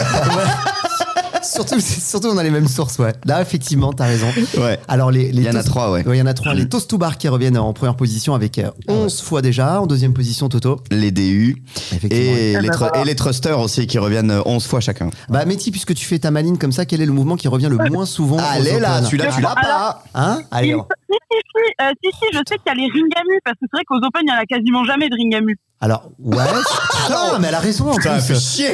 [1.57, 3.13] Surtout, surtout, on a les mêmes sources, ouais.
[3.25, 4.29] Là, effectivement, t'as raison.
[4.59, 4.79] Ouais.
[4.89, 6.05] Alors, les, les Il y en a toast- trois, ouais.
[6.07, 6.55] Il y en a trois.
[6.55, 9.81] Les toast to bar qui reviennent en première position avec euh, 11 fois déjà.
[9.81, 10.81] En deuxième position, Toto.
[10.91, 12.37] Les DU Effectivement.
[12.37, 15.11] et les, tru- et les thrusters aussi qui reviennent euh, 11 fois chacun.
[15.29, 17.69] Bah, Métis, puisque tu fais ta maline comme ça, quel est le mouvement qui revient
[17.71, 20.03] le moins souvent aux Allez là, Open celui-là tu l'as pas.
[20.15, 20.73] Hein Allez.
[20.75, 23.67] Si, si, si, euh, si, si, je sais qu'il y a les ringamus, parce que
[23.71, 25.57] c'est vrai qu'aux Open, il y en a quasiment jamais de ringamus.
[25.81, 26.37] Alors, ouais.
[27.11, 28.71] Non, mais elle a raison en Putain, fait chier.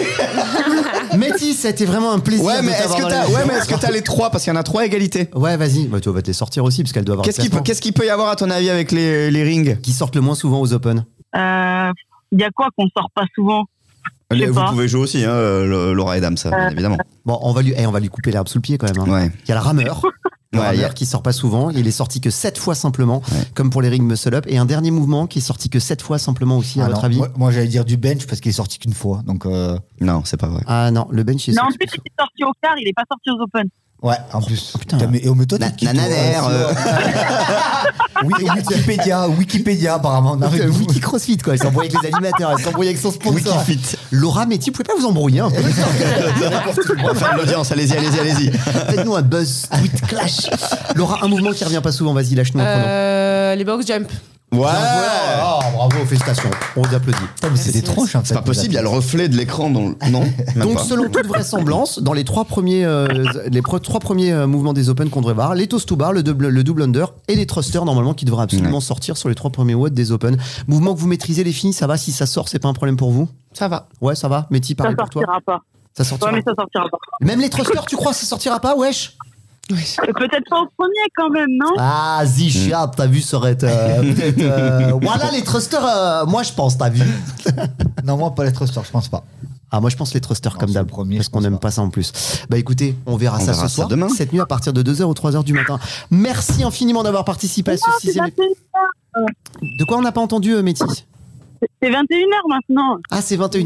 [1.18, 2.44] Métis, c'était vraiment un plaisir.
[2.46, 4.30] Ouais, mais est-ce que t'as ouais, mais est-ce que t'as les trois?
[4.30, 5.28] Parce qu'il y en a trois à égalité.
[5.34, 5.86] Ouais, vas-y.
[5.86, 7.24] Bah, tu vas te les sortir aussi, parce qu'elle doit avoir.
[7.26, 9.80] Qu'est-ce qu'il peut, qu'est-ce qu'il peut y avoir à ton avis avec les, les rings?
[9.80, 11.05] Qui sortent le moins souvent aux Open
[11.36, 11.92] Euh,
[12.30, 13.64] Il y a quoi qu'on sort pas souvent?
[14.49, 14.70] Vous pas.
[14.70, 16.99] pouvez jouer aussi, hein, euh, Laura et Dame, ça, bien évidemment.
[17.24, 19.09] Bon, on va lui, eh, on va lui couper l'herbe sous le pied quand même.
[19.09, 19.12] hein.
[19.12, 19.30] Ouais.
[19.45, 20.03] Il y a le rameur.
[20.55, 21.70] Le Ouais, rameur il a- qui sort pas souvent.
[21.70, 23.39] Il est sorti que 7 fois simplement, Ouais.
[23.55, 24.45] comme pour les rings muscle up.
[24.47, 26.99] Et un dernier mouvement qui est sorti que 7 fois simplement aussi, à Ah votre
[27.01, 29.22] non, avis Moi, moi, j'allais dire du bench parce qu'il est sorti qu'une fois.
[29.24, 30.62] Donc, euh, Non, c'est pas vrai.
[30.66, 32.93] Ah non, le bench est Non, en plus, il est sorti au quart, il est
[32.93, 33.66] pas sorti aux Open.
[34.03, 34.72] Ouais, en plus.
[34.74, 34.98] Oh, putain.
[34.98, 36.72] Putain, mais, et, mais toi, t'es nananère, euh,
[38.24, 40.36] Oui, Wikipédia, Wikipédia, apparemment.
[40.36, 43.11] Non, Putain, mais- Wiki CrossFit quoi, il s'embrouille avec les animateurs, il s'embrouille avec son
[43.11, 43.57] sponsor.
[43.66, 43.96] Wikifit.
[44.12, 45.57] Laura Métis, vous pouvez pas vous embrouiller un peu
[47.03, 48.53] On va faire de l'audience, allez-y, allez-y, allez-y.
[48.53, 50.48] Faites-nous un buzz tweet clash.
[50.94, 52.61] Laura, un mouvement qui revient pas souvent, vas-y, lâche-nous.
[52.61, 54.09] Euh, les box jump.
[54.53, 54.68] Ouais.
[55.42, 57.18] Oh, bravo, félicitations, on vous applaudit.
[57.72, 58.28] Des tronches, en fait.
[58.28, 59.80] C'est pas possible, il y a le reflet de l'écran dans.
[60.11, 60.20] Non?
[60.57, 60.84] Même Donc, pas.
[60.84, 63.07] selon toute vraisemblance, dans les trois premiers, euh,
[63.50, 66.12] les pre- trois premiers euh, mouvements des Open qu'on devrait voir, les toast to bar,
[66.12, 69.34] le double, le double under et les thrusters, normalement, qui devraient absolument sortir sur les
[69.34, 70.36] trois premiers watts des Open.
[70.68, 71.96] Mouvement que vous maîtrisez, les filles, ça va?
[71.96, 73.28] Si ça sort, c'est pas un problème pour vous?
[73.55, 73.88] Ça va.
[74.03, 75.61] Ouais, ça va Métis, Ça pareil pour toi sortira pas.
[75.96, 76.98] Ça sortira Ouais, mais ça sortira pas.
[77.20, 79.16] Même les thrusters, tu crois, ça sortira pas Wesh?
[79.70, 79.74] Et
[80.12, 81.72] Peut-être pas au premier quand même, non?
[81.78, 83.66] Ah, Zichat, t'as vu, ça aurait été.
[83.68, 87.02] euh, peut-être, euh, Voilà, les thrusters, euh, moi je pense, t'as vu
[88.04, 89.24] Non, moi, pas les thrusters, je pense pas.
[89.70, 91.38] Ah, moi je pense les thrusters Non, comme c'est d'hab, le premier, parce je qu'on
[91.38, 91.68] pense n'aime pas.
[91.68, 92.12] pas ça en plus.
[92.50, 94.08] Bah écoutez, on verra On ça verra ce ça soir, demain.
[94.10, 95.78] cette nuit à partir de 2h ou 3h du matin.
[96.10, 98.26] Merci infiniment d'avoir participé à ce Non, c'est sixième.
[98.26, 99.78] 21h.
[99.78, 101.06] De quoi on n'a pas entendu, euh, Métis?
[101.82, 102.98] C'est 21h maintenant.
[103.10, 103.64] Ah, c'est 21.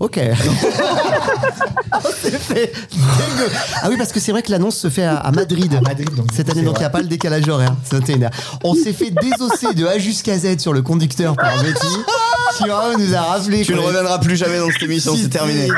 [0.00, 0.18] Ok.
[1.92, 3.50] On s'est fait dégueu.
[3.82, 5.80] Ah oui, parce que c'est vrai que l'annonce se fait à, à Madrid.
[5.82, 7.74] Madrid, donc, Cette année, c'est donc il n'y a pas le décalage horaire.
[7.84, 8.30] C'est 21h.
[8.62, 11.86] On s'est fait désosser de A jusqu'à Z sur le conducteur par Betty.
[12.56, 13.62] Thierry nous a rappelé.
[13.62, 15.68] Tu ne reviendras plus jamais dans cette émission, c'est terminé.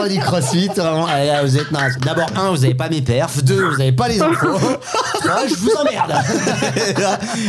[0.00, 1.06] On dit crossfit, vraiment.
[1.06, 1.96] Allez, là, vous êtes nazes.
[2.04, 3.42] D'abord, un, vous n'avez pas mes perfs.
[3.44, 4.58] Deux, vous n'avez pas les infos.
[5.20, 6.12] Trois, je vous emmerde.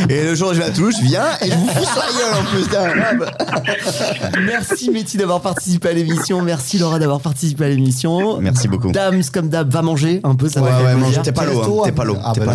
[0.08, 2.02] Et le jour où je vais à Toulouse, je viens et je vous fous sur
[2.02, 2.44] la gueule en
[4.32, 4.42] plus.
[4.46, 6.42] Merci Métis d'avoir participé à l'émission.
[6.42, 8.38] Merci Laura d'avoir participé à l'émission.
[8.40, 8.90] Merci beaucoup.
[8.92, 10.48] Dams comme d'hab va manger un peu.
[10.48, 12.52] Ça Ouais, va ouais, t'es pas l'eau, hein, t'es pas l'eau, Ah, bah.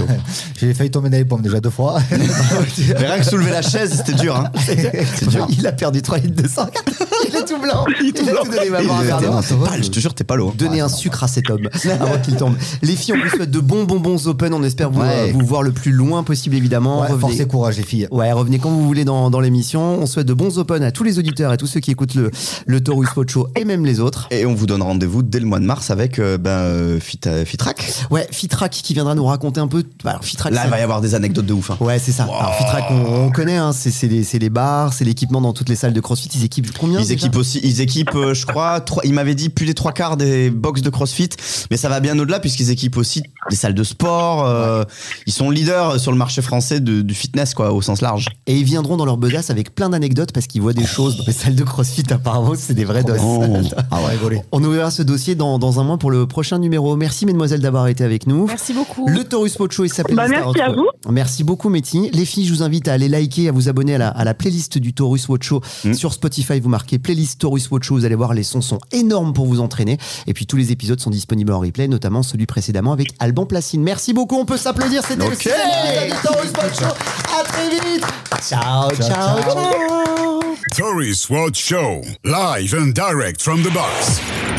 [0.59, 1.99] J'ai failli tomber dans les pommes déjà deux fois.
[2.11, 4.35] Mais rien que soulever la chaise, c'était dur.
[4.35, 4.51] Hein.
[4.65, 5.47] C'est dur.
[5.57, 6.67] Il a perdu 3 litres de sang.
[7.29, 7.83] Il est tout blanc.
[8.01, 9.31] Il, a tout donné d'eau.
[9.31, 10.53] Non, c'est pâle, je te jure, t'es pas l'eau.
[10.57, 11.67] Donnez un sucre à cet homme
[11.99, 12.55] avant qu'il tombe.
[12.81, 14.53] Les filles, on vous souhaite de bons bonbons open.
[14.53, 15.31] On espère vous, Ouais.
[15.31, 17.01] vous voir le plus loin possible, évidemment.
[17.01, 18.07] Ouais, Revenez- force et courage, les filles.
[18.11, 19.81] Ouais, revenez quand vous voulez dans, dans l'émission.
[20.01, 22.31] On souhaite de bons open à tous les auditeurs et tous ceux qui écoutent le,
[22.65, 24.27] le Taurus Spot Show et même les autres.
[24.31, 27.19] Et on vous donne rendez-vous dès le mois de mars avec euh, ben, euh, Fit,
[27.27, 27.91] euh, Fitrack.
[28.11, 29.83] Ouais, Fitrak qui viendra nous raconter un peu.
[30.03, 31.71] bah, Alors, Fitrak, Là, il va y avoir des anecdotes de ouf.
[31.71, 31.77] hein.
[31.79, 32.23] Ouais, c'est ça.
[32.23, 35.69] Alors, Fitrak, on, on connaît, hein, c'est les, c'est les bars, c'est l'équipement dans toutes
[35.69, 36.29] les salles de CrossFit.
[36.35, 39.49] Ils équipent combien Ils équipent aussi, ils équipent, euh, je crois, trois, il m'avait dit
[39.49, 41.29] plus des trois quarts des box de CrossFit,
[41.71, 44.45] mais ça va bien au-delà puisqu'ils équipent aussi les salles de sport.
[44.45, 44.83] euh,
[45.25, 48.27] Ils sont leaders sur le marché français de- du fitness, quoi, au sens large.
[48.45, 51.23] Et ils viendront dans leur besace avec plein d'anecdotes parce qu'ils voient des choses dans
[51.25, 52.03] les salles de CrossFit.
[52.11, 53.19] Apparemment, c'est des vrais doses.
[53.91, 54.43] Ah ouais.
[54.51, 56.95] On ouvrira ce dossier dans, dans un mois pour le prochain numéro.
[56.97, 58.45] Merci, mesdemoiselles, d'avoir été avec nous.
[58.47, 59.07] Merci beaucoup.
[59.07, 60.87] Le Taurus Spot Show, il s'appelle Bah, merci à vous.
[61.09, 62.09] Merci beaucoup, Métis.
[62.11, 64.33] Les filles, je vous invite à aller liker, à vous abonner à la, à la
[64.33, 65.93] playlist du Taurus Watch Show Mm.
[65.93, 66.59] sur Spotify.
[66.59, 67.95] Vous marquez playlist Taurus Watch Show.
[67.95, 69.97] Vous allez voir, les sons sont énormes pour vous entraîner.
[70.27, 73.81] Et puis, tous les épisodes sont disponibles en replay, notamment celui précédemment avec Alban Placine.
[73.83, 74.35] Merci beaucoup.
[74.37, 75.03] On peut s'applaudir.
[75.07, 75.41] C'était le Ok.
[75.41, 76.95] sixième épisode du Taurus Watch Show.
[77.39, 78.05] À très vite.
[78.41, 79.41] ciao, ciao.
[79.41, 80.41] ciao.
[81.53, 84.56] Show, live and direct from the box.